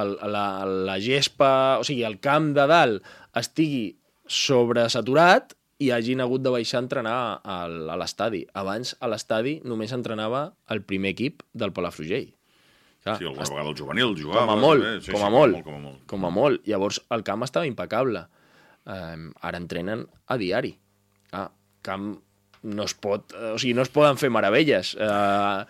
el, 0.00 0.16
la, 0.34 0.46
la 0.88 0.96
gespa, 1.02 1.50
o 1.80 1.86
sigui, 1.86 2.04
el 2.06 2.18
camp 2.22 2.52
de 2.56 2.66
dalt 2.70 3.12
estigui 3.38 3.94
sobresaturat 4.30 5.54
i 5.82 5.90
hagin 5.94 6.22
hagut 6.22 6.42
de 6.44 6.52
baixar 6.54 6.78
a 6.78 6.84
entrenar 6.84 7.16
a, 7.42 7.58
l'estadi. 8.00 8.44
Abans, 8.56 8.94
a 9.00 9.10
l'estadi, 9.10 9.58
només 9.66 9.92
entrenava 9.96 10.46
el 10.70 10.84
primer 10.86 11.14
equip 11.14 11.42
del 11.52 11.74
Palafrugell. 11.76 12.30
Clar, 13.04 13.18
sí, 13.20 13.26
alguna 13.28 13.48
vegada 13.50 13.72
el 13.72 13.76
juvenil 13.76 14.14
jugava. 14.16 14.46
Com 14.46 14.54
a 14.54 14.60
molt, 14.62 14.86
sí, 15.04 15.12
com, 15.12 15.20
a 15.20 15.28
sí, 15.28 15.34
molt, 15.34 15.58
com 15.66 15.74
a 15.74 15.82
molt. 15.82 16.04
Com 16.08 16.24
a 16.24 16.30
molt. 16.32 16.68
Llavors, 16.70 17.02
el 17.12 17.24
camp 17.26 17.44
estava 17.44 17.68
impecable. 17.68 18.24
Um, 18.84 19.28
ara 19.44 19.60
entrenen 19.60 20.06
a 20.28 20.38
diari. 20.40 20.72
Ah, 21.36 21.50
camp 21.84 22.14
no 22.64 22.88
es 22.88 22.94
pot... 22.96 23.34
O 23.54 23.58
sigui, 23.60 23.74
no 23.76 23.84
es 23.84 23.92
poden 23.92 24.18
fer 24.20 24.32
meravelles. 24.32 24.94
Uh, 24.96 25.64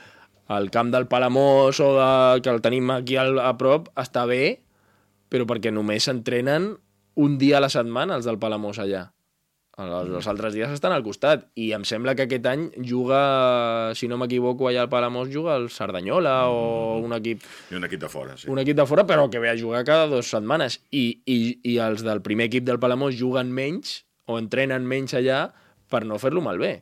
el 0.55 0.71
camp 0.71 0.93
del 0.95 1.09
Palamós 1.11 1.81
o 1.81 1.91
de, 1.97 2.43
que 2.45 2.53
el 2.53 2.63
tenim 2.65 2.93
aquí 2.95 3.19
al, 3.21 3.39
a 3.41 3.55
prop 3.61 3.91
està 4.01 4.27
bé, 4.31 4.61
però 5.33 5.49
perquè 5.49 5.73
només 5.75 6.07
s'entrenen 6.07 6.75
un 7.15 7.37
dia 7.39 7.59
a 7.59 7.65
la 7.65 7.73
setmana 7.73 8.19
els 8.19 8.29
del 8.29 8.41
Palamós 8.43 8.81
allà. 8.83 9.09
Els, 9.75 10.11
els 10.21 10.27
altres 10.31 10.55
dies 10.55 10.71
estan 10.71 10.93
al 10.95 11.03
costat. 11.03 11.49
I 11.59 11.73
em 11.75 11.83
sembla 11.89 12.15
que 12.15 12.29
aquest 12.29 12.47
any 12.47 12.69
juga, 12.87 13.21
si 13.99 14.07
no 14.07 14.19
m'equivoco, 14.21 14.69
allà 14.71 14.85
al 14.85 14.93
Palamós 14.93 15.33
juga 15.33 15.57
el 15.59 15.67
Cerdanyola 15.75 16.37
mm. 16.45 16.55
o 16.55 17.01
un 17.03 17.17
equip... 17.19 17.43
I 17.73 17.81
un 17.81 17.89
equip 17.89 18.05
de 18.05 18.11
fora, 18.13 18.37
sí. 18.39 18.47
Un 18.53 18.63
equip 18.63 18.79
de 18.79 18.87
fora, 18.87 19.07
però 19.09 19.27
que 19.33 19.43
ve 19.43 19.51
a 19.51 19.59
jugar 19.59 19.83
cada 19.89 20.07
dues 20.13 20.31
setmanes. 20.31 20.79
I, 20.95 21.25
i, 21.27 21.39
i 21.67 21.77
els 21.83 22.07
del 22.07 22.23
primer 22.23 22.47
equip 22.53 22.69
del 22.69 22.79
Palamós 22.83 23.19
juguen 23.19 23.51
menys 23.55 24.05
o 24.31 24.39
entrenen 24.39 24.87
menys 24.87 25.17
allà 25.19 25.49
per 25.91 26.05
no 26.09 26.21
fer-lo 26.23 26.43
malbé. 26.45 26.75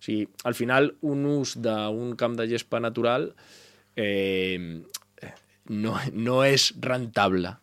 O 0.00 0.04
sigui, 0.04 0.28
al 0.48 0.56
final, 0.56 0.94
un 1.06 1.26
ús 1.28 1.56
d'un 1.60 2.14
camp 2.20 2.38
de 2.38 2.48
gespa 2.50 2.80
natural 2.80 3.30
eh, 3.96 4.80
no, 5.68 5.98
no 6.12 6.40
és 6.46 6.70
rentable 6.80 7.56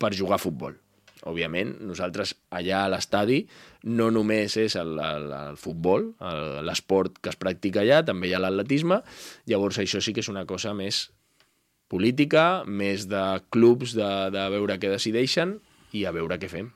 per 0.00 0.14
jugar 0.16 0.38
a 0.38 0.42
futbol 0.42 0.78
òbviament, 1.28 1.74
nosaltres 1.84 2.34
allà 2.56 2.84
a 2.84 2.90
l'estadi 2.92 3.42
no 3.92 4.08
només 4.12 4.56
és 4.60 4.76
el, 4.80 4.94
el, 5.04 5.26
el 5.36 5.58
futbol, 5.60 6.10
l'esport 6.66 7.18
que 7.20 7.32
es 7.32 7.40
practica 7.40 7.82
allà, 7.82 8.00
també 8.06 8.30
hi 8.30 8.34
ha 8.36 8.42
l'atletisme, 8.42 9.00
llavors 9.50 9.80
això 9.82 10.00
sí 10.00 10.14
que 10.16 10.24
és 10.24 10.30
una 10.32 10.46
cosa 10.48 10.74
més 10.76 11.08
política, 11.90 12.62
més 12.66 13.08
de 13.10 13.24
clubs, 13.50 13.96
de, 13.98 14.10
de 14.32 14.48
veure 14.54 14.78
què 14.80 14.92
decideixen 14.92 15.58
i 15.92 16.06
a 16.06 16.14
veure 16.14 16.38
què 16.40 16.48
fem. 16.48 16.70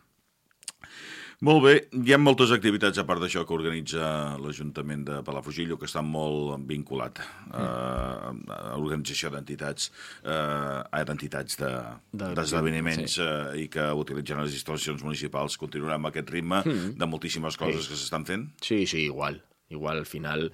Molt 1.45 1.61
bé, 1.61 1.73
hi 2.01 2.15
ha 2.15 2.17
moltes 2.17 2.53
activitats 2.55 2.97
a 3.01 3.05
part 3.05 3.21
d'això 3.21 3.43
que 3.45 3.53
organitza 3.53 4.07
l'Ajuntament 4.41 5.03
de 5.05 5.19
Palafrugell 5.27 5.75
que 5.77 5.85
estan 5.85 6.07
molt 6.09 6.63
vinculat 6.71 7.21
mm. 7.21 7.51
uh, 7.51 8.55
a 8.55 8.79
l'organització 8.81 9.29
d'entitats 9.35 9.91
uh, 10.23 11.03
d'entitats 11.05 11.59
d'esdeveniments 11.61 13.03
de, 13.05 13.13
sí. 13.19 13.27
uh, 13.27 13.53
i 13.61 13.69
que 13.69 13.91
utilitzen 14.01 14.41
les 14.41 14.57
instal·lacions 14.57 15.05
municipals. 15.05 15.59
Continuarà 15.61 15.99
amb 16.01 16.09
aquest 16.09 16.33
ritme 16.33 16.63
mm. 16.65 16.97
de 17.03 17.11
moltíssimes 17.13 17.61
coses 17.61 17.83
sí. 17.85 17.93
que 17.93 18.01
s'estan 18.01 18.25
fent? 18.25 18.49
Sí, 18.65 18.81
sí, 18.89 19.05
igual. 19.05 19.43
Igual, 19.75 20.01
al 20.01 20.09
final, 20.09 20.49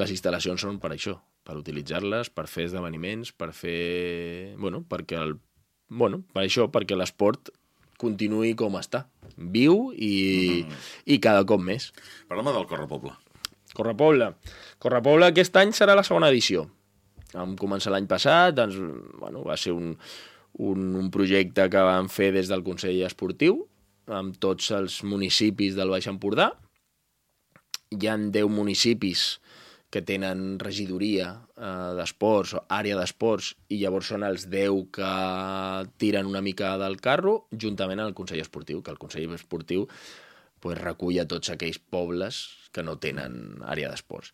les 0.00 0.16
instal·lacions 0.16 0.64
són 0.64 0.80
per 0.80 0.94
això, 0.96 1.18
per 1.44 1.60
utilitzar-les, 1.60 2.32
per 2.32 2.48
fer 2.48 2.70
esdeveniments, 2.70 3.36
per 3.36 3.52
fer... 3.52 4.54
Bueno, 4.56 4.86
perquè 4.88 5.20
el... 5.20 5.36
Bueno, 5.92 6.24
per 6.32 6.46
això, 6.46 6.70
perquè 6.72 6.96
l'esport 6.96 7.52
continuï 8.00 8.56
com 8.58 8.80
està, 8.80 9.10
viu 9.54 9.90
i, 9.96 10.12
mm. 10.62 10.80
i 11.14 11.18
cada 11.22 11.46
cop 11.48 11.62
més. 11.64 11.90
Parlem 12.30 12.52
del 12.52 12.68
Correpoble. 12.70 13.16
Correpoble. 13.72 14.32
Correpoble 14.82 15.30
aquest 15.30 15.56
any 15.56 15.72
serà 15.76 15.96
la 15.96 16.04
segona 16.06 16.30
edició. 16.32 16.66
Vam 17.32 17.56
començar 17.56 17.94
l'any 17.94 18.06
passat, 18.10 18.54
doncs, 18.58 18.76
bueno, 19.20 19.42
va 19.48 19.56
ser 19.56 19.72
un, 19.72 19.94
un, 20.60 20.88
un 21.00 21.08
projecte 21.14 21.68
que 21.72 21.84
vam 21.88 22.10
fer 22.12 22.32
des 22.36 22.50
del 22.52 22.64
Consell 22.66 23.00
Esportiu, 23.06 23.62
amb 24.12 24.36
tots 24.42 24.68
els 24.76 25.00
municipis 25.08 25.78
del 25.78 25.92
Baix 25.92 26.10
Empordà. 26.10 26.50
Hi 27.92 28.08
han 28.08 28.30
10 28.34 28.52
municipis 28.52 29.38
que 29.92 30.00
tenen 30.00 30.56
regidoria 30.58 31.28
eh, 31.52 31.92
d'esports 31.98 32.56
o 32.56 32.64
àrea 32.72 32.96
d'esports 32.96 33.52
i 33.68 33.82
llavors 33.82 34.08
són 34.14 34.24
els 34.24 34.46
10 34.48 34.88
que 34.96 35.12
tiren 36.00 36.30
una 36.30 36.40
mica 36.40 36.72
del 36.80 36.96
carro 37.04 37.42
juntament 37.52 38.00
amb 38.00 38.08
el 38.08 38.16
Consell 38.16 38.40
Esportiu, 38.40 38.80
que 38.80 38.90
el 38.94 39.00
Consell 39.02 39.34
Esportiu 39.36 39.84
pues, 40.64 40.78
recull 40.80 41.20
a 41.20 41.28
tots 41.28 41.52
aquells 41.52 41.76
pobles 41.78 42.42
que 42.72 42.84
no 42.86 42.96
tenen 42.96 43.60
àrea 43.68 43.90
d'esports. 43.92 44.32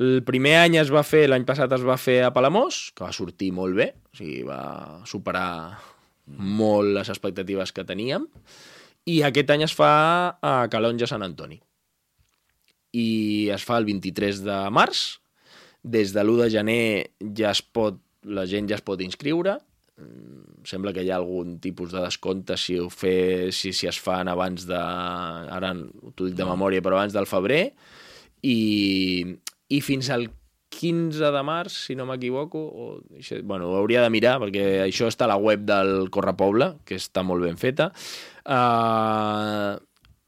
El 0.00 0.22
primer 0.24 0.54
any 0.62 0.78
es 0.80 0.92
va 0.94 1.02
fer, 1.04 1.26
l'any 1.28 1.44
passat 1.48 1.74
es 1.74 1.82
va 1.84 1.98
fer 2.00 2.20
a 2.24 2.30
Palamós, 2.32 2.92
que 2.94 3.04
va 3.04 3.12
sortir 3.12 3.50
molt 3.52 3.74
bé, 3.76 3.90
o 4.14 4.20
sigui, 4.20 4.44
va 4.46 5.02
superar 5.04 5.80
molt 6.30 6.94
les 6.94 7.10
expectatives 7.10 7.74
que 7.74 7.84
teníem, 7.84 8.30
i 9.10 9.18
aquest 9.26 9.50
any 9.50 9.66
es 9.66 9.74
fa 9.74 9.90
a 10.40 10.54
Calonja 10.72 11.10
Sant 11.10 11.26
Antoni 11.26 11.58
i 12.96 13.50
es 13.54 13.64
fa 13.66 13.78
el 13.80 13.88
23 13.88 14.44
de 14.46 14.60
març. 14.74 15.20
Des 15.82 16.12
de 16.12 16.22
l'1 16.22 16.42
de 16.42 16.48
gener 16.52 16.84
ja 17.36 17.54
es 17.54 17.62
pot, 17.62 18.00
la 18.24 18.46
gent 18.48 18.68
ja 18.68 18.76
es 18.78 18.84
pot 18.84 19.00
inscriure. 19.00 19.56
Mm, 20.00 20.64
sembla 20.68 20.92
que 20.96 21.04
hi 21.04 21.12
ha 21.12 21.20
algun 21.20 21.58
tipus 21.62 21.94
de 21.94 22.02
descompte 22.04 22.56
si, 22.60 22.76
ho 22.80 22.90
fe, 22.92 23.50
si, 23.52 23.72
si 23.76 23.88
es 23.88 24.00
fan 24.00 24.28
abans 24.28 24.66
de... 24.68 24.80
Ara 24.80 25.72
t'ho 26.14 26.28
dic 26.28 26.36
de 26.36 26.48
memòria, 26.48 26.84
però 26.84 26.98
abans 26.98 27.16
del 27.16 27.28
febrer. 27.30 27.70
I, 28.42 28.58
i 29.68 29.80
fins 29.84 30.10
al 30.12 30.28
15 30.70 31.32
de 31.34 31.42
març, 31.44 31.74
si 31.88 31.96
no 31.98 32.06
m'equivoco, 32.08 32.60
o, 32.60 32.86
bueno, 33.42 33.68
ho 33.68 33.76
hauria 33.80 34.04
de 34.04 34.12
mirar, 34.12 34.38
perquè 34.40 34.84
això 34.84 35.10
està 35.10 35.26
a 35.26 35.32
la 35.32 35.40
web 35.40 35.66
del 35.66 36.08
Correpoble, 36.14 36.76
que 36.86 36.96
està 37.00 37.24
molt 37.26 37.44
ben 37.44 37.58
feta. 37.60 37.90
Uh, 38.46 39.76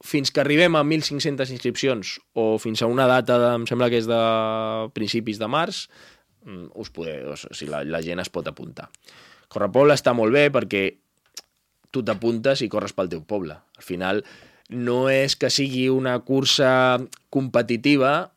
fins 0.03 0.33
que 0.35 0.43
arribem 0.43 0.75
a 0.77 0.83
1.500 0.83 1.53
inscripcions 1.55 2.17
o 2.35 2.57
fins 2.59 2.83
a 2.83 2.89
una 2.91 3.07
data, 3.07 3.39
de, 3.39 3.51
em 3.61 3.67
sembla 3.71 3.89
que 3.93 4.01
és 4.03 4.09
de 4.11 4.23
principis 4.97 5.39
de 5.39 5.49
març, 5.51 5.87
mm, 6.45 6.73
us 6.83 6.91
podeu, 6.91 7.33
o 7.33 7.39
sigui, 7.39 7.71
la, 7.71 7.85
la 7.87 8.03
gent 8.03 8.23
es 8.23 8.33
pot 8.33 8.49
apuntar. 8.51 8.91
Correpoble 9.53 9.95
està 9.95 10.15
molt 10.17 10.35
bé 10.35 10.49
perquè 10.51 10.85
tu 11.93 12.03
t'apuntes 12.03 12.65
i 12.65 12.71
corres 12.73 12.95
pel 12.97 13.11
teu 13.13 13.23
poble. 13.29 13.55
Al 13.55 13.85
final, 13.85 14.23
no 14.73 15.07
és 15.13 15.37
que 15.37 15.53
sigui 15.53 15.89
una 15.93 16.17
cursa 16.25 16.99
competitiva, 17.31 18.32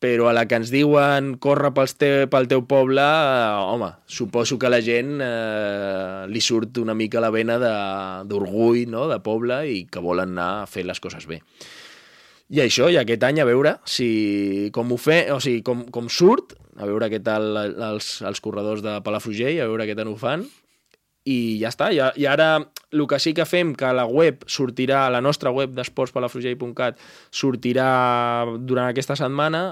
però 0.00 0.30
a 0.30 0.32
la 0.32 0.46
que 0.48 0.56
ens 0.56 0.70
diuen 0.72 1.34
corre 1.44 1.70
pels 1.76 1.92
te, 2.00 2.08
pel 2.32 2.48
teu 2.48 2.64
poble, 2.68 3.04
eh, 3.04 3.60
home, 3.60 3.90
suposo 4.08 4.56
que 4.58 4.70
a 4.70 4.72
la 4.72 4.80
gent 4.80 5.20
eh, 5.20 6.24
li 6.32 6.40
surt 6.40 6.80
una 6.80 6.96
mica 6.96 7.20
la 7.20 7.30
vena 7.34 7.58
d'orgull, 8.26 8.86
no?, 8.88 9.04
de 9.12 9.20
poble 9.20 9.60
i 9.68 9.84
que 9.92 10.02
volen 10.02 10.32
anar 10.34 10.62
a 10.62 10.70
fer 10.70 10.86
les 10.88 11.00
coses 11.04 11.28
bé. 11.28 11.42
I 12.50 12.64
això, 12.64 12.88
i 12.90 12.96
aquest 12.98 13.22
any 13.28 13.38
a 13.38 13.46
veure 13.46 13.76
si 13.86 14.70
com 14.74 14.90
ho 14.90 14.98
fe, 14.98 15.20
o 15.30 15.38
sigui, 15.38 15.60
com, 15.62 15.84
com 15.92 16.08
surt, 16.10 16.56
a 16.80 16.88
veure 16.88 17.10
què 17.12 17.20
tal 17.22 17.52
els, 17.60 18.16
els 18.26 18.40
corredors 18.42 18.82
de 18.82 18.96
Palafrugell, 19.04 19.60
a 19.60 19.68
veure 19.68 19.86
què 19.86 19.94
tal 19.98 20.10
ho 20.10 20.16
fan, 20.18 20.48
i 21.28 21.58
ja 21.60 21.70
està. 21.72 21.90
I, 21.92 22.00
I 22.22 22.26
ara 22.30 22.50
el 22.90 23.06
que 23.08 23.18
sí 23.22 23.32
que 23.36 23.46
fem, 23.46 23.74
que 23.78 23.90
la 23.94 24.06
web 24.06 24.44
sortirà, 24.50 25.04
la 25.12 25.20
nostra 25.24 25.52
web 25.54 25.74
d'esportspalafrugell.cat 25.76 27.00
sortirà 27.30 27.90
durant 28.58 28.88
aquesta 28.88 29.16
setmana, 29.18 29.64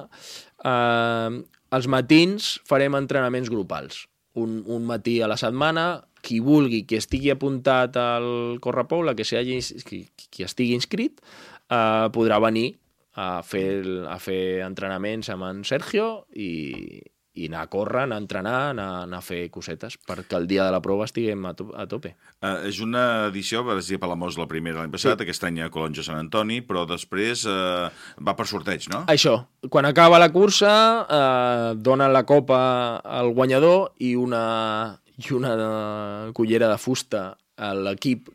eh, 0.65 1.41
els 1.79 1.89
matins 1.91 2.55
farem 2.69 2.97
entrenaments 2.99 3.51
grupals. 3.53 4.07
Un, 4.39 4.63
un 4.71 4.85
matí 4.87 5.19
a 5.21 5.29
la 5.31 5.39
setmana, 5.41 6.05
qui 6.23 6.41
vulgui, 6.43 6.85
qui 6.87 6.99
estigui 6.99 7.31
apuntat 7.33 7.97
al 7.99 8.59
Correpoble, 8.63 9.15
que 9.17 9.27
hagi, 9.39 9.59
qui, 9.87 10.03
qui 10.31 10.47
estigui 10.47 10.77
inscrit, 10.77 11.23
eh, 11.71 12.07
podrà 12.15 12.39
venir 12.43 12.73
a 13.19 13.43
fer, 13.43 13.83
a 14.07 14.19
fer 14.23 14.63
entrenaments 14.67 15.31
amb 15.35 15.47
en 15.49 15.65
Sergio 15.67 16.27
i, 16.39 17.03
i 17.39 17.49
anar 17.49 17.65
a 17.65 17.71
córrer, 17.71 18.05
anar 18.05 18.19
a 18.19 18.23
entrenar, 18.25 18.57
anar, 18.73 18.89
anar 19.07 19.21
a 19.23 19.25
fer 19.25 19.41
cosetes, 19.55 19.99
perquè 20.09 20.39
el 20.39 20.49
dia 20.51 20.67
de 20.67 20.75
la 20.75 20.83
prova 20.85 21.07
estiguem 21.09 21.47
a, 21.49 21.55
to 21.59 21.69
a 21.79 21.87
tope. 21.91 22.15
Uh, 22.43 22.67
és 22.69 22.81
una 22.85 23.05
edició, 23.29 23.63
vas 23.67 23.89
dir 23.91 24.01
Palamós 24.03 24.39
la 24.41 24.49
primera 24.51 24.83
l'any 24.83 24.93
passat, 24.95 25.17
sí. 25.17 25.27
aquest 25.27 25.47
any 25.49 25.63
a 25.65 25.71
Colonja 25.75 26.05
Sant 26.07 26.21
Antoni, 26.21 26.61
però 26.67 26.85
després 26.89 27.45
uh, 27.49 27.89
va 28.25 28.37
per 28.39 28.49
sorteig, 28.51 28.89
no? 28.93 29.05
Això, 29.13 29.37
quan 29.71 29.89
acaba 29.89 30.21
la 30.21 30.31
cursa, 30.35 30.73
eh, 31.09 31.75
donen 31.79 32.13
la 32.13 32.25
copa 32.29 32.59
al 33.03 33.33
guanyador 33.35 33.93
i 34.05 34.15
una, 34.19 34.99
i 35.19 35.33
una 35.35 35.53
cullera 36.35 36.69
de 36.71 36.79
fusta 36.79 37.23
a 37.59 37.73
l'equip 37.75 38.29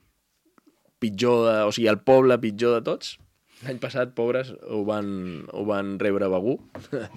pitjor, 1.03 1.43
de, 1.47 1.57
o 1.67 1.71
sigui, 1.75 1.89
el 1.91 2.01
poble 2.03 2.37
pitjor 2.43 2.79
de 2.79 2.85
tots. 2.87 3.17
L'any 3.63 3.79
passat, 3.79 4.11
pobres, 4.17 4.49
ho 4.67 4.81
van, 4.87 5.07
ho 5.55 5.63
van 5.67 5.93
rebre 6.01 6.27
begur. 6.31 6.57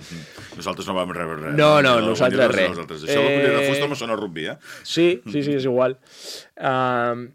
Nosaltres 0.59 0.87
no 0.87 0.95
vam 0.95 1.11
rebre 1.17 1.41
res. 1.41 1.57
No, 1.59 1.81
no, 1.83 1.97
Ni 2.01 2.11
nosaltres 2.13 2.53
res. 2.53 2.71
Nosaltres. 2.75 3.03
Això, 3.09 3.25
cullera 3.25 3.59
de 3.59 3.65
Eh, 3.65 3.73
fusta 3.73 3.89
me 3.91 3.99
sona 3.99 4.15
a 4.15 4.21
rugby, 4.21 4.47
eh? 4.53 4.57
Sí, 4.85 5.09
sí, 5.27 5.43
sí, 5.43 5.57
és 5.59 5.67
igual. 5.67 5.99
Uh, 6.57 7.27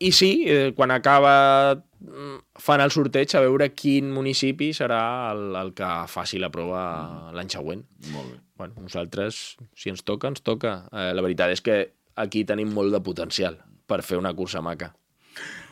I 0.00 0.12
sí, 0.16 0.30
eh, 0.48 0.70
quan 0.76 0.90
acaba 0.94 1.34
mm, 1.76 2.36
fan 2.64 2.80
el 2.80 2.92
sorteig 2.94 3.34
a 3.36 3.42
veure 3.44 3.68
quin 3.76 4.08
municipi 4.14 4.70
serà 4.76 5.02
el, 5.34 5.50
el 5.60 5.74
que 5.76 5.90
faci 6.08 6.40
la 6.40 6.48
prova 6.54 7.32
l'any 7.36 7.50
següent. 7.52 7.84
Molt 8.14 8.32
bé. 8.32 8.38
Bueno, 8.60 8.86
nosaltres, 8.86 9.58
si 9.76 9.92
ens 9.92 10.00
toca, 10.04 10.30
ens 10.32 10.40
toca. 10.44 10.86
Eh, 10.92 11.10
la 11.16 11.24
veritat 11.24 11.52
és 11.52 11.60
que 11.64 11.82
aquí 12.16 12.46
tenim 12.48 12.72
molt 12.72 12.96
de 12.96 13.02
potencial 13.04 13.60
per 13.88 14.00
fer 14.06 14.16
una 14.20 14.32
cursa 14.36 14.64
maca. 14.64 14.94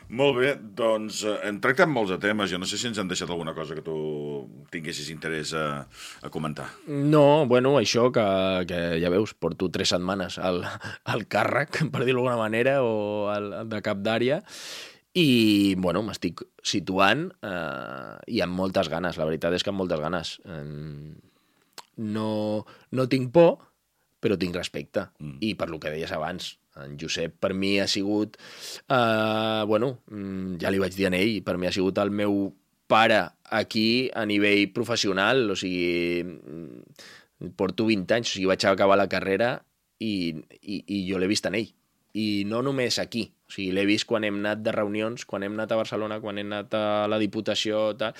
Molt 0.08 0.38
bé, 0.38 0.54
doncs 0.56 1.20
eh, 1.28 1.34
hem 1.48 1.58
tractat 1.60 1.90
molts 1.90 2.14
de 2.14 2.18
temes. 2.22 2.48
Jo 2.48 2.60
no 2.60 2.68
sé 2.68 2.78
si 2.80 2.88
ens 2.88 2.98
han 3.00 3.10
deixat 3.10 3.28
alguna 3.28 3.52
cosa 3.56 3.76
que 3.76 3.84
tu 3.84 3.96
tinguessis 4.72 5.10
interès 5.12 5.52
a, 5.52 5.84
a 6.24 6.30
comentar. 6.32 6.70
No, 6.88 7.44
bueno, 7.50 7.74
això 7.76 8.08
que, 8.14 8.24
que 8.70 8.80
ja 9.02 9.12
veus, 9.12 9.34
porto 9.36 9.68
tres 9.74 9.92
setmanes 9.92 10.38
al, 10.40 10.62
al 11.12 11.26
càrrec, 11.28 11.82
per 11.92 12.04
dir-ho 12.04 12.22
d'alguna 12.22 12.38
manera, 12.40 12.78
o 12.80 13.28
al, 13.32 13.50
de 13.68 13.82
cap 13.84 14.00
d'àrea, 14.04 14.40
i, 15.18 15.28
bueno, 15.80 16.02
m'estic 16.06 16.40
situant 16.64 17.28
eh, 17.44 18.16
i 18.32 18.40
amb 18.44 18.56
moltes 18.56 18.88
ganes, 18.92 19.20
la 19.20 19.28
veritat 19.28 19.56
és 19.56 19.64
que 19.64 19.74
amb 19.74 19.82
moltes 19.82 20.00
ganes. 20.00 20.36
Eh, 20.48 20.64
no, 21.98 22.30
no 22.94 23.08
tinc 23.12 23.32
por, 23.34 23.58
però 24.22 24.38
tinc 24.40 24.56
respecte. 24.56 25.08
Mm. 25.20 25.36
I 25.44 25.52
per 25.58 25.68
lo 25.68 25.80
que 25.82 25.92
deies 25.92 26.12
abans, 26.14 26.54
en 26.84 26.96
Josep 27.00 27.36
per 27.40 27.54
mi 27.54 27.78
ha 27.80 27.86
sigut, 27.86 28.36
eh, 28.88 29.62
bueno, 29.66 29.98
mm, 30.10 30.58
ja 30.62 30.70
li 30.70 30.80
vaig 30.82 30.96
dir 30.96 31.08
a 31.08 31.14
ell, 31.16 31.42
per 31.42 31.58
mi 31.58 31.66
ha 31.66 31.72
sigut 31.72 31.98
el 31.98 32.10
meu 32.10 32.52
pare 32.88 33.20
aquí 33.44 34.10
a 34.14 34.24
nivell 34.26 34.72
professional, 34.72 35.50
o 35.50 35.56
sigui, 35.56 36.24
mm, 36.24 37.52
porto 37.56 37.86
20 37.86 38.14
anys, 38.14 38.30
o 38.30 38.32
sigui, 38.34 38.48
vaig 38.50 38.64
acabar 38.64 38.96
la 38.98 39.08
carrera 39.08 39.58
i, 40.00 40.34
i, 40.62 40.82
i 40.86 41.04
jo 41.10 41.18
l'he 41.18 41.28
vist 41.30 41.46
en 41.46 41.58
ell. 41.58 41.68
I 42.18 42.44
no 42.48 42.62
només 42.64 42.98
aquí, 42.98 43.28
o 43.46 43.52
sigui, 43.52 43.70
l'he 43.76 43.86
vist 43.86 44.08
quan 44.08 44.24
hem 44.24 44.40
anat 44.40 44.64
de 44.64 44.72
reunions, 44.74 45.26
quan 45.28 45.44
hem 45.44 45.54
anat 45.58 45.72
a 45.72 45.80
Barcelona, 45.80 46.20
quan 46.24 46.40
hem 46.40 46.48
anat 46.50 46.74
a 46.74 46.86
la 47.10 47.20
Diputació, 47.20 47.92
tal, 48.00 48.16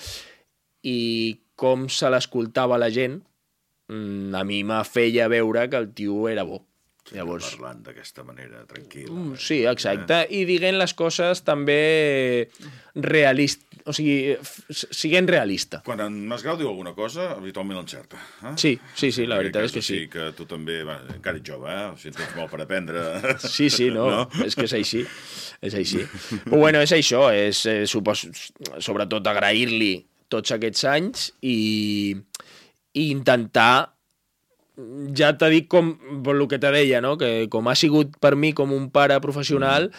i 0.85 1.39
com 1.59 1.89
se 1.91 2.07
l'escoltava 2.13 2.77
la 2.79 2.91
gent, 2.93 3.19
mm, 3.89 4.35
a 4.35 4.45
mi 4.47 4.63
me 4.63 4.83
feia 4.85 5.27
veure 5.27 5.67
que 5.69 5.81
el 5.81 5.93
tio 5.93 6.27
era 6.29 6.45
bo. 6.47 6.68
Llavors, 7.15 7.55
Parlant 7.55 7.79
d'aquesta 7.87 8.23
manera, 8.23 8.65
tranquil·la. 8.69 9.13
Mm, 9.15 9.37
Sí, 9.41 9.63
exacte. 9.65 10.21
I 10.29 10.43
diguent 10.45 10.77
les 10.77 10.93
coses 10.93 11.41
també 11.47 12.49
realist, 12.95 13.63
o 13.89 13.93
sigui, 13.95 14.35
siguent 14.69 15.27
realista. 15.29 15.81
Quan 15.85 16.03
en 16.03 16.19
Masgrau 16.29 16.57
diu 16.59 16.69
alguna 16.69 16.93
cosa, 16.97 17.31
habitualment 17.37 17.79
l'encerta. 17.79 18.19
Eh? 18.43 18.53
Sí, 18.61 18.73
sí, 18.95 19.11
sí, 19.15 19.25
la 19.29 19.39
veritat 19.41 19.65
és 19.69 19.73
que 19.73 19.81
sí. 19.81 20.03
Sí, 20.03 20.07
que 20.11 20.29
tu 20.37 20.45
també, 20.49 20.81
va, 20.85 20.99
encara 21.15 21.39
ets 21.41 21.49
jove, 21.49 21.71
eh? 21.73 21.87
O 21.93 21.97
sigui, 21.97 22.15
tens 22.19 22.35
molt 22.37 22.53
per 22.53 22.61
aprendre. 22.65 23.05
Sí, 23.59 23.69
sí, 23.73 23.89
no, 23.93 24.09
no? 24.13 24.23
és 24.45 24.55
que 24.57 24.67
és 24.67 24.75
així, 24.77 25.05
és 25.65 25.75
així. 25.79 26.03
Però 26.45 26.59
bueno, 26.61 26.81
és 26.85 26.93
això, 26.95 27.29
és, 27.33 27.63
eh, 27.69 27.85
supos, 27.89 28.27
sobretot 28.83 29.25
agrair-li 29.31 29.95
tots 30.29 30.53
aquests 30.53 30.85
anys 30.85 31.29
i, 31.41 32.13
i 32.93 33.09
intentar 33.09 33.95
ja 35.17 35.31
t'ha 35.37 35.49
dit 35.51 35.67
com, 35.69 35.93
el 35.99 36.47
que 36.47 36.59
te 36.61 36.71
deia, 36.73 37.01
no? 37.01 37.15
que 37.17 37.47
com 37.51 37.67
ha 37.67 37.75
sigut 37.75 38.17
per 38.21 38.35
mi 38.35 38.53
com 38.57 38.73
un 38.75 38.89
pare 38.93 39.19
professional, 39.23 39.89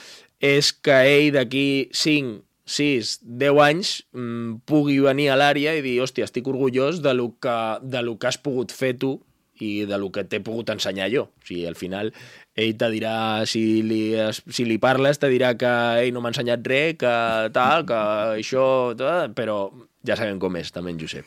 és 0.41 0.72
que 0.72 0.97
ell 1.07 1.33
d'aquí 1.37 1.91
5, 1.93 2.41
6, 2.70 3.16
10 3.22 3.62
anys 3.64 3.95
mm, 4.14 4.62
pugui 4.68 5.01
venir 5.03 5.31
a 5.31 5.39
l'àrea 5.41 5.74
i 5.76 5.83
dir, 5.85 5.99
hòstia, 6.03 6.28
estic 6.28 6.49
orgullós 6.49 7.03
de 7.05 7.14
lo, 7.16 7.33
que, 7.43 7.57
de 7.83 8.05
lo 8.07 8.16
que 8.16 8.31
has 8.31 8.39
pogut 8.41 8.72
fer 8.72 8.95
tu 9.01 9.18
i 9.61 9.85
de 9.85 9.99
lo 10.01 10.09
que 10.14 10.24
t'he 10.24 10.41
pogut 10.41 10.70
ensenyar 10.72 11.11
jo. 11.12 11.26
O 11.28 11.47
sigui, 11.47 11.66
al 11.68 11.76
final 11.76 12.12
ell 12.57 12.76
te 12.81 12.89
dirà, 12.93 13.14
si 13.49 13.83
li, 13.87 14.03
si 14.33 14.64
li 14.66 14.78
parles, 14.83 15.20
te 15.20 15.28
dirà 15.33 15.53
que 15.61 15.70
ell 16.01 16.14
no 16.14 16.22
m'ha 16.22 16.33
ensenyat 16.33 16.64
res, 16.66 16.97
que 17.01 17.14
tal, 17.57 17.85
que 17.89 18.01
això, 18.41 18.64
tal, 18.99 19.35
però 19.37 19.61
ja 20.07 20.16
sabem 20.16 20.38
com 20.40 20.57
és, 20.57 20.70
també 20.72 20.92
en 20.94 20.98
Josep. 21.01 21.26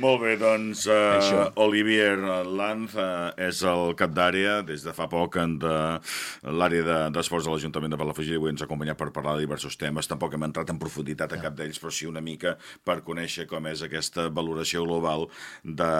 Molt 0.00 0.22
bé, 0.22 0.36
doncs 0.40 0.86
uh, 0.88 0.94
Això. 1.18 1.40
Olivier 1.66 2.16
Lanz 2.48 2.94
uh, 2.96 3.32
és 3.36 3.60
el 3.68 3.92
cap 3.98 4.14
d'àrea 4.16 4.62
des 4.66 4.84
de 4.86 4.94
fa 4.96 5.04
poc 5.12 5.36
en 5.42 5.58
de 5.60 5.74
l'àrea 6.48 6.82
de- 6.86 7.10
d'esports 7.16 7.44
de 7.46 7.52
l'Ajuntament 7.52 7.92
de 7.92 7.98
Palafrugell 8.00 8.36
i 8.36 8.40
avui 8.40 8.50
ens 8.54 8.62
ha 8.62 8.68
acompanyat 8.68 8.96
per 9.00 9.10
parlar 9.12 9.36
de 9.36 9.44
diversos 9.44 9.76
temes. 9.76 10.08
Tampoc 10.08 10.34
hem 10.36 10.46
entrat 10.48 10.70
en 10.72 10.78
profunditat 10.80 11.32
a 11.36 11.40
cap 11.42 11.56
d'ells, 11.58 11.78
però 11.82 11.92
sí 11.92 12.06
una 12.08 12.20
mica 12.24 12.56
per 12.84 13.00
conèixer 13.06 13.46
com 13.50 13.66
és 13.68 13.82
aquesta 13.84 14.28
valoració 14.30 14.84
global 14.86 15.26
de, 15.62 15.90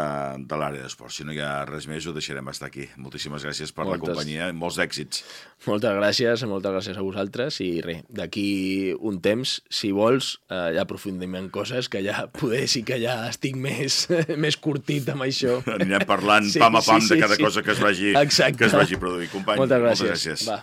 de 0.40 0.56
l'àrea 0.60 0.82
d'esports. 0.86 1.18
Si 1.20 1.24
no 1.28 1.34
hi 1.36 1.40
ha 1.44 1.64
res 1.68 1.86
més, 1.90 2.06
ho 2.08 2.14
deixarem 2.16 2.48
estar 2.52 2.70
aquí. 2.70 2.88
Moltíssimes 2.96 3.44
gràcies 3.44 3.72
per 3.76 3.84
la 3.84 3.94
Moltes. 3.96 4.08
companyia 4.14 4.48
i 4.48 4.56
molts 4.56 4.78
èxits. 4.82 5.22
Moltes 5.66 5.92
gràcies, 6.00 6.46
moltes 6.48 6.72
gràcies 6.78 6.96
a 7.00 7.04
vosaltres 7.04 7.60
i 7.64 7.70
res, 7.84 8.02
d'aquí 8.08 8.94
un 9.00 9.20
temps, 9.24 9.58
si 9.68 9.92
vols, 9.92 10.36
eh, 10.50 10.72
ja 10.76 10.84
aprofundim 10.86 11.34
en 11.38 11.48
coses 11.52 11.88
que 11.92 12.02
ja 12.06 12.26
poder 12.32 12.64
sí 12.70 12.84
que 12.86 12.98
ja 13.02 13.18
estic 13.30 13.58
més, 13.60 14.06
més 14.46 14.56
curtit 14.56 15.08
amb 15.12 15.26
això. 15.26 15.58
Anirem 15.76 16.06
parlant 16.08 16.46
Sí, 16.48 16.62
pam 16.62 16.78
a 16.78 16.84
pam 16.86 17.02
sí, 17.02 17.10
de 17.12 17.18
sí, 17.18 17.20
cada 17.26 17.36
sí. 17.38 17.42
cosa 17.42 17.62
que 17.66 17.74
es 17.74 17.82
vagi, 17.82 18.14
Exacte. 18.22 18.58
que 18.62 18.70
es 18.70 18.78
vagi 18.78 18.96
produir. 19.02 19.28
Company, 19.34 19.60
Moltes 19.64 19.82
gràcies. 19.82 20.06
Moltes 20.06 20.14
gràcies. 20.14 20.48
Va. 20.50 20.62